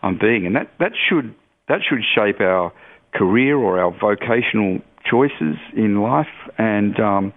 I'm 0.02 0.18
being? 0.18 0.46
And 0.46 0.56
that, 0.56 0.70
that 0.78 0.92
should 1.08 1.34
that 1.68 1.80
should 1.88 2.02
shape 2.14 2.40
our 2.40 2.72
career 3.14 3.56
or 3.56 3.80
our 3.80 3.90
vocational 3.90 4.80
choices 5.04 5.56
in 5.74 6.02
life, 6.02 6.26
and 6.58 6.98
um, 6.98 7.32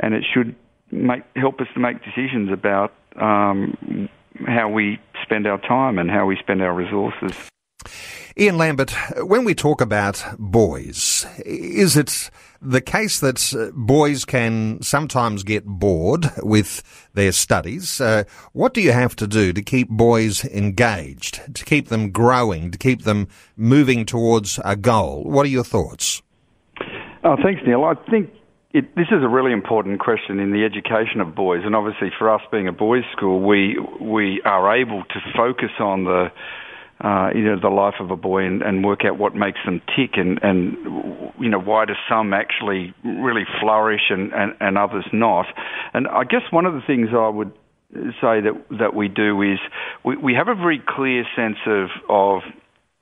and 0.00 0.14
it 0.14 0.24
should 0.32 0.54
make 0.90 1.22
help 1.34 1.60
us 1.60 1.68
to 1.74 1.80
make 1.80 1.98
decisions 2.04 2.52
about 2.52 2.92
um, 3.16 4.08
how 4.46 4.68
we 4.68 4.98
spend 5.22 5.46
our 5.46 5.58
time 5.58 5.98
and 5.98 6.10
how 6.10 6.26
we 6.26 6.36
spend 6.36 6.62
our 6.62 6.74
resources. 6.74 7.50
Ian 8.38 8.58
Lambert, 8.58 8.92
when 9.18 9.44
we 9.44 9.54
talk 9.54 9.80
about 9.80 10.24
boys, 10.38 11.26
is 11.44 11.96
it 11.96 12.30
the 12.60 12.80
case 12.80 13.20
that 13.20 13.54
uh, 13.54 13.70
boys 13.74 14.24
can 14.24 14.82
sometimes 14.82 15.42
get 15.42 15.64
bored 15.64 16.30
with 16.42 16.82
their 17.14 17.32
studies. 17.32 18.00
Uh, 18.00 18.24
what 18.52 18.74
do 18.74 18.80
you 18.80 18.92
have 18.92 19.14
to 19.16 19.26
do 19.26 19.52
to 19.52 19.62
keep 19.62 19.88
boys 19.88 20.44
engaged, 20.44 21.54
to 21.54 21.64
keep 21.64 21.88
them 21.88 22.10
growing, 22.10 22.70
to 22.70 22.78
keep 22.78 23.02
them 23.02 23.28
moving 23.56 24.04
towards 24.04 24.58
a 24.64 24.76
goal? 24.76 25.24
What 25.24 25.46
are 25.46 25.50
your 25.50 25.64
thoughts? 25.64 26.22
Oh, 27.24 27.36
thanks, 27.42 27.62
Neil. 27.66 27.84
I 27.84 27.94
think 28.10 28.30
it, 28.72 28.94
this 28.94 29.08
is 29.10 29.22
a 29.22 29.28
really 29.28 29.52
important 29.52 30.00
question 30.00 30.38
in 30.38 30.52
the 30.52 30.64
education 30.64 31.20
of 31.20 31.34
boys, 31.34 31.62
and 31.64 31.74
obviously 31.74 32.10
for 32.18 32.32
us 32.32 32.42
being 32.50 32.68
a 32.68 32.72
boys' 32.72 33.04
school, 33.12 33.40
we 33.40 33.78
we 34.00 34.40
are 34.44 34.76
able 34.76 35.02
to 35.02 35.20
focus 35.36 35.70
on 35.80 36.04
the 36.04 36.30
uh, 37.00 37.30
you 37.34 37.42
know, 37.42 37.60
the 37.60 37.68
life 37.68 37.94
of 38.00 38.10
a 38.10 38.16
boy 38.16 38.44
and, 38.44 38.62
and 38.62 38.84
work 38.84 39.00
out 39.04 39.18
what 39.18 39.34
makes 39.34 39.58
them 39.64 39.80
tick 39.94 40.12
and, 40.14 40.38
and, 40.42 40.76
you 41.38 41.48
know, 41.48 41.60
why 41.60 41.84
do 41.84 41.92
some 42.08 42.32
actually 42.32 42.94
really 43.04 43.44
flourish 43.60 44.10
and, 44.10 44.32
and, 44.32 44.54
and 44.60 44.78
others 44.78 45.04
not. 45.12 45.46
And 45.92 46.08
I 46.08 46.24
guess 46.24 46.42
one 46.50 46.64
of 46.64 46.72
the 46.72 46.80
things 46.86 47.08
I 47.12 47.28
would 47.28 47.52
say 47.92 48.40
that, 48.40 48.64
that 48.78 48.94
we 48.94 49.08
do 49.08 49.42
is 49.42 49.58
we, 50.04 50.16
we 50.16 50.34
have 50.34 50.48
a 50.48 50.54
very 50.54 50.82
clear 50.86 51.24
sense 51.36 51.58
of, 51.66 51.88
of 52.08 52.42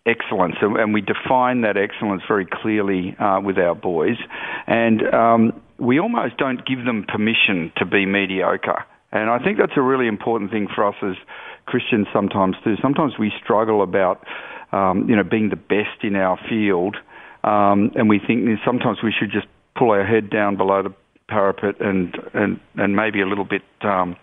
excellence, 0.06 0.56
and, 0.60 0.92
we 0.92 1.00
define 1.00 1.62
that 1.62 1.76
excellence 1.76 2.22
very 2.28 2.46
clearly 2.50 3.16
uh, 3.18 3.40
with 3.40 3.58
our 3.58 3.74
boys. 3.74 4.16
And 4.66 5.02
um, 5.14 5.62
we 5.78 5.98
almost 5.98 6.36
don't 6.36 6.66
give 6.66 6.84
them 6.84 7.04
permission 7.06 7.72
to 7.78 7.86
be 7.86 8.06
mediocre. 8.06 8.84
And 9.12 9.30
I 9.30 9.38
think 9.38 9.58
that's 9.58 9.76
a 9.76 9.82
really 9.82 10.08
important 10.08 10.50
thing 10.50 10.66
for 10.74 10.88
us 10.88 10.96
as 11.02 11.14
Christians 11.66 12.06
sometimes 12.12 12.56
do. 12.64 12.76
Sometimes 12.82 13.18
we 13.18 13.32
struggle 13.42 13.82
about, 13.82 14.26
um, 14.72 15.08
you 15.08 15.16
know, 15.16 15.24
being 15.24 15.50
the 15.50 15.56
best 15.56 16.02
in 16.02 16.16
our 16.16 16.38
field, 16.48 16.96
um, 17.42 17.90
and 17.94 18.08
we 18.08 18.18
think 18.18 18.46
sometimes 18.64 18.98
we 19.02 19.12
should 19.12 19.30
just 19.30 19.46
pull 19.76 19.90
our 19.90 20.04
head 20.04 20.30
down 20.30 20.56
below 20.56 20.82
the 20.82 20.94
parapet 21.28 21.80
and 21.80 22.16
and 22.34 22.60
and 22.76 22.94
maybe 22.94 23.20
a 23.20 23.26
little 23.26 23.44
bit 23.44 23.62
um, 23.82 24.16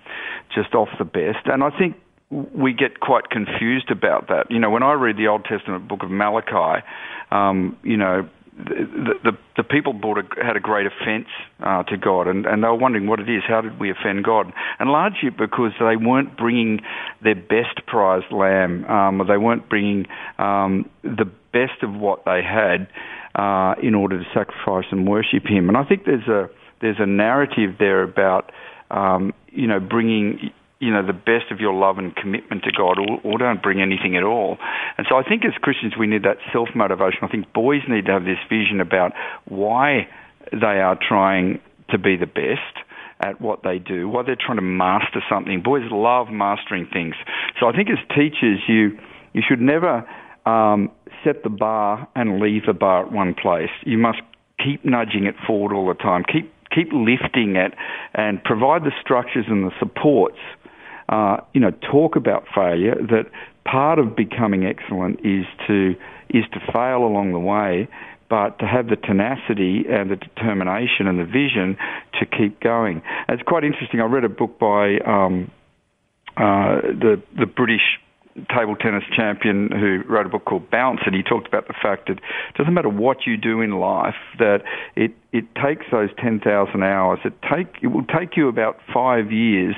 just 0.53 0.73
off 0.75 0.89
the 0.97 1.05
best. 1.05 1.45
And 1.45 1.63
I 1.63 1.69
think 1.77 1.95
we 2.29 2.73
get 2.73 2.99
quite 2.99 3.29
confused 3.29 3.91
about 3.91 4.27
that. 4.29 4.49
You 4.49 4.59
know, 4.59 4.69
when 4.69 4.83
I 4.83 4.93
read 4.93 5.17
the 5.17 5.27
Old 5.27 5.45
Testament 5.45 5.87
book 5.87 6.03
of 6.03 6.09
Malachi, 6.09 6.85
um, 7.31 7.77
you 7.83 7.97
know, 7.97 8.29
the, 8.57 9.37
the, 9.55 9.63
people 9.63 9.93
brought 9.93 10.17
a, 10.17 10.43
had 10.43 10.57
a 10.57 10.59
great 10.59 10.85
offence 10.85 11.27
uh, 11.61 11.83
to 11.83 11.97
God, 11.97 12.27
and, 12.27 12.45
and 12.45 12.63
they 12.63 12.67
were 12.67 12.75
wondering 12.75 13.07
what 13.07 13.19
it 13.19 13.29
is. 13.29 13.43
How 13.47 13.61
did 13.61 13.79
we 13.79 13.89
offend 13.89 14.25
God? 14.25 14.51
And 14.79 14.89
largely 14.89 15.29
because 15.29 15.71
they 15.79 15.95
weren't 15.95 16.37
bringing 16.37 16.81
their 17.23 17.35
best 17.35 17.85
prized 17.87 18.31
lamb, 18.31 18.85
um, 18.85 19.21
or 19.21 19.25
they 19.25 19.37
weren't 19.37 19.69
bringing 19.69 20.07
um, 20.37 20.89
the 21.03 21.29
best 21.53 21.81
of 21.81 21.93
what 21.93 22.25
they 22.25 22.41
had 22.43 22.87
uh, 23.35 23.75
in 23.81 23.95
order 23.95 24.19
to 24.19 24.25
sacrifice 24.33 24.85
and 24.91 25.07
worship 25.07 25.45
Him. 25.45 25.69
And 25.69 25.77
I 25.77 25.83
think 25.85 26.05
there's 26.05 26.27
a 26.27 26.49
there's 26.81 26.99
a 26.99 27.05
narrative 27.05 27.75
there 27.79 28.03
about 28.03 28.51
um, 28.89 29.33
you 29.49 29.67
know 29.67 29.79
bringing 29.79 30.51
you 30.81 30.91
know, 30.91 31.05
the 31.05 31.13
best 31.13 31.51
of 31.51 31.59
your 31.59 31.73
love 31.73 31.99
and 31.99 32.15
commitment 32.15 32.63
to 32.63 32.71
God, 32.75 32.97
or, 32.97 33.21
or 33.23 33.37
don't 33.37 33.61
bring 33.61 33.81
anything 33.81 34.17
at 34.17 34.23
all. 34.23 34.57
And 34.97 35.05
so 35.07 35.15
I 35.15 35.23
think 35.23 35.45
as 35.45 35.53
Christians 35.61 35.93
we 35.97 36.07
need 36.07 36.23
that 36.23 36.37
self 36.51 36.69
motivation. 36.75 37.19
I 37.21 37.27
think 37.27 37.53
boys 37.53 37.81
need 37.87 38.07
to 38.07 38.11
have 38.11 38.25
this 38.25 38.41
vision 38.49 38.81
about 38.81 39.13
why 39.45 40.09
they 40.51 40.81
are 40.81 40.97
trying 40.97 41.61
to 41.91 41.99
be 41.99 42.17
the 42.17 42.25
best 42.25 42.81
at 43.21 43.39
what 43.39 43.61
they 43.63 43.77
do, 43.77 44.09
why 44.09 44.23
they're 44.23 44.35
trying 44.35 44.57
to 44.57 44.63
master 44.63 45.21
something. 45.29 45.61
Boys 45.61 45.83
love 45.91 46.29
mastering 46.31 46.87
things. 46.91 47.13
So 47.59 47.67
I 47.67 47.73
think 47.73 47.89
as 47.89 47.99
teachers, 48.09 48.59
you 48.67 48.97
you 49.33 49.43
should 49.47 49.61
never 49.61 50.03
um, 50.47 50.89
set 51.23 51.43
the 51.43 51.49
bar 51.49 52.07
and 52.15 52.39
leave 52.39 52.65
the 52.65 52.73
bar 52.73 53.05
at 53.05 53.11
one 53.11 53.35
place. 53.35 53.69
You 53.85 53.99
must 53.99 54.19
keep 54.57 54.83
nudging 54.83 55.25
it 55.25 55.35
forward 55.45 55.73
all 55.75 55.87
the 55.87 55.93
time. 55.93 56.23
Keep 56.23 56.51
keep 56.73 56.87
lifting 56.91 57.55
it 57.55 57.73
and 58.13 58.43
provide 58.43 58.83
the 58.83 58.91
structures 58.99 59.45
and 59.47 59.65
the 59.65 59.71
supports 59.77 60.39
uh, 61.09 61.37
you 61.53 61.61
know, 61.61 61.71
talk 61.91 62.15
about 62.15 62.45
failure, 62.53 62.95
that 62.95 63.25
part 63.65 63.99
of 63.99 64.15
becoming 64.15 64.65
excellent 64.65 65.19
is 65.25 65.45
to 65.67 65.95
is 66.29 66.45
to 66.53 66.59
fail 66.71 67.03
along 67.03 67.33
the 67.33 67.39
way, 67.39 67.87
but 68.29 68.57
to 68.59 68.65
have 68.65 68.87
the 68.87 68.95
tenacity 68.95 69.83
and 69.89 70.09
the 70.09 70.15
determination 70.15 71.07
and 71.07 71.19
the 71.19 71.25
vision 71.25 71.77
to 72.17 72.25
keep 72.25 72.61
going. 72.61 73.01
And 73.27 73.39
it's 73.39 73.47
quite 73.47 73.65
interesting. 73.65 73.99
I 73.99 74.05
read 74.05 74.23
a 74.23 74.29
book 74.29 74.57
by 74.57 74.97
um, 74.99 75.51
uh, 76.37 76.81
the 76.81 77.21
the 77.37 77.45
British 77.45 77.99
table 78.55 78.75
tennis 78.75 79.03
champion 79.15 79.69
who 79.71 80.03
wrote 80.07 80.25
a 80.25 80.29
book 80.29 80.45
called 80.45 80.71
Bounce, 80.71 81.01
and 81.05 81.13
he 81.13 81.21
talked 81.21 81.47
about 81.47 81.67
the 81.67 81.73
fact 81.81 82.07
that 82.07 82.17
it 82.17 82.57
doesn't 82.57 82.73
matter 82.73 82.89
what 82.89 83.25
you 83.25 83.35
do 83.35 83.59
in 83.61 83.71
life, 83.71 84.15
that 84.39 84.63
it 84.95 85.11
it 85.33 85.45
takes 85.55 85.85
those 85.91 86.09
ten 86.17 86.39
thousand 86.39 86.83
hours. 86.83 87.19
It 87.25 87.33
take 87.41 87.75
it 87.81 87.87
will 87.87 88.05
take 88.05 88.37
you 88.37 88.47
about 88.47 88.77
five 88.93 89.31
years 89.31 89.75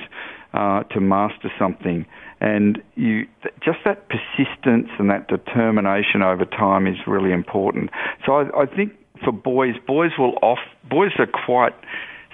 uh, 0.53 0.83
to 0.83 0.99
master 0.99 1.51
something. 1.57 2.05
And 2.39 2.81
you, 2.95 3.25
just 3.63 3.79
that 3.85 4.07
persistence 4.09 4.89
and 4.99 5.09
that 5.09 5.27
determination 5.27 6.21
over 6.21 6.45
time 6.45 6.87
is 6.87 6.97
really 7.07 7.31
important. 7.31 7.89
So 8.25 8.33
I, 8.33 8.63
I 8.63 8.65
think 8.65 8.93
for 9.23 9.31
boys, 9.31 9.75
boys 9.87 10.11
will 10.17 10.37
off, 10.41 10.59
boys 10.89 11.11
are 11.19 11.27
quite 11.27 11.73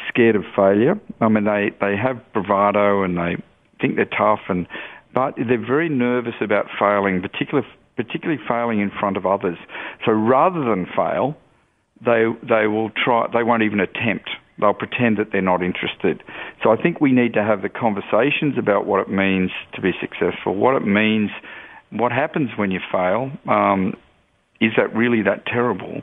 scared 0.07 0.35
of 0.35 0.43
failure. 0.55 0.99
I 1.21 1.27
mean, 1.29 1.45
they, 1.45 1.71
they 1.79 1.95
have 1.95 2.21
bravado 2.33 3.03
and 3.03 3.17
they 3.17 3.35
think 3.79 3.95
they're 3.95 4.05
tough, 4.05 4.41
and 4.49 4.67
but 5.13 5.35
they're 5.35 5.65
very 5.65 5.89
nervous 5.89 6.35
about 6.41 6.67
failing, 6.77 7.21
particularly 7.21 7.67
particularly 7.95 8.41
failing 8.47 8.79
in 8.79 8.91
front 8.99 9.17
of 9.17 9.25
others. 9.25 9.57
So 10.05 10.11
rather 10.11 10.63
than 10.63 10.85
fail, 10.95 11.35
they 12.03 12.25
they 12.47 12.67
will 12.67 12.91
try. 12.91 13.27
They 13.33 13.43
won't 13.43 13.63
even 13.63 13.79
attempt 13.79 14.29
they'll 14.59 14.73
pretend 14.73 15.17
that 15.17 15.31
they're 15.31 15.41
not 15.41 15.63
interested. 15.63 16.23
So 16.63 16.71
I 16.71 16.81
think 16.81 16.99
we 16.99 17.11
need 17.11 17.33
to 17.33 17.43
have 17.43 17.61
the 17.61 17.69
conversations 17.69 18.57
about 18.57 18.85
what 18.85 18.99
it 19.01 19.09
means 19.09 19.51
to 19.73 19.81
be 19.81 19.91
successful, 19.99 20.55
what 20.55 20.75
it 20.75 20.85
means, 20.85 21.31
what 21.91 22.11
happens 22.11 22.51
when 22.55 22.71
you 22.71 22.79
fail. 22.91 23.31
Um, 23.47 23.95
is 24.61 24.73
that 24.77 24.93
really 24.95 25.21
that 25.23 25.45
terrible? 25.45 26.01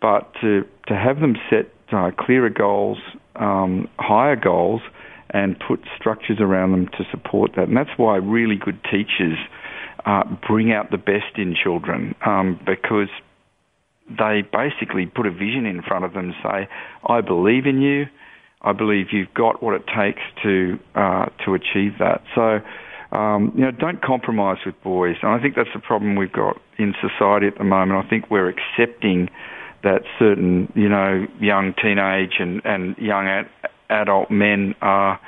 But 0.00 0.32
to 0.42 0.66
to 0.88 0.94
have 0.94 1.20
them 1.20 1.36
set 1.48 1.72
uh, 1.90 2.10
clearer 2.18 2.50
goals, 2.50 2.98
um, 3.36 3.88
higher 3.98 4.36
goals, 4.36 4.82
and 5.30 5.58
put 5.58 5.80
structures 5.96 6.38
around 6.40 6.72
them 6.72 6.88
to 6.88 7.04
support 7.10 7.52
that. 7.56 7.68
And 7.68 7.76
that's 7.76 7.96
why 7.96 8.16
really 8.16 8.56
good 8.56 8.82
teachers 8.84 9.38
uh, 10.06 10.24
bring 10.46 10.72
out 10.72 10.90
the 10.90 10.98
best 10.98 11.36
in 11.36 11.54
children 11.54 12.14
um, 12.26 12.60
because 12.66 13.08
they 14.08 14.42
basically 14.52 15.06
put 15.06 15.26
a 15.26 15.30
vision 15.30 15.66
in 15.66 15.82
front 15.82 16.04
of 16.04 16.12
them 16.12 16.26
and 16.26 16.34
say, 16.42 16.68
I 17.06 17.20
believe 17.20 17.66
in 17.66 17.80
you. 17.80 18.06
I 18.62 18.72
believe 18.72 19.06
you've 19.12 19.32
got 19.34 19.62
what 19.62 19.74
it 19.74 19.84
takes 19.86 20.22
to 20.42 20.78
uh, 20.94 21.26
to 21.44 21.54
achieve 21.54 21.98
that. 21.98 22.22
So, 22.34 22.60
um, 23.16 23.52
you 23.54 23.62
know, 23.62 23.70
don't 23.70 24.00
compromise 24.02 24.58
with 24.64 24.74
boys. 24.82 25.16
And 25.22 25.30
I 25.32 25.40
think 25.40 25.54
that's 25.54 25.72
the 25.74 25.80
problem 25.80 26.16
we've 26.16 26.32
got 26.32 26.60
in 26.78 26.94
society 27.00 27.46
at 27.46 27.58
the 27.58 27.64
moment. 27.64 28.04
I 28.04 28.08
think 28.08 28.30
we're 28.30 28.48
accepting 28.48 29.28
that 29.82 30.02
certain, 30.18 30.72
you 30.74 30.88
know, 30.88 31.26
young 31.40 31.74
teenage 31.80 32.36
and, 32.38 32.62
and 32.64 32.96
young 32.96 33.26
ad- 33.26 33.50
adult 33.90 34.30
men 34.30 34.74
are 34.80 35.20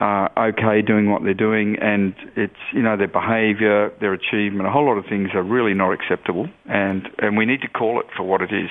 uh, 0.00 0.28
okay 0.36 0.82
doing 0.82 1.10
what 1.10 1.22
they're 1.22 1.34
doing, 1.34 1.76
and 1.80 2.14
it's 2.36 2.54
you 2.72 2.82
know 2.82 2.96
their 2.96 3.08
behaviour, 3.08 3.92
their 4.00 4.12
achievement, 4.12 4.66
a 4.66 4.70
whole 4.70 4.86
lot 4.86 4.98
of 4.98 5.06
things 5.06 5.30
are 5.34 5.42
really 5.42 5.74
not 5.74 5.92
acceptable, 5.92 6.48
and 6.66 7.08
and 7.18 7.36
we 7.36 7.46
need 7.46 7.60
to 7.62 7.68
call 7.68 8.00
it 8.00 8.06
for 8.16 8.24
what 8.24 8.42
it 8.42 8.52
is. 8.52 8.70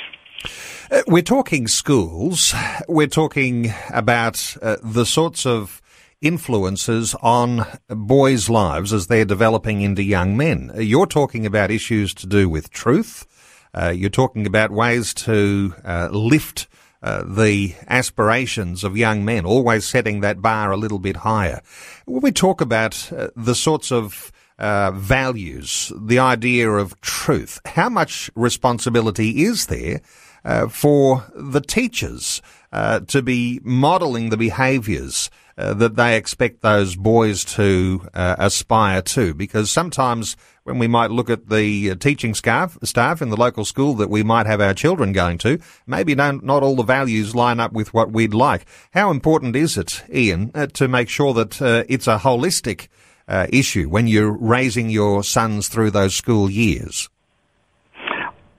Uh, 0.91 1.01
we're 1.07 1.21
talking 1.21 1.67
schools. 1.67 2.53
We're 2.87 3.07
talking 3.07 3.73
about 3.89 4.57
uh, 4.61 4.77
the 4.83 5.05
sorts 5.05 5.45
of 5.45 5.81
influences 6.21 7.15
on 7.21 7.65
boys' 7.87 8.49
lives 8.49 8.93
as 8.93 9.07
they're 9.07 9.25
developing 9.25 9.81
into 9.81 10.03
young 10.03 10.35
men. 10.35 10.71
You're 10.75 11.05
talking 11.05 11.45
about 11.45 11.71
issues 11.71 12.13
to 12.15 12.27
do 12.27 12.49
with 12.49 12.69
truth. 12.71 13.25
Uh, 13.73 13.89
you're 13.89 14.09
talking 14.09 14.45
about 14.45 14.71
ways 14.71 15.13
to 15.13 15.73
uh, 15.83 16.09
lift 16.11 16.67
uh, 17.03 17.23
the 17.27 17.75
aspirations 17.89 18.83
of 18.83 18.95
young 18.95 19.25
men, 19.25 19.45
always 19.45 19.85
setting 19.85 20.21
that 20.21 20.41
bar 20.41 20.71
a 20.71 20.77
little 20.77 20.99
bit 20.99 21.17
higher. 21.17 21.61
When 22.05 22.21
we 22.21 22.31
talk 22.31 22.61
about 22.61 23.11
uh, 23.11 23.27
the 23.35 23.55
sorts 23.55 23.91
of 23.91 24.31
uh, 24.57 24.91
values, 24.91 25.91
the 25.99 26.19
idea 26.19 26.69
of 26.69 26.99
truth, 27.01 27.59
how 27.65 27.89
much 27.89 28.31
responsibility 28.35 29.43
is 29.43 29.65
there 29.65 29.99
uh, 30.45 30.69
for 30.69 31.25
the 31.35 31.61
teachers 31.61 32.41
uh, 32.71 33.01
to 33.01 33.21
be 33.21 33.59
modelling 33.63 34.29
the 34.29 34.37
behaviours 34.37 35.29
uh, 35.57 35.73
that 35.73 35.95
they 35.95 36.17
expect 36.17 36.61
those 36.61 36.95
boys 36.95 37.43
to 37.45 38.07
uh, 38.13 38.35
aspire 38.39 39.01
to. 39.01 39.33
Because 39.33 39.69
sometimes 39.69 40.35
when 40.63 40.79
we 40.79 40.87
might 40.87 41.11
look 41.11 41.29
at 41.29 41.49
the 41.49 41.91
uh, 41.91 41.95
teaching 41.95 42.33
staff, 42.33 42.77
staff 42.83 43.21
in 43.21 43.29
the 43.29 43.37
local 43.37 43.65
school 43.65 43.93
that 43.95 44.09
we 44.09 44.23
might 44.23 44.45
have 44.45 44.61
our 44.61 44.73
children 44.73 45.11
going 45.11 45.37
to, 45.39 45.59
maybe 45.85 46.15
not, 46.15 46.43
all 46.63 46.75
the 46.75 46.83
values 46.83 47.35
line 47.35 47.59
up 47.59 47.73
with 47.73 47.93
what 47.93 48.11
we'd 48.11 48.33
like. 48.33 48.65
How 48.93 49.11
important 49.11 49.55
is 49.55 49.77
it, 49.77 50.03
Ian, 50.13 50.51
uh, 50.55 50.67
to 50.67 50.87
make 50.87 51.09
sure 51.09 51.33
that 51.33 51.61
it's 51.89 52.07
a 52.07 52.17
holistic 52.17 52.87
issue 53.27 53.89
when 53.89 54.07
you're 54.07 54.31
raising 54.31 54.89
your 54.89 55.23
sons 55.23 55.67
through 55.67 55.91
those 55.91 56.15
school 56.15 56.49
years? 56.49 57.09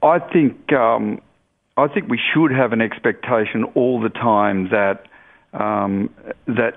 I 0.04 0.18
think 0.18 0.72
um, 0.72 1.22
I 1.76 1.88
think 1.88 2.09
we 2.09 2.20
should 2.33 2.52
have 2.52 2.72
an 2.72 2.80
expectation 2.80 3.64
all 3.74 4.00
the 4.00 4.11
time 4.11 4.68
that 4.68 5.07
um, 5.54 6.11
that 6.46 6.74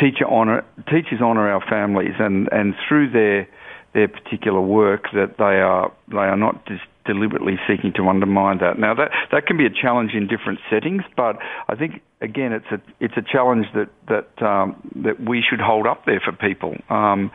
teacher 0.00 0.26
honor 0.26 0.64
teachers 0.88 1.20
honour 1.20 1.48
our 1.50 1.62
families 1.68 2.14
and, 2.18 2.48
and 2.50 2.74
through 2.88 3.10
their 3.10 3.48
their 3.92 4.08
particular 4.08 4.60
work 4.60 5.04
that 5.12 5.36
they 5.38 5.60
are 5.60 5.92
they 6.08 6.16
are 6.16 6.36
not 6.36 6.66
just 6.66 6.82
deliberately 7.06 7.58
seeking 7.66 7.92
to 7.94 8.08
undermine 8.08 8.58
that. 8.58 8.78
Now 8.78 8.94
that 8.94 9.10
that 9.32 9.46
can 9.46 9.56
be 9.56 9.66
a 9.66 9.70
challenge 9.70 10.12
in 10.14 10.26
different 10.26 10.60
settings, 10.70 11.02
but 11.16 11.38
I 11.68 11.74
think 11.74 12.02
again 12.20 12.52
it's 12.52 12.70
a 12.70 12.80
it's 13.00 13.16
a 13.16 13.22
challenge 13.22 13.66
that 13.74 13.88
that 14.08 14.46
um, 14.46 14.76
that 14.96 15.20
we 15.20 15.42
should 15.48 15.60
hold 15.60 15.86
up 15.86 16.04
there 16.06 16.20
for 16.24 16.32
people. 16.32 16.76
Um, 16.88 17.30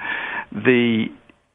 the 0.51 1.07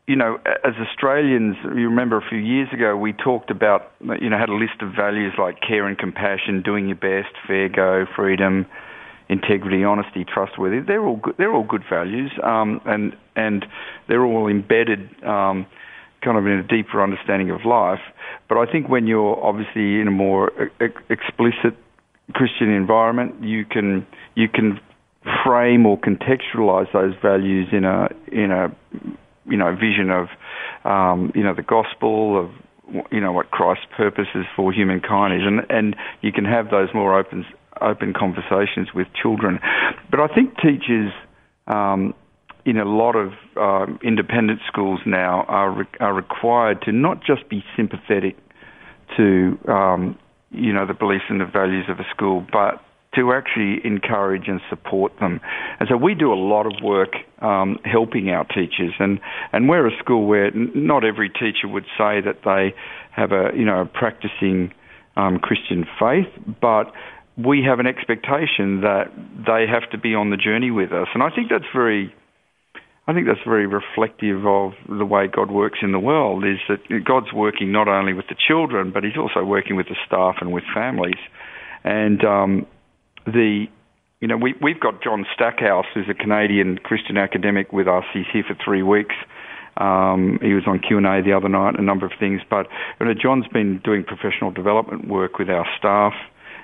you 0.07 0.17
know, 0.17 0.41
as 0.65 0.75
Australians, 0.89 1.57
you 1.63 1.89
remember 1.89 2.19
a 2.19 2.29
few 2.29 2.39
years 2.39 2.69
ago 2.73 2.97
we 2.97 3.13
talked 3.13 3.49
about, 3.49 3.93
you 4.21 4.29
know, 4.29 4.37
had 4.37 4.49
a 4.49 4.55
list 4.55 4.83
of 4.83 4.91
values 4.93 5.35
like 5.39 5.61
care 5.61 5.87
and 5.87 5.97
compassion, 5.97 6.63
doing 6.63 6.89
your 6.89 6.97
best, 6.97 7.33
fair 7.47 7.69
go, 7.69 8.07
freedom, 8.17 8.67
integrity, 9.31 9.85
honesty, 9.85 10.25
trustworthy. 10.25 10.81
They're 10.81 11.07
all 11.07 11.17
good, 11.17 11.37
they're 11.39 11.55
all 11.55 11.65
good 11.65 11.85
values, 11.89 12.33
um, 12.43 12.81
and 12.85 13.17
and 13.37 13.65
they're 14.09 14.25
all 14.25 14.49
embedded, 14.49 15.09
um, 15.25 15.67
kind 16.23 16.37
of 16.37 16.47
in 16.47 16.53
a 16.55 16.63
deeper 16.65 17.03
understanding 17.03 17.51
of 17.51 17.65
life. 17.65 18.01
But 18.49 18.59
I 18.59 18.71
think 18.71 18.89
when 18.89 19.07
you're 19.07 19.43
obviously 19.43 20.01
in 20.01 20.09
a 20.09 20.11
more 20.11 20.51
explicit 21.09 21.79
Christian 22.35 22.71
environment, 22.71 23.43
you 23.43 23.65
can 23.65 24.07
you 24.35 24.49
can 24.49 24.81
frame 25.45 25.87
or 25.87 25.99
contextualize 25.99 26.93
those 26.93 27.15
values 27.23 27.69
in 27.73 27.85
a 27.85 28.09
in 28.33 28.51
a 28.51 28.75
you 29.47 29.57
know 29.57 29.75
vision 29.77 30.11
of 30.11 30.29
um, 30.85 31.31
you 31.37 31.45
know 31.45 31.55
the 31.55 31.63
gospel 31.63 32.39
of 32.39 32.51
you 33.13 33.21
know 33.21 33.31
what 33.31 33.53
Christ's 33.53 33.87
purpose 33.97 34.27
is 34.35 34.45
for 34.57 34.73
humankind 34.73 35.41
is, 35.41 35.47
and 35.47 35.61
and 35.71 35.97
you 36.21 36.33
can 36.33 36.45
have 36.45 36.71
those 36.71 36.89
more 36.93 37.17
open 37.17 37.47
open 37.83 38.13
conversations 38.13 38.89
with 38.95 39.07
children. 39.21 39.59
But 40.11 40.21
I 40.21 40.29
think 40.29 40.57
teachers 40.57 41.13
um, 41.67 42.15
in 42.65 42.79
a 42.79 42.85
lot 42.85 43.17
of 43.17 43.33
um, 43.57 43.99
independent 44.03 44.61
schools 44.67 45.01
now 45.07 45.45
are 45.49 45.71
re- 45.71 45.99
are 46.01 46.15
required 46.15 46.83
to 46.83 46.93
not 46.93 47.25
just 47.25 47.49
be 47.49 47.65
sympathetic 47.77 48.37
to 49.17 49.59
um, 49.69 50.19
you 50.51 50.73
know 50.73 50.87
the 50.87 50.95
beliefs 50.95 51.25
and 51.29 51.41
the 51.41 51.47
values 51.47 51.87
of 51.89 51.99
a 51.99 52.07
school, 52.15 52.47
but 52.53 52.83
to 53.15 53.33
actually 53.33 53.85
encourage 53.85 54.47
and 54.47 54.61
support 54.71 55.13
them. 55.19 55.41
And 55.81 55.89
so 55.89 55.97
we 55.97 56.15
do 56.15 56.33
a 56.33 56.39
lot 56.39 56.67
of 56.67 56.81
work 56.81 57.15
um, 57.41 57.79
helping 57.85 58.31
our 58.31 58.45
teachers, 58.45 58.93
and, 59.01 59.19
and 59.53 59.69
we're 59.69 59.89
a 59.89 59.99
school 59.99 60.27
where 60.27 60.47
n- 60.47 60.71
not 60.75 61.05
every 61.05 61.29
teacher 61.29 61.67
would 61.67 61.87
say 61.99 62.21
that 62.21 62.43
they 62.45 62.73
have 63.11 63.33
a 63.33 63.51
you 63.57 63.65
know 63.65 63.81
a 63.83 63.87
practicing 63.87 64.73
um, 65.17 65.39
Christian 65.39 65.87
faith, 65.99 66.29
but 66.61 66.93
we 67.37 67.63
have 67.67 67.79
an 67.79 67.87
expectation 67.87 68.83
that 68.83 69.11
they 69.47 69.67
have 69.71 69.89
to 69.91 69.99
be 69.99 70.15
on 70.15 70.31
the 70.31 70.37
journey 70.37 70.71
with 70.71 70.93
us, 70.93 71.09
and 71.15 71.23
I 71.23 71.31
think 71.31 71.51
that's 71.51 71.71
very. 71.75 72.15
I 73.09 73.13
think 73.13 73.27
that's 73.27 73.43
very 73.45 73.67
reflective 73.67 74.47
of 74.47 74.73
the 74.87 75.05
way 75.05 75.27
God 75.27 75.51
works 75.51 75.81
in 75.83 75.91
the 75.91 75.99
world. 75.99 76.45
Is 76.45 76.59
that 76.69 77.05
God's 77.05 77.33
working 77.33 77.73
not 77.73 77.89
only 77.89 78.13
with 78.13 78.27
the 78.29 78.37
children, 78.37 78.93
but 78.93 79.03
He's 79.03 79.17
also 79.17 79.43
working 79.45 79.75
with 79.75 79.89
the 79.89 79.97
staff 80.07 80.37
and 80.41 80.53
with 80.53 80.65
families. 80.73 81.19
And 81.83 82.23
um, 82.25 82.67
the, 83.27 83.67
you 84.21 84.29
know, 84.29 84.37
we 84.37 84.55
we've 84.63 84.79
got 84.79 85.03
John 85.03 85.27
Stackhouse, 85.35 85.87
who's 85.95 86.09
a 86.09 86.15
Canadian 86.15 86.79
Christian 86.79 87.17
academic, 87.17 87.73
with 87.73 87.89
us. 87.89 88.05
He's 88.13 88.27
here 88.33 88.45
for 88.47 88.57
three 88.63 88.83
weeks. 88.83 89.15
Um, 89.77 90.39
he 90.43 90.53
was 90.53 90.65
on 90.67 90.79
Q 90.79 90.99
and 90.99 91.07
A 91.07 91.23
the 91.23 91.33
other 91.33 91.49
night, 91.49 91.79
a 91.79 91.83
number 91.83 92.07
of 92.07 92.13
things. 92.21 92.43
But 92.49 92.67
you 93.01 93.07
know, 93.07 93.15
John's 93.15 93.49
been 93.49 93.81
doing 93.83 94.05
professional 94.05 94.51
development 94.51 95.09
work 95.09 95.39
with 95.39 95.49
our 95.49 95.67
staff 95.79 96.13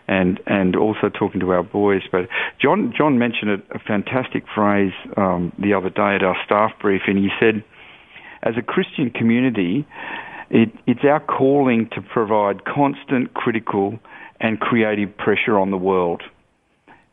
and 0.09 0.41
and 0.47 0.77
also 0.77 1.09
talking 1.09 1.41
to 1.41 1.51
our 1.51 1.63
boys. 1.63 2.03
But 2.11 2.29
John 2.61 2.93
John 2.97 3.19
mentioned 3.19 3.51
a, 3.51 3.77
a 3.77 3.79
fantastic 3.79 4.45
phrase 4.55 4.93
um, 5.17 5.53
the 5.59 5.75
other 5.75 5.91
day 5.91 6.15
at 6.15 6.23
our 6.23 6.37
staff 6.45 6.73
briefing. 6.81 7.17
He 7.17 7.31
said, 7.41 7.65
"As 8.43 8.55
a 8.57 8.63
Christian 8.63 9.11
community, 9.11 9.87
it, 10.51 10.71
it's 10.87 11.05
our 11.05 11.21
calling 11.21 11.89
to 11.95 12.03
provide 12.03 12.65
constant, 12.65 13.35
critical, 13.35 13.99
and 14.41 14.61
creative 14.61 15.17
pressure 15.17 15.59
on 15.59 15.71
the 15.71 15.79
world." 15.79 16.23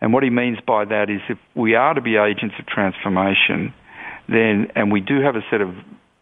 And 0.02 0.12
what 0.12 0.24
he 0.24 0.30
means 0.30 0.58
by 0.68 0.86
that 0.86 1.10
is, 1.10 1.22
if 1.30 1.38
we 1.56 1.76
are 1.76 1.94
to 1.94 2.02
be 2.02 2.18
agents 2.18 2.56
of 2.60 2.66
transformation, 2.66 3.74
then 4.28 4.68
and 4.76 4.92
we 4.92 5.00
do 5.00 5.22
have 5.22 5.36
a 5.36 5.42
set 5.50 5.62
of 5.62 5.74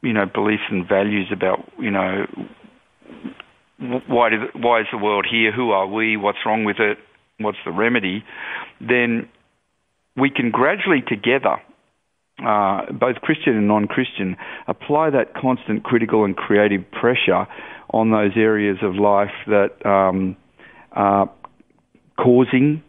you 0.02 0.14
know 0.14 0.26
beliefs 0.26 0.64
and 0.70 0.88
values 0.88 1.28
about 1.32 1.68
you 1.80 1.92
know 1.92 2.26
why, 3.82 4.30
why 4.54 4.82
is 4.82 4.88
the 4.92 4.98
world 4.98 5.26
here? 5.30 5.52
Who 5.52 5.72
are 5.72 5.88
we? 5.88 6.18
What's 6.18 6.40
wrong 6.46 6.64
with 6.64 6.78
it? 6.80 6.98
What's 7.40 7.58
the 7.66 7.72
remedy? 7.72 8.24
Then 8.80 9.28
we 10.16 10.30
can 10.30 10.52
gradually 10.52 11.02
together, 11.08 11.58
uh, 12.46 12.92
both 12.92 13.16
Christian 13.22 13.58
and 13.58 13.68
non-Christian, 13.68 14.38
apply 14.68 15.10
that 15.12 15.34
constant 15.34 15.84
critical 15.84 16.26
and 16.26 16.36
creative 16.36 16.90
pressure 16.92 17.48
on 17.90 18.12
those 18.12 18.32
areas 18.36 18.78
of 18.84 18.96
life 18.96 19.34
that 19.48 19.86
um, 19.86 20.38
are 20.92 21.32
causing 22.18 22.84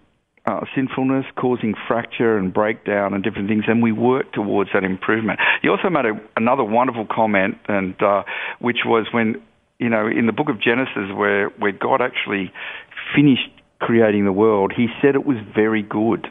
uh, 0.44 0.60
sinfulness, 0.74 1.24
causing 1.36 1.74
fracture 1.86 2.36
and 2.36 2.52
breakdown 2.52 3.14
and 3.14 3.22
different 3.22 3.48
things, 3.48 3.64
and 3.68 3.82
we 3.82 3.92
work 3.92 4.32
towards 4.32 4.70
that 4.74 4.84
improvement. 4.84 5.38
You 5.62 5.70
also 5.70 5.88
made 5.88 6.04
a, 6.04 6.20
another 6.36 6.64
wonderful 6.64 7.06
comment, 7.08 7.58
and 7.68 7.94
uh, 8.02 8.24
which 8.58 8.78
was 8.84 9.06
when 9.12 9.40
you 9.82 9.88
know, 9.88 10.06
in 10.06 10.26
the 10.26 10.32
book 10.32 10.48
of 10.48 10.60
Genesis, 10.60 11.10
where, 11.12 11.48
where 11.58 11.72
God 11.72 12.00
actually 12.00 12.52
finished 13.16 13.50
creating 13.80 14.24
the 14.24 14.32
world, 14.32 14.72
he 14.74 14.86
said 15.02 15.16
it 15.16 15.26
was 15.26 15.38
very 15.52 15.82
good. 15.82 16.28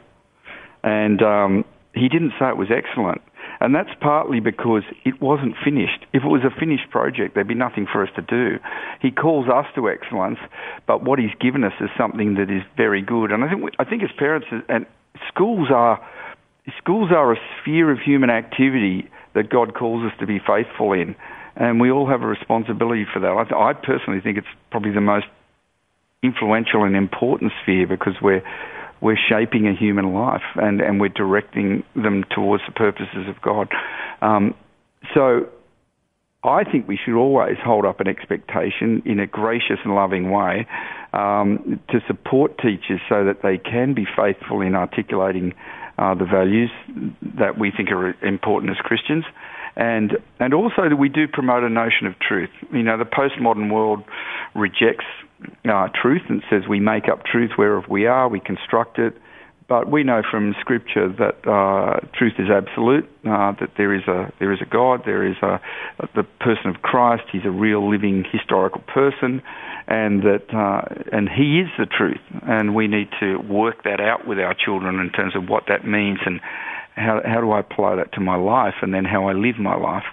And 0.83 1.21
um, 1.21 1.65
he 1.93 2.07
didn't 2.07 2.31
say 2.39 2.47
it 2.47 2.55
was 2.55 2.69
excellent. 2.71 3.21
And 3.59 3.75
that's 3.75 3.89
partly 3.99 4.39
because 4.39 4.83
it 5.03 5.21
wasn't 5.21 5.55
finished. 5.63 6.05
If 6.13 6.23
it 6.23 6.27
was 6.27 6.41
a 6.45 6.59
finished 6.59 6.89
project, 6.89 7.35
there'd 7.35 7.47
be 7.47 7.53
nothing 7.53 7.87
for 7.91 8.01
us 8.01 8.09
to 8.15 8.21
do. 8.21 8.57
He 9.01 9.11
calls 9.11 9.49
us 9.49 9.65
to 9.75 9.89
excellence, 9.89 10.39
but 10.87 11.03
what 11.03 11.19
he's 11.19 11.35
given 11.39 11.65
us 11.65 11.73
is 11.81 11.89
something 11.97 12.35
that 12.35 12.49
is 12.49 12.63
very 12.77 13.01
good. 13.01 13.31
And 13.31 13.43
I 13.43 13.49
think, 13.49 13.63
we, 13.63 13.71
I 13.77 13.83
think 13.83 14.01
as 14.01 14.09
parents 14.17 14.47
and 14.69 14.85
schools 15.27 15.67
are, 15.69 15.99
schools 16.77 17.11
are 17.11 17.33
a 17.33 17.37
sphere 17.59 17.91
of 17.91 17.99
human 17.99 18.29
activity 18.29 19.09
that 19.35 19.49
God 19.49 19.75
calls 19.75 20.09
us 20.09 20.17
to 20.21 20.25
be 20.25 20.39
faithful 20.39 20.93
in. 20.93 21.15
And 21.61 21.79
we 21.79 21.91
all 21.91 22.07
have 22.07 22.23
a 22.23 22.25
responsibility 22.25 23.05
for 23.13 23.19
that. 23.19 23.29
I, 23.29 23.43
th- 23.43 23.53
I 23.53 23.73
personally 23.73 24.19
think 24.19 24.39
it's 24.39 24.47
probably 24.71 24.93
the 24.93 24.99
most 24.99 25.27
influential 26.23 26.85
and 26.85 26.95
important 26.95 27.51
sphere 27.61 27.85
because 27.85 28.15
we're 28.19 28.41
we're 28.99 29.17
shaping 29.29 29.67
a 29.67 29.75
human 29.75 30.11
life 30.11 30.41
and, 30.55 30.81
and 30.81 30.99
we're 30.99 31.09
directing 31.09 31.83
them 31.95 32.23
towards 32.33 32.63
the 32.65 32.71
purposes 32.71 33.27
of 33.27 33.39
God. 33.43 33.67
Um, 34.23 34.55
so 35.13 35.49
I 36.43 36.63
think 36.63 36.87
we 36.87 36.97
should 37.03 37.15
always 37.15 37.57
hold 37.63 37.85
up 37.85 37.99
an 37.99 38.07
expectation 38.07 39.03
in 39.05 39.19
a 39.19 39.27
gracious 39.27 39.77
and 39.83 39.93
loving 39.93 40.31
way 40.31 40.67
um, 41.13 41.79
to 41.89 41.99
support 42.07 42.57
teachers 42.57 43.01
so 43.07 43.25
that 43.25 43.43
they 43.43 43.59
can 43.59 43.93
be 43.93 44.05
faithful 44.15 44.61
in 44.61 44.75
articulating 44.75 45.53
uh, 45.99 46.15
the 46.15 46.25
values 46.25 46.71
that 47.39 47.59
we 47.59 47.71
think 47.75 47.91
are 47.91 48.15
important 48.25 48.71
as 48.71 48.77
Christians. 48.77 49.25
And, 49.75 50.17
and 50.39 50.53
also 50.53 50.89
that 50.89 50.97
we 50.97 51.09
do 51.09 51.27
promote 51.27 51.63
a 51.63 51.69
notion 51.69 52.07
of 52.07 52.19
truth. 52.19 52.49
You 52.71 52.83
know, 52.83 52.97
the 52.97 53.05
postmodern 53.05 53.71
world 53.71 54.03
rejects 54.53 55.05
uh, 55.69 55.87
truth 56.01 56.21
and 56.29 56.43
says 56.49 56.63
we 56.69 56.79
make 56.79 57.07
up 57.07 57.25
truth 57.25 57.51
wherever 57.55 57.85
we 57.89 58.05
are, 58.05 58.27
we 58.27 58.39
construct 58.39 58.99
it. 58.99 59.15
But 59.67 59.89
we 59.89 60.03
know 60.03 60.21
from 60.29 60.53
Scripture 60.59 61.07
that 61.07 61.47
uh, 61.49 62.05
truth 62.17 62.33
is 62.39 62.49
absolute. 62.49 63.05
Uh, 63.23 63.53
that 63.57 63.69
there 63.77 63.95
is 63.95 64.03
a 64.05 64.29
there 64.37 64.51
is 64.51 64.59
a 64.61 64.65
God. 64.65 65.03
There 65.05 65.25
is 65.25 65.37
a 65.41 65.61
the 66.13 66.23
person 66.41 66.75
of 66.75 66.81
Christ. 66.81 67.23
He's 67.31 67.45
a 67.45 67.51
real, 67.51 67.89
living, 67.89 68.25
historical 68.29 68.81
person, 68.81 69.41
and 69.87 70.23
that 70.23 70.53
uh, 70.53 70.81
and 71.13 71.29
He 71.29 71.61
is 71.61 71.69
the 71.79 71.85
truth. 71.85 72.19
And 72.41 72.75
we 72.75 72.87
need 72.87 73.07
to 73.21 73.37
work 73.37 73.85
that 73.85 74.01
out 74.01 74.27
with 74.27 74.39
our 74.39 74.53
children 74.53 74.99
in 74.99 75.09
terms 75.09 75.37
of 75.37 75.47
what 75.47 75.63
that 75.69 75.87
means 75.87 76.19
and 76.25 76.41
how 76.95 77.21
how 77.25 77.41
do 77.41 77.51
I 77.51 77.59
apply 77.59 77.95
that 77.95 78.11
to 78.13 78.21
my 78.21 78.35
life, 78.35 78.75
and 78.81 78.93
then 78.93 79.05
how 79.05 79.27
I 79.27 79.33
live 79.33 79.57
my 79.57 79.75
life. 79.75 80.05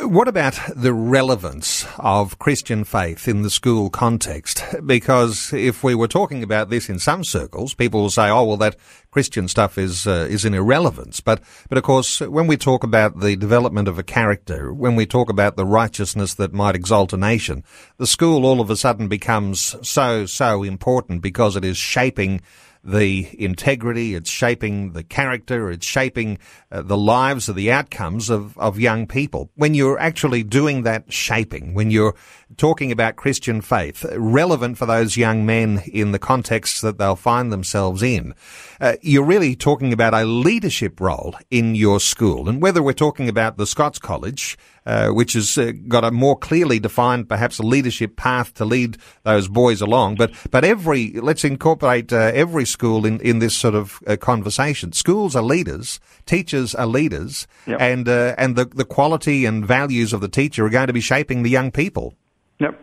What 0.00 0.26
about 0.26 0.58
the 0.74 0.94
relevance 0.94 1.86
of 1.98 2.38
Christian 2.38 2.82
faith 2.82 3.28
in 3.28 3.42
the 3.42 3.50
school 3.50 3.90
context? 3.90 4.64
Because 4.86 5.52
if 5.52 5.84
we 5.84 5.94
were 5.94 6.08
talking 6.08 6.42
about 6.42 6.70
this 6.70 6.88
in 6.88 6.98
some 6.98 7.24
circles, 7.24 7.74
people 7.74 8.00
will 8.00 8.08
say, 8.08 8.30
"Oh, 8.30 8.44
well, 8.44 8.56
that 8.56 8.76
Christian 9.10 9.48
stuff 9.48 9.76
is 9.76 10.06
uh, 10.06 10.26
is 10.30 10.46
an 10.46 10.54
irrelevance." 10.54 11.20
But 11.20 11.42
but 11.68 11.76
of 11.76 11.84
course, 11.84 12.20
when 12.22 12.46
we 12.46 12.56
talk 12.56 12.84
about 12.84 13.20
the 13.20 13.36
development 13.36 13.86
of 13.86 13.98
a 13.98 14.02
character, 14.02 14.72
when 14.72 14.96
we 14.96 15.04
talk 15.04 15.28
about 15.28 15.56
the 15.56 15.66
righteousness 15.66 16.32
that 16.34 16.54
might 16.54 16.74
exalt 16.74 17.12
a 17.12 17.18
nation, 17.18 17.62
the 17.98 18.06
school 18.06 18.46
all 18.46 18.62
of 18.62 18.70
a 18.70 18.76
sudden 18.76 19.08
becomes 19.08 19.76
so 19.86 20.24
so 20.24 20.62
important 20.62 21.20
because 21.20 21.54
it 21.54 21.66
is 21.66 21.76
shaping 21.76 22.40
the 22.84 23.28
integrity, 23.38 24.14
it's 24.14 24.30
shaping 24.30 24.92
the 24.92 25.04
character, 25.04 25.70
it's 25.70 25.86
shaping 25.86 26.38
uh, 26.70 26.82
the 26.82 26.96
lives 26.96 27.48
or 27.48 27.52
the 27.52 27.70
outcomes 27.70 28.28
of, 28.28 28.58
of 28.58 28.78
young 28.78 29.06
people. 29.06 29.50
When 29.54 29.74
you're 29.74 29.98
actually 29.98 30.42
doing 30.42 30.82
that 30.82 31.12
shaping, 31.12 31.74
when 31.74 31.90
you're 31.90 32.14
talking 32.56 32.90
about 32.90 33.16
Christian 33.16 33.60
faith, 33.60 34.04
relevant 34.16 34.78
for 34.78 34.86
those 34.86 35.16
young 35.16 35.46
men 35.46 35.82
in 35.92 36.12
the 36.12 36.18
context 36.18 36.82
that 36.82 36.98
they'll 36.98 37.16
find 37.16 37.52
themselves 37.52 38.02
in, 38.02 38.34
uh, 38.80 38.94
you're 39.00 39.24
really 39.24 39.54
talking 39.54 39.92
about 39.92 40.14
a 40.14 40.24
leadership 40.24 41.00
role 41.00 41.36
in 41.50 41.76
your 41.76 42.00
school. 42.00 42.48
And 42.48 42.60
whether 42.60 42.82
we're 42.82 42.94
talking 42.94 43.28
about 43.28 43.58
the 43.58 43.66
Scots 43.66 44.00
College, 44.00 44.58
uh, 44.86 45.08
which 45.08 45.34
has 45.34 45.56
uh, 45.58 45.72
got 45.88 46.04
a 46.04 46.10
more 46.10 46.36
clearly 46.36 46.78
defined, 46.78 47.28
perhaps 47.28 47.58
a 47.58 47.62
leadership 47.62 48.16
path 48.16 48.54
to 48.54 48.64
lead 48.64 48.96
those 49.22 49.48
boys 49.48 49.80
along. 49.80 50.16
But 50.16 50.32
but 50.50 50.64
every 50.64 51.12
let's 51.12 51.44
incorporate 51.44 52.12
uh, 52.12 52.32
every 52.34 52.64
school 52.64 53.06
in 53.06 53.20
in 53.20 53.38
this 53.38 53.56
sort 53.56 53.74
of 53.74 54.00
uh, 54.06 54.16
conversation. 54.16 54.92
Schools 54.92 55.36
are 55.36 55.42
leaders, 55.42 56.00
teachers 56.26 56.74
are 56.74 56.86
leaders, 56.86 57.46
yep. 57.66 57.80
and 57.80 58.08
uh, 58.08 58.34
and 58.38 58.56
the 58.56 58.64
the 58.64 58.84
quality 58.84 59.44
and 59.44 59.64
values 59.64 60.12
of 60.12 60.20
the 60.20 60.28
teacher 60.28 60.66
are 60.66 60.70
going 60.70 60.88
to 60.88 60.92
be 60.92 61.00
shaping 61.00 61.42
the 61.42 61.50
young 61.50 61.70
people. 61.70 62.14
Yep. 62.58 62.78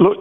Look, 0.00 0.18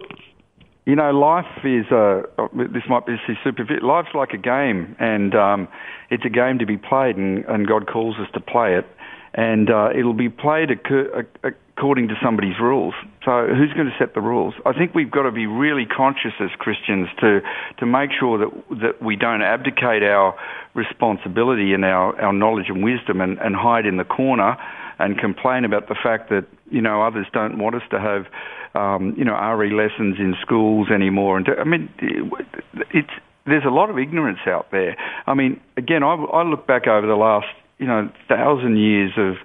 you 0.85 0.95
know, 0.95 1.11
life 1.11 1.45
is 1.63 1.85
a. 1.91 2.23
This 2.53 2.83
might 2.89 3.05
be 3.05 3.15
super. 3.43 3.63
Life's 3.81 4.15
like 4.15 4.31
a 4.33 4.37
game, 4.37 4.95
and 4.99 5.35
um, 5.35 5.67
it's 6.09 6.25
a 6.25 6.29
game 6.29 6.57
to 6.59 6.65
be 6.65 6.77
played, 6.77 7.15
and, 7.15 7.45
and 7.45 7.67
God 7.67 7.87
calls 7.87 8.15
us 8.17 8.27
to 8.33 8.39
play 8.39 8.75
it 8.75 8.85
and 9.33 9.69
uh, 9.69 9.89
it'll 9.97 10.13
be 10.13 10.29
played 10.29 10.69
according 10.71 12.07
to 12.09 12.15
somebody's 12.21 12.59
rules. 12.59 12.93
So 13.23 13.47
who's 13.47 13.73
going 13.73 13.87
to 13.87 13.95
set 13.97 14.13
the 14.13 14.21
rules? 14.21 14.53
I 14.65 14.73
think 14.73 14.93
we've 14.93 15.11
got 15.11 15.23
to 15.23 15.31
be 15.31 15.47
really 15.47 15.85
conscious 15.85 16.33
as 16.39 16.49
Christians 16.57 17.07
to 17.21 17.39
to 17.79 17.85
make 17.85 18.11
sure 18.17 18.37
that 18.39 18.51
that 18.81 19.01
we 19.01 19.15
don't 19.15 19.41
abdicate 19.41 20.03
our 20.03 20.35
responsibility 20.73 21.73
and 21.73 21.85
our, 21.85 22.19
our 22.21 22.33
knowledge 22.33 22.67
and 22.69 22.83
wisdom 22.83 23.21
and, 23.21 23.37
and 23.39 23.55
hide 23.55 23.85
in 23.85 23.97
the 23.97 24.03
corner 24.03 24.57
and 24.99 25.17
complain 25.17 25.65
about 25.65 25.87
the 25.87 25.95
fact 25.95 26.29
that 26.29 26.45
you 26.69 26.81
know 26.81 27.01
others 27.01 27.25
don't 27.33 27.57
want 27.57 27.75
us 27.75 27.83
to 27.89 27.99
have 27.99 28.25
um, 28.75 29.15
you 29.17 29.23
know 29.23 29.33
RE 29.33 29.71
lessons 29.71 30.17
in 30.19 30.35
schools 30.41 30.89
anymore. 30.93 31.37
And 31.37 31.45
to, 31.45 31.57
I 31.57 31.63
mean, 31.63 31.89
it's 32.91 33.09
there's 33.45 33.65
a 33.65 33.71
lot 33.71 33.89
of 33.89 33.97
ignorance 33.97 34.39
out 34.45 34.67
there. 34.71 34.95
I 35.25 35.33
mean, 35.33 35.59
again, 35.77 36.03
I, 36.03 36.13
I 36.13 36.43
look 36.43 36.67
back 36.67 36.87
over 36.87 37.07
the 37.07 37.15
last 37.15 37.47
you 37.81 37.87
know, 37.87 38.09
thousand 38.29 38.77
years 38.77 39.11
of, 39.17 39.35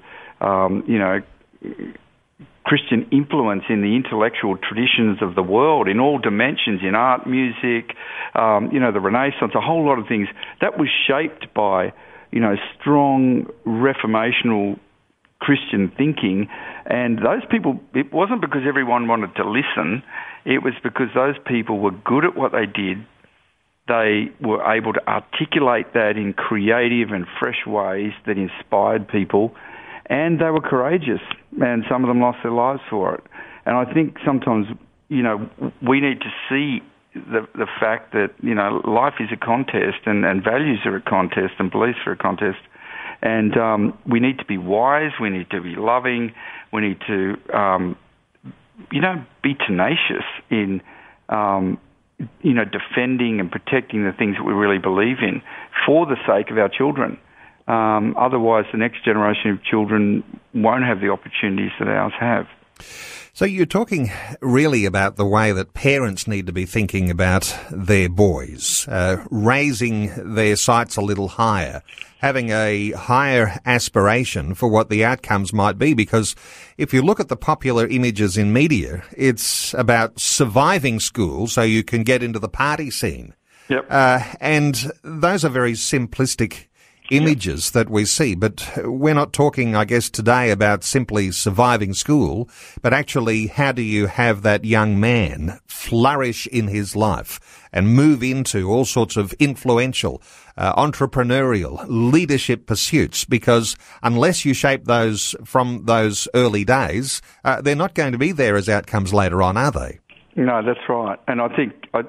um, 0.46 0.84
you 0.86 0.98
know, 0.98 1.22
Christian 2.64 3.08
influence 3.10 3.62
in 3.70 3.80
the 3.80 3.96
intellectual 3.96 4.58
traditions 4.58 5.22
of 5.22 5.34
the 5.34 5.42
world 5.42 5.88
in 5.88 5.98
all 5.98 6.18
dimensions, 6.18 6.80
in 6.82 6.94
art, 6.94 7.26
music, 7.26 7.96
um, 8.34 8.70
you 8.70 8.78
know, 8.78 8.92
the 8.92 9.00
Renaissance, 9.00 9.52
a 9.54 9.60
whole 9.60 9.86
lot 9.86 9.98
of 9.98 10.06
things. 10.06 10.28
That 10.60 10.78
was 10.78 10.88
shaped 11.06 11.54
by, 11.54 11.94
you 12.30 12.40
know, 12.40 12.56
strong 12.78 13.46
reformational 13.66 14.78
Christian 15.38 15.90
thinking. 15.96 16.48
And 16.84 17.18
those 17.18 17.42
people, 17.50 17.80
it 17.94 18.12
wasn't 18.12 18.42
because 18.42 18.62
everyone 18.68 19.08
wanted 19.08 19.34
to 19.36 19.48
listen, 19.48 20.02
it 20.44 20.62
was 20.62 20.74
because 20.82 21.08
those 21.14 21.36
people 21.46 21.78
were 21.78 21.92
good 22.04 22.24
at 22.24 22.36
what 22.36 22.52
they 22.52 22.66
did 22.66 22.98
they 23.88 24.30
were 24.40 24.62
able 24.72 24.92
to 24.92 25.08
articulate 25.08 25.92
that 25.94 26.16
in 26.16 26.32
creative 26.32 27.10
and 27.10 27.26
fresh 27.38 27.66
ways 27.66 28.12
that 28.26 28.36
inspired 28.36 29.08
people, 29.08 29.54
and 30.06 30.40
they 30.40 30.50
were 30.50 30.60
courageous, 30.60 31.20
and 31.60 31.84
some 31.88 32.04
of 32.04 32.08
them 32.08 32.20
lost 32.20 32.38
their 32.42 32.52
lives 32.52 32.80
for 32.90 33.14
it. 33.14 33.24
And 33.64 33.76
I 33.76 33.92
think 33.92 34.16
sometimes, 34.24 34.66
you 35.08 35.22
know, 35.22 35.48
we 35.86 36.00
need 36.00 36.20
to 36.20 36.32
see 36.48 36.82
the 37.14 37.46
the 37.54 37.66
fact 37.80 38.12
that 38.12 38.30
you 38.42 38.54
know 38.54 38.82
life 38.84 39.14
is 39.20 39.28
a 39.32 39.36
contest, 39.36 40.06
and, 40.06 40.24
and 40.24 40.42
values 40.42 40.80
are 40.84 40.96
a 40.96 41.00
contest, 41.00 41.54
and 41.58 41.70
beliefs 41.70 41.98
are 42.06 42.12
a 42.12 42.16
contest, 42.16 42.58
and 43.22 43.56
um, 43.56 43.98
we 44.06 44.20
need 44.20 44.38
to 44.38 44.44
be 44.44 44.58
wise, 44.58 45.12
we 45.20 45.30
need 45.30 45.50
to 45.50 45.60
be 45.60 45.74
loving, 45.76 46.34
we 46.72 46.82
need 46.82 46.98
to, 47.06 47.36
um, 47.56 47.96
you 48.92 49.00
know, 49.00 49.24
be 49.42 49.54
tenacious 49.54 50.24
in 50.50 50.82
um, 51.28 51.78
you 52.42 52.54
know, 52.54 52.64
defending 52.64 53.40
and 53.40 53.50
protecting 53.50 54.04
the 54.04 54.12
things 54.12 54.36
that 54.36 54.44
we 54.44 54.52
really 54.52 54.78
believe 54.78 55.18
in 55.20 55.42
for 55.84 56.06
the 56.06 56.16
sake 56.26 56.50
of 56.50 56.58
our 56.58 56.68
children. 56.68 57.18
Um, 57.68 58.14
otherwise, 58.16 58.64
the 58.72 58.78
next 58.78 59.04
generation 59.04 59.50
of 59.50 59.62
children 59.62 60.22
won't 60.54 60.84
have 60.84 61.00
the 61.00 61.10
opportunities 61.10 61.72
that 61.78 61.88
ours 61.88 62.12
have. 62.18 62.46
So 63.36 63.44
you're 63.44 63.66
talking 63.66 64.10
really 64.40 64.86
about 64.86 65.16
the 65.16 65.26
way 65.26 65.52
that 65.52 65.74
parents 65.74 66.26
need 66.26 66.46
to 66.46 66.54
be 66.54 66.64
thinking 66.64 67.10
about 67.10 67.54
their 67.70 68.08
boys, 68.08 68.88
uh, 68.88 69.26
raising 69.30 70.34
their 70.34 70.56
sights 70.56 70.96
a 70.96 71.02
little 71.02 71.28
higher, 71.28 71.82
having 72.20 72.48
a 72.48 72.92
higher 72.92 73.60
aspiration 73.66 74.54
for 74.54 74.70
what 74.70 74.88
the 74.88 75.04
outcomes 75.04 75.52
might 75.52 75.76
be. 75.76 75.92
Because 75.92 76.34
if 76.78 76.94
you 76.94 77.02
look 77.02 77.20
at 77.20 77.28
the 77.28 77.36
popular 77.36 77.86
images 77.86 78.38
in 78.38 78.54
media, 78.54 79.02
it's 79.14 79.74
about 79.74 80.18
surviving 80.18 80.98
school 80.98 81.46
so 81.46 81.60
you 81.60 81.84
can 81.84 82.04
get 82.04 82.22
into 82.22 82.38
the 82.38 82.48
party 82.48 82.90
scene. 82.90 83.34
Yep. 83.68 83.86
Uh, 83.90 84.24
and 84.40 84.90
those 85.02 85.44
are 85.44 85.50
very 85.50 85.74
simplistic 85.74 86.68
images 87.10 87.70
that 87.72 87.88
we 87.88 88.04
see. 88.04 88.34
But 88.34 88.68
we're 88.84 89.14
not 89.14 89.32
talking, 89.32 89.74
I 89.74 89.84
guess, 89.84 90.10
today 90.10 90.50
about 90.50 90.84
simply 90.84 91.30
surviving 91.30 91.94
school, 91.94 92.48
but 92.82 92.92
actually 92.92 93.46
how 93.48 93.72
do 93.72 93.82
you 93.82 94.06
have 94.06 94.42
that 94.42 94.64
young 94.64 94.98
man 95.00 95.58
flourish 95.66 96.46
in 96.46 96.68
his 96.68 96.96
life 96.96 97.68
and 97.72 97.94
move 97.94 98.22
into 98.22 98.70
all 98.70 98.84
sorts 98.84 99.16
of 99.16 99.32
influential, 99.34 100.22
uh, 100.56 100.74
entrepreneurial, 100.74 101.84
leadership 101.88 102.66
pursuits? 102.66 103.24
Because 103.24 103.76
unless 104.02 104.44
you 104.44 104.54
shape 104.54 104.84
those 104.84 105.34
from 105.44 105.84
those 105.84 106.28
early 106.34 106.64
days, 106.64 107.22
uh, 107.44 107.60
they're 107.60 107.76
not 107.76 107.94
going 107.94 108.12
to 108.12 108.18
be 108.18 108.32
there 108.32 108.56
as 108.56 108.68
outcomes 108.68 109.12
later 109.12 109.42
on, 109.42 109.56
are 109.56 109.70
they? 109.70 110.00
No, 110.36 110.62
that's 110.62 110.86
right. 110.86 111.18
And 111.28 111.40
I 111.40 111.48
think, 111.48 111.72
I, 111.94 112.02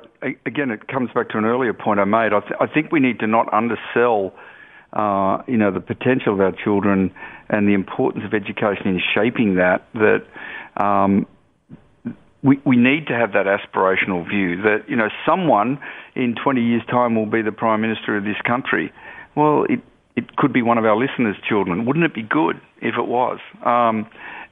again, 0.46 0.70
it 0.70 0.90
comes 0.90 1.10
back 1.16 1.30
to 1.30 1.38
an 1.38 1.46
earlier 1.46 1.74
point 1.74 2.02
I 2.02 2.04
made. 2.04 2.34
I, 2.34 2.42
th- 2.42 2.60
I 2.60 2.68
think 2.68 2.92
we 2.92 3.00
need 3.00 3.20
to 3.20 3.28
not 3.28 3.52
undersell, 3.54 4.34
uh, 4.94 5.42
you 5.48 5.58
know, 5.58 5.72
the 5.72 5.80
potential 5.80 6.34
of 6.34 6.40
our 6.40 6.54
children 6.64 7.14
and 7.50 7.68
the 7.68 7.74
importance 7.74 8.24
of 8.26 8.34
education 8.34 8.88
in 8.88 9.02
shaping 9.14 9.56
that, 9.56 9.88
that 9.94 10.24
um, 10.82 11.26
we, 12.44 12.60
we 12.66 12.78
need 12.78 13.08
to 13.08 13.14
have 13.14 13.34
that 13.34 13.46
aspirational 13.46 14.28
view 14.28 14.62
that, 14.62 14.86
you 14.88 14.96
know, 14.96 15.10
someone 15.26 15.80
in 16.16 16.36
20 16.42 16.62
years' 16.62 16.84
time 16.90 17.16
will 17.16 17.26
be 17.26 17.42
the 17.42 17.52
Prime 17.52 17.82
Minister 17.82 18.18
of 18.18 18.24
this 18.24 18.38
country. 18.46 18.92
Well, 19.36 19.66
it, 19.70 19.82
it 20.16 20.36
could 20.36 20.54
be 20.54 20.62
one 20.62 20.78
of 20.78 20.86
our 20.86 20.96
listeners' 20.96 21.36
children. 21.48 21.86
Wouldn't 21.86 22.06
it 22.06 22.14
be 22.14 22.24
good 22.24 22.60
if 22.82 22.96
it 22.98 23.08
was? 23.08 23.40
Um, 23.66 24.10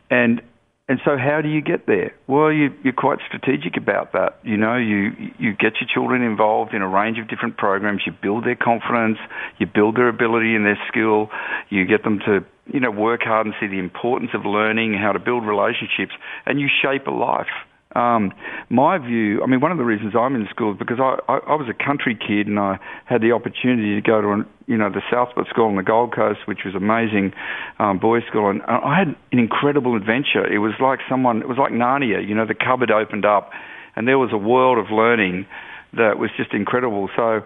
and 0.09 0.41
and 0.88 0.99
so, 1.03 1.17
how 1.17 1.41
do 1.41 1.49
you 1.49 1.61
get 1.61 1.88
there? 1.88 2.13
Well, 2.27 2.51
you, 2.51 2.69
you're 2.83 2.93
quite 2.93 3.17
strategic 3.25 3.75
about 3.75 4.13
that. 4.13 4.38
You 4.43 4.55
know, 4.55 4.77
you 4.77 5.13
you 5.39 5.53
get 5.53 5.73
your 5.81 5.89
children 5.91 6.21
involved 6.21 6.75
in 6.75 6.83
a 6.83 6.88
range 6.88 7.17
of 7.17 7.27
different 7.27 7.57
programs. 7.57 8.03
You 8.05 8.13
build 8.21 8.45
their 8.45 8.55
confidence, 8.55 9.17
you 9.57 9.65
build 9.65 9.97
their 9.97 10.09
ability 10.09 10.53
and 10.55 10.63
their 10.63 10.77
skill. 10.88 11.29
You 11.69 11.86
get 11.88 12.03
them 12.03 12.19
to 12.27 12.45
you 12.71 12.79
know 12.79 12.91
work 12.91 13.21
hard 13.23 13.47
and 13.47 13.55
see 13.59 13.65
the 13.65 13.79
importance 13.79 14.29
of 14.36 14.45
learning, 14.45 14.93
how 14.93 15.11
to 15.11 15.19
build 15.19 15.43
relationships, 15.43 16.13
and 16.45 16.59
you 16.59 16.67
shape 16.69 17.07
a 17.07 17.11
life. 17.11 17.49
Um, 17.95 18.33
my 18.69 18.97
view, 18.97 19.41
I 19.41 19.47
mean, 19.47 19.61
one 19.61 19.71
of 19.71 19.77
the 19.77 19.85
reasons 19.85 20.13
I'm 20.19 20.35
in 20.35 20.45
school 20.49 20.73
is 20.73 20.77
because 20.77 20.99
I, 20.99 21.15
I, 21.31 21.37
I 21.37 21.55
was 21.55 21.67
a 21.69 21.73
country 21.73 22.13
kid 22.13 22.45
and 22.47 22.59
I 22.59 22.77
had 23.05 23.21
the 23.21 23.31
opportunity 23.31 23.95
to 23.95 24.01
go 24.01 24.21
to, 24.21 24.27
an, 24.31 24.45
you 24.67 24.77
know, 24.77 24.89
the 24.89 25.01
Southport 25.09 25.47
School 25.47 25.67
on 25.67 25.77
the 25.77 25.83
Gold 25.83 26.13
Coast, 26.13 26.39
which 26.45 26.59
was 26.65 26.75
amazing 26.75 27.31
um, 27.79 27.97
boys' 27.97 28.23
school, 28.27 28.49
and 28.49 28.61
I 28.63 28.99
had 28.99 29.15
an 29.31 29.39
incredible 29.39 29.95
adventure. 29.95 30.45
It 30.45 30.59
was 30.59 30.73
like 30.81 30.99
someone, 31.09 31.41
it 31.41 31.47
was 31.47 31.57
like 31.57 31.71
Narnia, 31.71 32.27
you 32.27 32.35
know, 32.35 32.45
the 32.45 32.53
cupboard 32.53 32.91
opened 32.91 33.25
up, 33.25 33.51
and 33.95 34.05
there 34.07 34.19
was 34.19 34.31
a 34.33 34.37
world 34.37 34.77
of 34.77 34.91
learning 34.91 35.45
that 35.93 36.19
was 36.19 36.29
just 36.35 36.53
incredible. 36.53 37.09
So, 37.15 37.43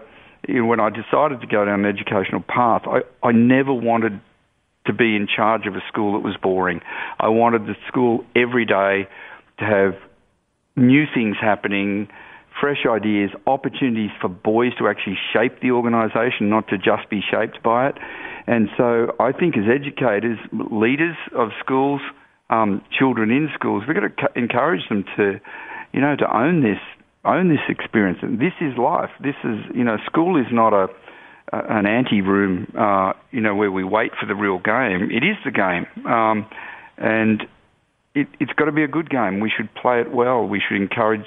you 0.48 0.62
know, 0.62 0.66
when 0.66 0.80
I 0.80 0.90
decided 0.90 1.40
to 1.42 1.46
go 1.46 1.64
down 1.64 1.84
an 1.84 1.86
educational 1.86 2.42
path, 2.42 2.82
I, 2.86 3.02
I 3.22 3.30
never 3.30 3.72
wanted 3.72 4.20
to 4.86 4.92
be 4.92 5.14
in 5.14 5.28
charge 5.28 5.66
of 5.66 5.76
a 5.76 5.82
school 5.86 6.14
that 6.14 6.26
was 6.26 6.36
boring. 6.42 6.80
I 7.20 7.28
wanted 7.28 7.66
the 7.66 7.76
school 7.86 8.24
every 8.34 8.64
day 8.64 9.06
to 9.58 9.64
have 9.64 9.94
new 10.76 11.04
things 11.14 11.36
happening, 11.40 12.08
fresh 12.60 12.84
ideas, 12.88 13.30
opportunities 13.46 14.10
for 14.20 14.28
boys 14.28 14.72
to 14.78 14.88
actually 14.88 15.18
shape 15.32 15.60
the 15.60 15.70
organisation, 15.70 16.50
not 16.50 16.68
to 16.68 16.76
just 16.76 17.08
be 17.10 17.20
shaped 17.30 17.62
by 17.62 17.88
it. 17.88 17.96
And 18.46 18.68
so 18.76 19.14
I 19.20 19.32
think 19.32 19.56
as 19.56 19.64
educators, 19.68 20.38
leaders 20.52 21.16
of 21.34 21.50
schools, 21.60 22.00
um, 22.50 22.82
children 22.98 23.30
in 23.30 23.48
schools, 23.54 23.84
we've 23.86 23.96
got 23.96 24.16
to 24.16 24.38
encourage 24.38 24.88
them 24.88 25.04
to, 25.16 25.40
you 25.92 26.00
know, 26.00 26.16
to 26.16 26.36
own 26.36 26.62
this, 26.62 26.80
own 27.24 27.48
this 27.48 27.64
experience. 27.68 28.18
And 28.22 28.40
this 28.40 28.54
is 28.60 28.76
life. 28.76 29.10
This 29.22 29.36
is, 29.44 29.58
you 29.74 29.84
know, 29.84 29.98
school 30.06 30.40
is 30.40 30.46
not 30.50 30.72
a, 30.72 30.88
an 31.52 31.86
ante 31.86 32.20
room, 32.20 32.72
uh, 32.78 33.12
you 33.30 33.40
know, 33.40 33.54
where 33.54 33.70
we 33.70 33.84
wait 33.84 34.12
for 34.18 34.26
the 34.26 34.34
real 34.34 34.58
game. 34.58 35.10
It 35.10 35.24
is 35.24 35.36
the 35.44 35.50
game. 35.50 35.86
Um, 36.06 36.46
and 36.98 37.46
it, 38.14 38.28
it's 38.40 38.52
got 38.52 38.66
to 38.66 38.72
be 38.72 38.82
a 38.82 38.88
good 38.88 39.10
game. 39.10 39.40
We 39.40 39.50
should 39.54 39.72
play 39.74 40.00
it 40.00 40.10
well. 40.10 40.44
We 40.44 40.60
should 40.60 40.76
encourage 40.76 41.26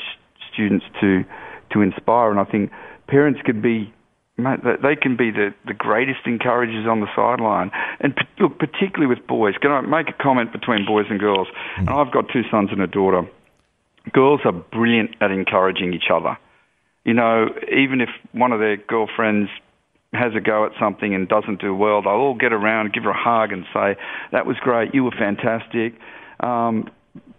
students 0.53 0.85
to 1.01 1.23
to 1.71 1.81
inspire. 1.81 2.31
And 2.31 2.39
I 2.39 2.45
think 2.45 2.71
parents 3.07 3.39
could 3.45 3.61
be 3.61 3.93
they 4.37 4.95
can 4.99 5.15
be 5.15 5.29
the, 5.29 5.53
the 5.67 5.73
greatest 5.73 6.21
encouragers 6.25 6.87
on 6.87 7.01
the 7.01 7.07
sideline. 7.15 7.71
And 7.99 8.15
look, 8.39 8.57
particularly 8.57 9.07
with 9.07 9.25
boys. 9.27 9.53
Can 9.61 9.71
I 9.71 9.81
make 9.81 10.09
a 10.09 10.23
comment 10.23 10.51
between 10.51 10.85
boys 10.85 11.05
and 11.09 11.19
girls? 11.19 11.47
Mm. 11.77 11.79
And 11.79 11.89
I've 11.89 12.11
got 12.11 12.25
two 12.33 12.41
sons 12.49 12.69
and 12.71 12.81
a 12.81 12.87
daughter. 12.87 13.29
Girls 14.11 14.41
are 14.45 14.51
brilliant 14.51 15.15
at 15.21 15.31
encouraging 15.31 15.93
each 15.93 16.09
other. 16.11 16.37
You 17.05 17.13
know, 17.13 17.49
even 17.71 18.01
if 18.01 18.09
one 18.31 18.51
of 18.51 18.59
their 18.59 18.77
girlfriends 18.77 19.49
has 20.13 20.33
a 20.35 20.41
go 20.41 20.65
at 20.65 20.71
something 20.79 21.13
and 21.13 21.27
doesn't 21.27 21.59
do 21.59 21.75
well, 21.75 22.01
they'll 22.01 22.13
all 22.13 22.35
get 22.35 22.53
around, 22.53 22.93
give 22.93 23.03
her 23.03 23.11
a 23.11 23.17
hug, 23.17 23.51
and 23.51 23.65
say, 23.73 23.97
"That 24.31 24.45
was 24.45 24.57
great. 24.57 24.93
You 24.93 25.03
were 25.03 25.11
fantastic." 25.11 25.93
Um, 26.39 26.89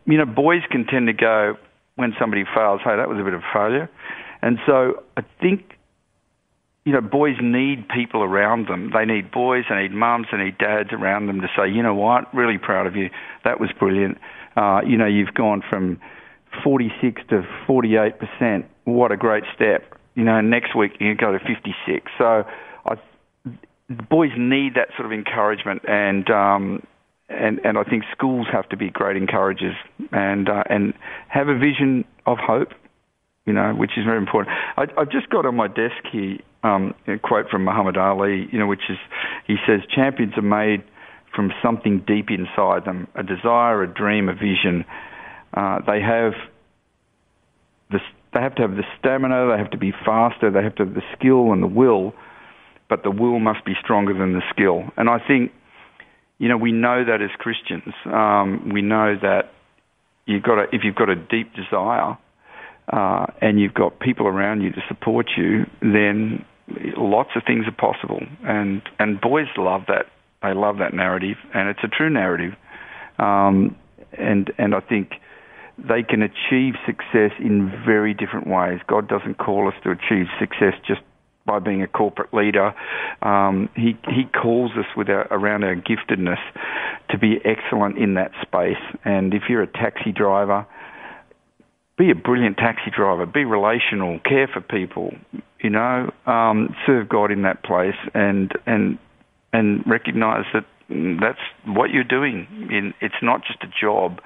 you 0.06 0.18
know, 0.18 0.26
boys 0.26 0.62
can 0.70 0.86
tend 0.86 1.06
to 1.06 1.12
go 1.12 1.56
when 1.96 2.14
somebody 2.18 2.44
fails, 2.54 2.80
hey, 2.84 2.96
that 2.96 3.08
was 3.08 3.18
a 3.18 3.24
bit 3.24 3.34
of 3.34 3.40
a 3.40 3.52
failure. 3.52 3.88
And 4.42 4.58
so 4.66 5.02
I 5.16 5.22
think, 5.40 5.74
you 6.84 6.92
know, 6.92 7.00
boys 7.00 7.36
need 7.40 7.88
people 7.88 8.22
around 8.22 8.68
them. 8.68 8.90
They 8.92 9.04
need 9.04 9.30
boys, 9.30 9.64
they 9.70 9.76
need 9.76 9.92
mums, 9.92 10.26
they 10.30 10.38
need 10.38 10.58
dads 10.58 10.90
around 10.92 11.28
them 11.28 11.40
to 11.40 11.48
say, 11.56 11.70
you 11.70 11.82
know 11.82 11.94
what, 11.94 12.32
really 12.34 12.58
proud 12.58 12.86
of 12.86 12.96
you. 12.96 13.10
That 13.44 13.60
was 13.60 13.70
brilliant. 13.78 14.18
Uh, 14.56 14.80
you 14.86 14.98
know, 14.98 15.06
you've 15.06 15.34
gone 15.34 15.62
from 15.68 16.00
46 16.62 17.22
to 17.30 17.42
48%. 17.68 18.64
What 18.84 19.12
a 19.12 19.16
great 19.16 19.44
step. 19.54 19.98
You 20.14 20.24
know, 20.24 20.40
next 20.40 20.76
week 20.76 20.92
you 21.00 21.14
go 21.14 21.32
to 21.32 21.38
56. 21.38 22.10
So 22.18 22.44
I, 22.84 22.96
boys 24.10 24.30
need 24.36 24.74
that 24.74 24.88
sort 24.96 25.06
of 25.06 25.12
encouragement 25.12 25.82
and, 25.88 26.28
um, 26.30 26.86
and 27.28 27.60
and 27.64 27.78
I 27.78 27.84
think 27.84 28.04
schools 28.12 28.46
have 28.52 28.68
to 28.70 28.76
be 28.76 28.90
great 28.90 29.16
encouragers 29.16 29.76
and 30.12 30.48
uh, 30.48 30.64
and 30.68 30.94
have 31.28 31.48
a 31.48 31.58
vision 31.58 32.04
of 32.26 32.38
hope, 32.38 32.72
you 33.46 33.52
know, 33.52 33.74
which 33.74 33.92
is 33.96 34.04
very 34.04 34.18
important. 34.18 34.54
I, 34.76 34.82
I've 34.98 35.10
just 35.10 35.30
got 35.30 35.46
on 35.46 35.56
my 35.56 35.68
desk 35.68 36.04
here 36.12 36.38
um, 36.62 36.94
a 37.06 37.18
quote 37.18 37.48
from 37.50 37.64
Muhammad 37.64 37.96
Ali, 37.96 38.48
you 38.50 38.58
know, 38.58 38.66
which 38.66 38.88
is 38.88 38.98
he 39.46 39.56
says 39.66 39.80
champions 39.94 40.34
are 40.36 40.42
made 40.42 40.82
from 41.34 41.52
something 41.62 42.04
deep 42.06 42.30
inside 42.30 42.84
them, 42.84 43.08
a 43.14 43.22
desire, 43.22 43.82
a 43.82 43.92
dream, 43.92 44.28
a 44.28 44.34
vision. 44.34 44.84
Uh, 45.52 45.80
they 45.86 46.00
have 46.00 46.32
the 47.90 48.00
they 48.32 48.40
have 48.40 48.54
to 48.56 48.62
have 48.62 48.72
the 48.72 48.84
stamina, 48.98 49.50
they 49.50 49.58
have 49.58 49.70
to 49.70 49.78
be 49.78 49.92
faster, 50.04 50.50
they 50.50 50.62
have 50.62 50.74
to 50.76 50.84
have 50.84 50.94
the 50.94 51.02
skill 51.16 51.52
and 51.52 51.62
the 51.62 51.68
will, 51.68 52.12
but 52.88 53.02
the 53.02 53.10
will 53.10 53.38
must 53.38 53.64
be 53.64 53.74
stronger 53.80 54.12
than 54.12 54.32
the 54.32 54.42
skill. 54.50 54.84
And 54.96 55.08
I 55.08 55.18
think 55.26 55.52
you 56.38 56.48
know, 56.48 56.56
we 56.56 56.72
know 56.72 57.04
that 57.04 57.22
as 57.22 57.30
Christians. 57.38 57.94
Um, 58.06 58.70
we 58.72 58.82
know 58.82 59.16
that 59.20 59.52
you've 60.26 60.42
got 60.42 60.58
a, 60.58 60.62
if 60.72 60.82
you've 60.84 60.96
got 60.96 61.08
a 61.08 61.16
deep 61.16 61.52
desire 61.54 62.18
uh, 62.92 63.26
and 63.40 63.60
you've 63.60 63.74
got 63.74 64.00
people 64.00 64.26
around 64.26 64.62
you 64.62 64.70
to 64.70 64.82
support 64.88 65.26
you, 65.36 65.64
then 65.80 66.44
lots 66.96 67.30
of 67.36 67.42
things 67.46 67.66
are 67.66 67.72
possible. 67.72 68.20
And 68.42 68.82
and 68.98 69.20
boys 69.20 69.46
love 69.56 69.82
that. 69.88 70.06
They 70.42 70.52
love 70.52 70.78
that 70.78 70.92
narrative, 70.92 71.36
and 71.54 71.68
it's 71.68 71.80
a 71.82 71.88
true 71.88 72.10
narrative. 72.10 72.54
Um, 73.18 73.76
and 74.12 74.52
and 74.58 74.74
I 74.74 74.80
think 74.80 75.12
they 75.78 76.02
can 76.02 76.22
achieve 76.22 76.74
success 76.86 77.32
in 77.38 77.72
very 77.84 78.14
different 78.14 78.46
ways. 78.46 78.80
God 78.86 79.08
doesn't 79.08 79.38
call 79.38 79.68
us 79.68 79.74
to 79.84 79.90
achieve 79.90 80.26
success 80.38 80.74
just 80.86 81.00
by 81.46 81.58
being 81.58 81.82
a 81.82 81.86
corporate 81.86 82.32
leader. 82.32 82.74
Um, 83.22 83.68
he 83.76 83.96
he 84.08 84.24
calls 84.24 84.72
us 84.72 84.86
with 84.96 85.08
our, 85.08 85.26
around 85.30 85.64
our 85.64 85.76
giftedness 85.76 86.40
to 87.10 87.18
be 87.18 87.36
excellent 87.44 87.98
in 87.98 88.14
that 88.14 88.32
space. 88.42 88.82
And 89.04 89.34
if 89.34 89.42
you're 89.48 89.62
a 89.62 89.66
taxi 89.66 90.12
driver, 90.12 90.66
be 91.96 92.10
a 92.10 92.14
brilliant 92.14 92.56
taxi 92.56 92.90
driver. 92.94 93.26
Be 93.26 93.44
relational. 93.44 94.18
Care 94.20 94.48
for 94.52 94.60
people. 94.60 95.14
You 95.60 95.70
know, 95.70 96.10
um, 96.26 96.74
serve 96.86 97.08
God 97.08 97.30
in 97.30 97.42
that 97.42 97.62
place, 97.62 97.96
and 98.14 98.52
and 98.66 98.98
and 99.52 99.84
recognise 99.86 100.44
that 100.52 100.64
that's 100.88 101.38
what 101.66 101.90
you're 101.90 102.04
doing. 102.04 102.46
In, 102.70 102.94
it's 103.00 103.22
not 103.22 103.42
just 103.46 103.62
a 103.62 103.68
job; 103.80 104.20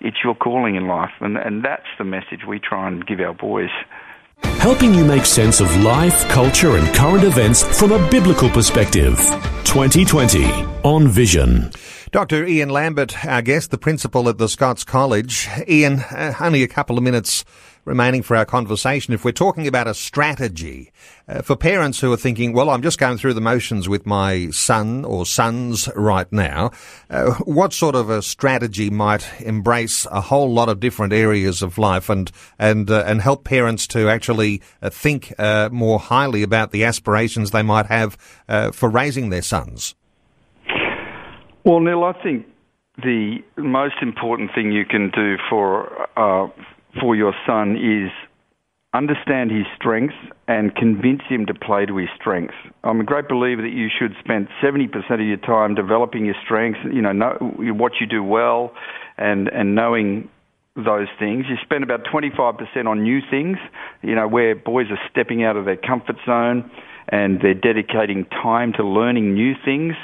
it's 0.00 0.18
your 0.22 0.34
calling 0.34 0.76
in 0.76 0.86
life, 0.86 1.12
and 1.20 1.36
and 1.36 1.64
that's 1.64 1.88
the 1.98 2.04
message 2.04 2.40
we 2.46 2.60
try 2.60 2.88
and 2.88 3.06
give 3.06 3.20
our 3.20 3.34
boys 3.34 3.70
helping 4.58 4.94
you 4.94 5.04
make 5.04 5.26
sense 5.26 5.60
of 5.60 5.74
life, 5.82 6.28
culture, 6.28 6.76
and 6.76 6.94
current 6.94 7.24
events 7.24 7.62
from 7.78 7.92
a 7.92 8.10
biblical 8.10 8.48
perspective. 8.50 9.16
2020 9.64 10.44
on 10.82 11.08
Vision. 11.08 11.70
Dr. 12.12 12.46
Ian 12.46 12.68
Lambert, 12.68 13.26
our 13.26 13.42
guest, 13.42 13.72
the 13.72 13.78
principal 13.78 14.28
at 14.28 14.38
the 14.38 14.48
Scots 14.48 14.84
College. 14.84 15.48
Ian, 15.66 15.98
uh, 15.98 16.34
only 16.38 16.62
a 16.62 16.68
couple 16.68 16.96
of 16.96 17.02
minutes 17.02 17.44
remaining 17.84 18.22
for 18.22 18.36
our 18.36 18.44
conversation. 18.44 19.14
If 19.14 19.24
we're 19.24 19.32
talking 19.32 19.66
about 19.66 19.86
a 19.86 19.94
strategy 19.94 20.92
uh, 21.28 21.42
for 21.42 21.56
parents 21.56 22.00
who 22.00 22.12
are 22.12 22.16
thinking, 22.16 22.52
well, 22.52 22.70
I'm 22.70 22.82
just 22.82 22.98
going 22.98 23.18
through 23.18 23.34
the 23.34 23.40
motions 23.40 23.88
with 23.88 24.06
my 24.06 24.50
son 24.50 25.04
or 25.04 25.26
sons 25.26 25.88
right 25.94 26.30
now, 26.32 26.70
uh, 27.10 27.34
what 27.44 27.72
sort 27.72 27.94
of 27.94 28.10
a 28.10 28.22
strategy 28.22 28.90
might 28.90 29.28
embrace 29.40 30.06
a 30.10 30.20
whole 30.20 30.52
lot 30.52 30.68
of 30.68 30.80
different 30.80 31.12
areas 31.12 31.62
of 31.62 31.78
life 31.78 32.08
and 32.08 32.30
and 32.58 32.90
uh, 32.90 33.04
and 33.06 33.20
help 33.20 33.44
parents 33.44 33.86
to 33.88 34.08
actually 34.08 34.62
uh, 34.82 34.90
think 34.90 35.32
uh, 35.38 35.68
more 35.72 35.98
highly 35.98 36.42
about 36.42 36.70
the 36.70 36.84
aspirations 36.84 37.50
they 37.50 37.62
might 37.62 37.86
have 37.86 38.16
uh, 38.48 38.70
for 38.70 38.88
raising 38.88 39.30
their 39.30 39.42
sons? 39.42 39.94
Well, 41.64 41.80
Neil, 41.80 42.04
I 42.04 42.12
think 42.22 42.46
the 42.98 43.38
most 43.56 43.96
important 44.02 44.50
thing 44.54 44.70
you 44.70 44.84
can 44.84 45.10
do 45.10 45.36
for 45.48 46.06
for 47.00 47.16
your 47.16 47.34
son 47.46 47.76
is 47.76 48.10
understand 48.94 49.50
his 49.50 49.66
strengths 49.76 50.14
and 50.46 50.74
convince 50.76 51.22
him 51.28 51.46
to 51.46 51.54
play 51.54 51.84
to 51.84 51.96
his 51.96 52.08
strengths. 52.18 52.54
I'm 52.84 53.00
a 53.00 53.04
great 53.04 53.28
believer 53.28 53.62
that 53.62 53.72
you 53.72 53.88
should 53.90 54.14
spend 54.20 54.48
70% 54.62 54.88
of 55.14 55.20
your 55.20 55.36
time 55.38 55.74
developing 55.74 56.24
your 56.24 56.36
strengths, 56.44 56.78
you 56.92 57.02
know, 57.02 57.12
know 57.12 57.36
what 57.58 57.92
you 58.00 58.06
do 58.06 58.22
well 58.22 58.72
and, 59.18 59.48
and 59.48 59.74
knowing 59.74 60.28
those 60.76 61.08
things. 61.18 61.46
You 61.48 61.56
spend 61.62 61.82
about 61.82 62.04
25% 62.04 62.86
on 62.86 63.02
new 63.02 63.20
things, 63.30 63.58
you 64.02 64.14
know, 64.14 64.28
where 64.28 64.54
boys 64.54 64.86
are 64.90 65.00
stepping 65.10 65.42
out 65.42 65.56
of 65.56 65.64
their 65.64 65.76
comfort 65.76 66.16
zone 66.24 66.70
and 67.08 67.40
they're 67.40 67.54
dedicating 67.54 68.24
time 68.26 68.72
to 68.74 68.84
learning 68.84 69.34
new 69.34 69.54
things 69.64 69.94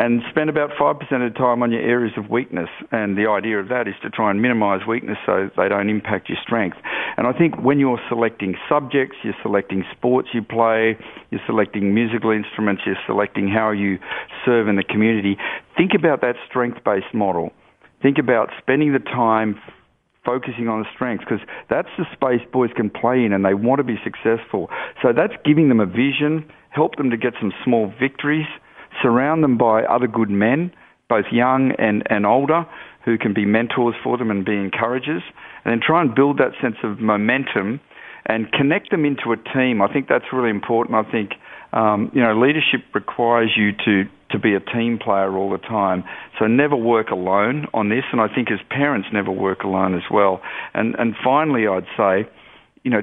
and 0.00 0.22
spend 0.30 0.48
about 0.48 0.70
5% 0.80 0.96
of 0.96 1.32
the 1.32 1.38
time 1.38 1.62
on 1.62 1.70
your 1.70 1.82
areas 1.82 2.14
of 2.16 2.30
weakness. 2.30 2.70
And 2.90 3.18
the 3.18 3.28
idea 3.28 3.60
of 3.60 3.68
that 3.68 3.86
is 3.86 3.92
to 4.00 4.08
try 4.08 4.30
and 4.30 4.40
minimize 4.40 4.80
weakness 4.88 5.18
so 5.26 5.50
they 5.58 5.68
don't 5.68 5.90
impact 5.90 6.30
your 6.30 6.38
strength. 6.42 6.78
And 7.18 7.26
I 7.26 7.34
think 7.34 7.60
when 7.60 7.78
you're 7.78 8.00
selecting 8.08 8.56
subjects, 8.66 9.18
you're 9.22 9.36
selecting 9.42 9.84
sports 9.92 10.28
you 10.32 10.40
play, 10.42 10.96
you're 11.30 11.42
selecting 11.46 11.92
musical 11.92 12.30
instruments, 12.30 12.80
you're 12.86 12.96
selecting 13.06 13.46
how 13.46 13.72
you 13.72 13.98
serve 14.46 14.68
in 14.68 14.76
the 14.76 14.82
community, 14.82 15.36
think 15.76 15.92
about 15.94 16.22
that 16.22 16.36
strength 16.48 16.82
based 16.82 17.12
model. 17.12 17.50
Think 18.00 18.16
about 18.16 18.48
spending 18.56 18.94
the 18.94 19.00
time 19.00 19.60
focusing 20.24 20.68
on 20.68 20.80
the 20.80 20.88
strengths 20.94 21.26
because 21.28 21.46
that's 21.68 21.88
the 21.98 22.06
space 22.14 22.40
boys 22.50 22.70
can 22.74 22.88
play 22.88 23.22
in 23.22 23.34
and 23.34 23.44
they 23.44 23.52
want 23.52 23.80
to 23.80 23.84
be 23.84 24.00
successful. 24.02 24.70
So 25.02 25.12
that's 25.14 25.34
giving 25.44 25.68
them 25.68 25.80
a 25.80 25.86
vision, 25.86 26.50
help 26.70 26.96
them 26.96 27.10
to 27.10 27.18
get 27.18 27.34
some 27.38 27.52
small 27.62 27.92
victories 28.00 28.46
surround 29.02 29.42
them 29.42 29.56
by 29.58 29.82
other 29.84 30.06
good 30.06 30.30
men, 30.30 30.72
both 31.08 31.26
young 31.32 31.72
and, 31.78 32.02
and 32.10 32.26
older, 32.26 32.66
who 33.04 33.18
can 33.18 33.34
be 33.34 33.44
mentors 33.44 33.94
for 34.02 34.18
them 34.18 34.30
and 34.30 34.44
be 34.44 34.52
encouragers, 34.52 35.22
and 35.64 35.72
then 35.72 35.80
try 35.84 36.00
and 36.00 36.14
build 36.14 36.38
that 36.38 36.52
sense 36.60 36.76
of 36.82 37.00
momentum 37.00 37.80
and 38.26 38.52
connect 38.52 38.90
them 38.90 39.04
into 39.04 39.32
a 39.32 39.36
team. 39.54 39.82
I 39.82 39.92
think 39.92 40.08
that's 40.08 40.26
really 40.32 40.50
important. 40.50 40.94
I 40.94 41.10
think 41.10 41.32
um, 41.72 42.10
you 42.14 42.20
know 42.20 42.38
leadership 42.38 42.82
requires 42.94 43.50
you 43.56 43.72
to 43.84 44.08
to 44.30 44.38
be 44.38 44.54
a 44.54 44.60
team 44.60 44.98
player 44.98 45.36
all 45.36 45.50
the 45.50 45.58
time. 45.58 46.04
So 46.38 46.46
never 46.46 46.76
work 46.76 47.10
alone 47.10 47.66
on 47.74 47.88
this, 47.88 48.04
and 48.12 48.20
I 48.20 48.32
think 48.32 48.50
as 48.50 48.60
parents 48.68 49.08
never 49.12 49.30
work 49.30 49.64
alone 49.64 49.94
as 49.94 50.04
well. 50.10 50.42
And 50.74 50.94
and 50.98 51.14
finally, 51.24 51.66
I'd 51.66 51.86
say, 51.96 52.28
you 52.84 52.90
know, 52.90 53.02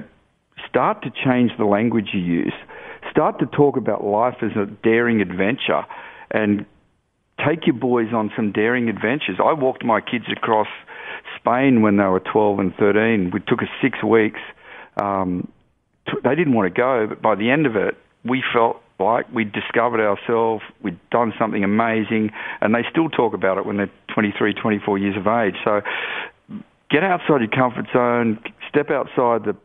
start 0.68 1.02
to 1.02 1.10
change 1.10 1.52
the 1.58 1.64
language 1.64 2.08
you 2.12 2.20
use 2.20 2.54
start 3.18 3.40
to 3.40 3.46
talk 3.46 3.76
about 3.76 4.04
life 4.04 4.36
as 4.42 4.52
a 4.54 4.64
daring 4.84 5.20
adventure 5.20 5.82
and 6.30 6.64
take 7.44 7.66
your 7.66 7.74
boys 7.74 8.06
on 8.14 8.30
some 8.36 8.52
daring 8.52 8.88
adventures. 8.88 9.38
I 9.44 9.54
walked 9.54 9.84
my 9.84 10.00
kids 10.00 10.26
across 10.30 10.68
Spain 11.36 11.82
when 11.82 11.96
they 11.96 12.04
were 12.04 12.20
12 12.20 12.60
and 12.60 12.72
13. 12.76 13.32
We 13.34 13.40
took 13.40 13.60
us 13.60 13.68
six 13.82 14.04
weeks. 14.04 14.38
Um, 15.02 15.50
they 16.22 16.36
didn't 16.36 16.54
want 16.54 16.72
to 16.72 16.80
go, 16.80 17.08
but 17.08 17.20
by 17.20 17.34
the 17.34 17.50
end 17.50 17.66
of 17.66 17.74
it, 17.74 17.96
we 18.24 18.44
felt 18.54 18.80
like 19.00 19.26
we'd 19.34 19.50
discovered 19.50 20.00
ourselves, 20.00 20.62
we'd 20.80 20.98
done 21.10 21.32
something 21.40 21.64
amazing, 21.64 22.30
and 22.60 22.72
they 22.72 22.84
still 22.88 23.08
talk 23.08 23.34
about 23.34 23.58
it 23.58 23.66
when 23.66 23.78
they're 23.78 23.90
23, 24.14 24.54
24 24.54 24.98
years 24.98 25.16
of 25.16 25.26
age. 25.26 25.56
So 25.64 25.80
get 26.88 27.02
outside 27.02 27.40
your 27.40 27.50
comfort 27.50 27.86
zone, 27.92 28.38
step 28.68 28.90
outside 28.90 29.44
the 29.44 29.56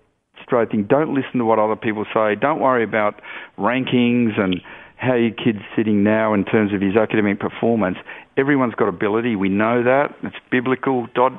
straight 0.41 0.71
thing. 0.71 0.83
Don't 0.83 1.13
listen 1.13 1.39
to 1.39 1.45
what 1.45 1.59
other 1.59 1.75
people 1.75 2.05
say. 2.13 2.35
Don't 2.35 2.59
worry 2.59 2.83
about 2.83 3.21
rankings 3.57 4.39
and 4.39 4.61
how 4.97 5.15
your 5.15 5.31
kid's 5.31 5.63
sitting 5.75 6.03
now 6.03 6.33
in 6.33 6.45
terms 6.45 6.73
of 6.73 6.81
his 6.81 6.95
academic 6.95 7.39
performance. 7.39 7.97
Everyone's 8.37 8.75
got 8.75 8.87
ability. 8.87 9.35
We 9.35 9.49
know 9.49 9.83
that. 9.83 10.15
It's 10.23 10.35
biblical. 10.49 11.07
God, 11.13 11.37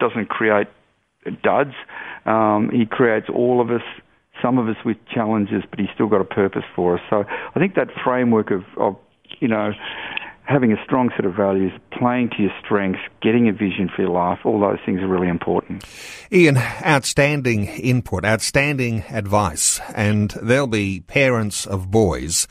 doesn't 0.00 0.28
create 0.28 0.66
duds. 1.42 1.74
Um, 2.26 2.70
he 2.72 2.86
creates 2.86 3.26
all 3.32 3.60
of 3.60 3.70
us, 3.70 3.82
some 4.42 4.58
of 4.58 4.68
us 4.68 4.76
with 4.84 4.96
challenges, 5.12 5.62
but 5.68 5.78
He's 5.78 5.88
still 5.94 6.08
got 6.08 6.20
a 6.20 6.24
purpose 6.24 6.64
for 6.74 6.96
us. 6.96 7.02
So 7.10 7.24
I 7.54 7.58
think 7.58 7.74
that 7.74 7.88
framework 8.02 8.50
of, 8.50 8.62
of 8.78 8.96
you 9.40 9.48
know, 9.48 9.72
having 10.44 10.72
a 10.72 10.84
strong 10.84 11.10
set 11.16 11.24
of 11.24 11.34
values, 11.34 11.72
playing 11.90 12.30
to 12.30 12.42
your 12.42 12.52
strengths, 12.62 13.00
getting 13.22 13.48
a 13.48 13.52
vision 13.52 13.90
for 13.94 14.02
your 14.02 14.10
life, 14.10 14.38
all 14.44 14.60
those 14.60 14.78
things 14.84 15.00
are 15.00 15.08
really 15.08 15.28
important. 15.28 15.84
Ian, 16.30 16.58
outstanding 16.58 17.66
input, 17.66 18.24
outstanding 18.24 19.04
advice, 19.08 19.80
and 19.94 20.30
there'll 20.42 20.66
be 20.66 21.00
parents 21.00 21.66
of 21.66 21.90
boys 21.90 22.46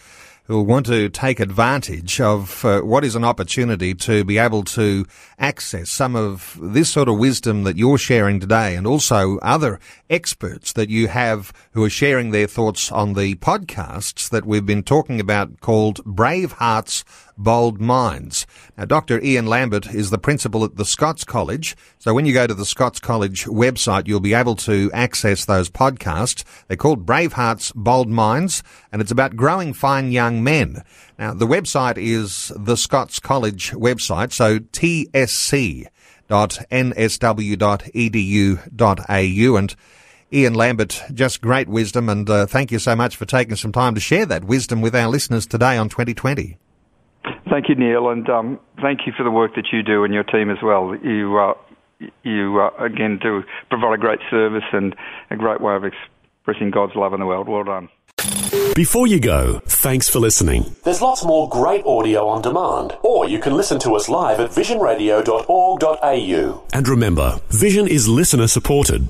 who 0.46 0.62
want 0.62 0.86
to 0.86 1.08
take 1.08 1.40
advantage 1.40 2.20
of 2.20 2.66
uh, 2.66 2.82
what 2.82 3.06
is 3.06 3.16
an 3.16 3.24
opportunity 3.24 3.94
to 3.94 4.26
be 4.26 4.38
able 4.38 4.64
to 4.64 5.06
access 5.40 5.90
some 5.90 6.16
of 6.16 6.60
this 6.62 6.92
sort 6.92 7.08
of 7.08 7.18
wisdom 7.18 7.64
that 7.64 7.78
you're 7.78 7.98
sharing 7.98 8.42
today 8.42 8.76
and 8.76 8.86
also 8.86 9.38
other 9.38 9.80
experts 10.10 10.74
that 10.74 10.90
you 10.90 11.08
have 11.08 11.54
who 11.72 11.84
are 11.84 11.90
sharing 11.90 12.32
their 12.32 12.48
thoughts 12.48 12.92
on 12.92 13.14
the 13.14 13.36
podcasts 13.36 14.30
that 14.30 14.46
we've 14.46 14.66
been 14.66 14.84
talking 14.84 15.20
about 15.22 15.62
called 15.62 16.04
Brave 16.04 16.54
Hearts 16.54 17.06
Bold 17.38 17.82
Minds. 17.82 18.46
Now, 18.78 18.86
Dr. 18.86 19.22
Ian 19.22 19.46
Lambert 19.48 19.94
is 19.94 20.10
the 20.10 20.18
principal 20.18 20.64
at 20.64 20.76
the 20.76 20.86
Scots 20.86 21.24
College. 21.24 21.76
So 22.00 22.14
when 22.14 22.26
you 22.26 22.34
go 22.34 22.48
to 22.48 22.54
the 22.54 22.66
Scots 22.66 23.00
College 23.00 23.46
website, 23.46 24.08
you'll 24.08 24.20
be 24.20 24.34
able 24.34 24.56
to 24.58 24.92
access 24.94 25.46
those 25.46 25.70
podcasts. 25.70 26.44
They're 26.68 26.78
called 26.78 27.06
Brave 27.06 27.34
Hearts, 27.34 27.72
Bold 27.74 28.10
Minds, 28.10 28.64
and 28.92 29.02
it's 29.02 29.12
about 29.12 29.36
growing 29.36 29.74
fine 29.74 30.12
young 30.12 30.44
men. 30.44 30.84
Now, 31.18 31.34
the 31.34 31.48
website 31.48 31.98
is 31.98 32.52
the 32.56 32.78
Scots 32.78 33.20
College 33.20 33.72
website, 33.72 34.32
so 34.32 34.60
tsc.nsw.edu.au 34.60 35.88
and 39.56 39.76
Ian 40.34 40.56
Lambert, 40.56 41.04
just 41.14 41.42
great 41.42 41.70
wisdom, 41.70 42.10
and 42.10 42.28
uh, 42.28 42.48
thank 42.48 42.72
you 42.72 42.80
so 42.80 42.96
much 42.96 43.16
for 43.16 43.26
taking 43.26 43.56
some 43.56 43.72
time 43.72 43.94
to 43.94 44.02
share 44.02 44.26
that 44.26 44.44
wisdom 44.44 44.82
with 44.82 44.96
our 44.96 45.08
listeners 45.08 45.46
today 45.46 45.78
on 45.78 45.90
2020. 45.90 46.58
Thank 47.50 47.70
you, 47.70 47.76
Neil, 47.76 48.10
and 48.10 48.30
um, 48.30 48.60
thank 48.82 49.02
you 49.06 49.14
for 49.16 49.24
the 49.24 49.32
work 49.32 49.56
that 49.56 49.68
you 49.72 49.84
do 49.84 50.04
and 50.04 50.14
your 50.14 50.24
team 50.24 50.50
as 50.50 50.58
well. 50.64 50.96
You, 50.96 51.38
uh, 51.38 51.54
you 52.24 52.60
uh, 52.60 52.72
again 52.84 53.20
do 53.22 53.44
provide 53.70 53.94
a 53.96 53.98
great 53.98 54.20
service 54.30 54.64
and 54.72 54.96
a 55.30 55.36
great 55.36 55.60
way 55.62 55.76
of 55.76 55.84
expressing 55.84 56.72
God's 56.72 56.96
love 56.96 57.14
in 57.14 57.20
the 57.20 57.26
world. 57.26 57.50
Well 57.50 57.64
done. 57.64 57.90
Before 58.76 59.08
you 59.08 59.20
go, 59.20 59.60
thanks 59.66 60.10
for 60.10 60.20
listening. 60.20 60.76
There's 60.84 61.02
lots 61.02 61.24
more 61.24 61.48
great 61.50 61.86
audio 61.86 62.28
on 62.28 62.42
demand, 62.42 62.98
or 63.04 63.28
you 63.28 63.40
can 63.40 63.54
listen 63.54 63.80
to 63.80 63.96
us 63.96 64.10
live 64.10 64.40
at 64.40 64.52
visionradio.org.au. 64.52 66.64
And 66.74 66.88
remember, 66.88 67.40
Vision 67.50 67.88
is 67.88 68.08
listener 68.08 68.48
supported. 68.48 69.10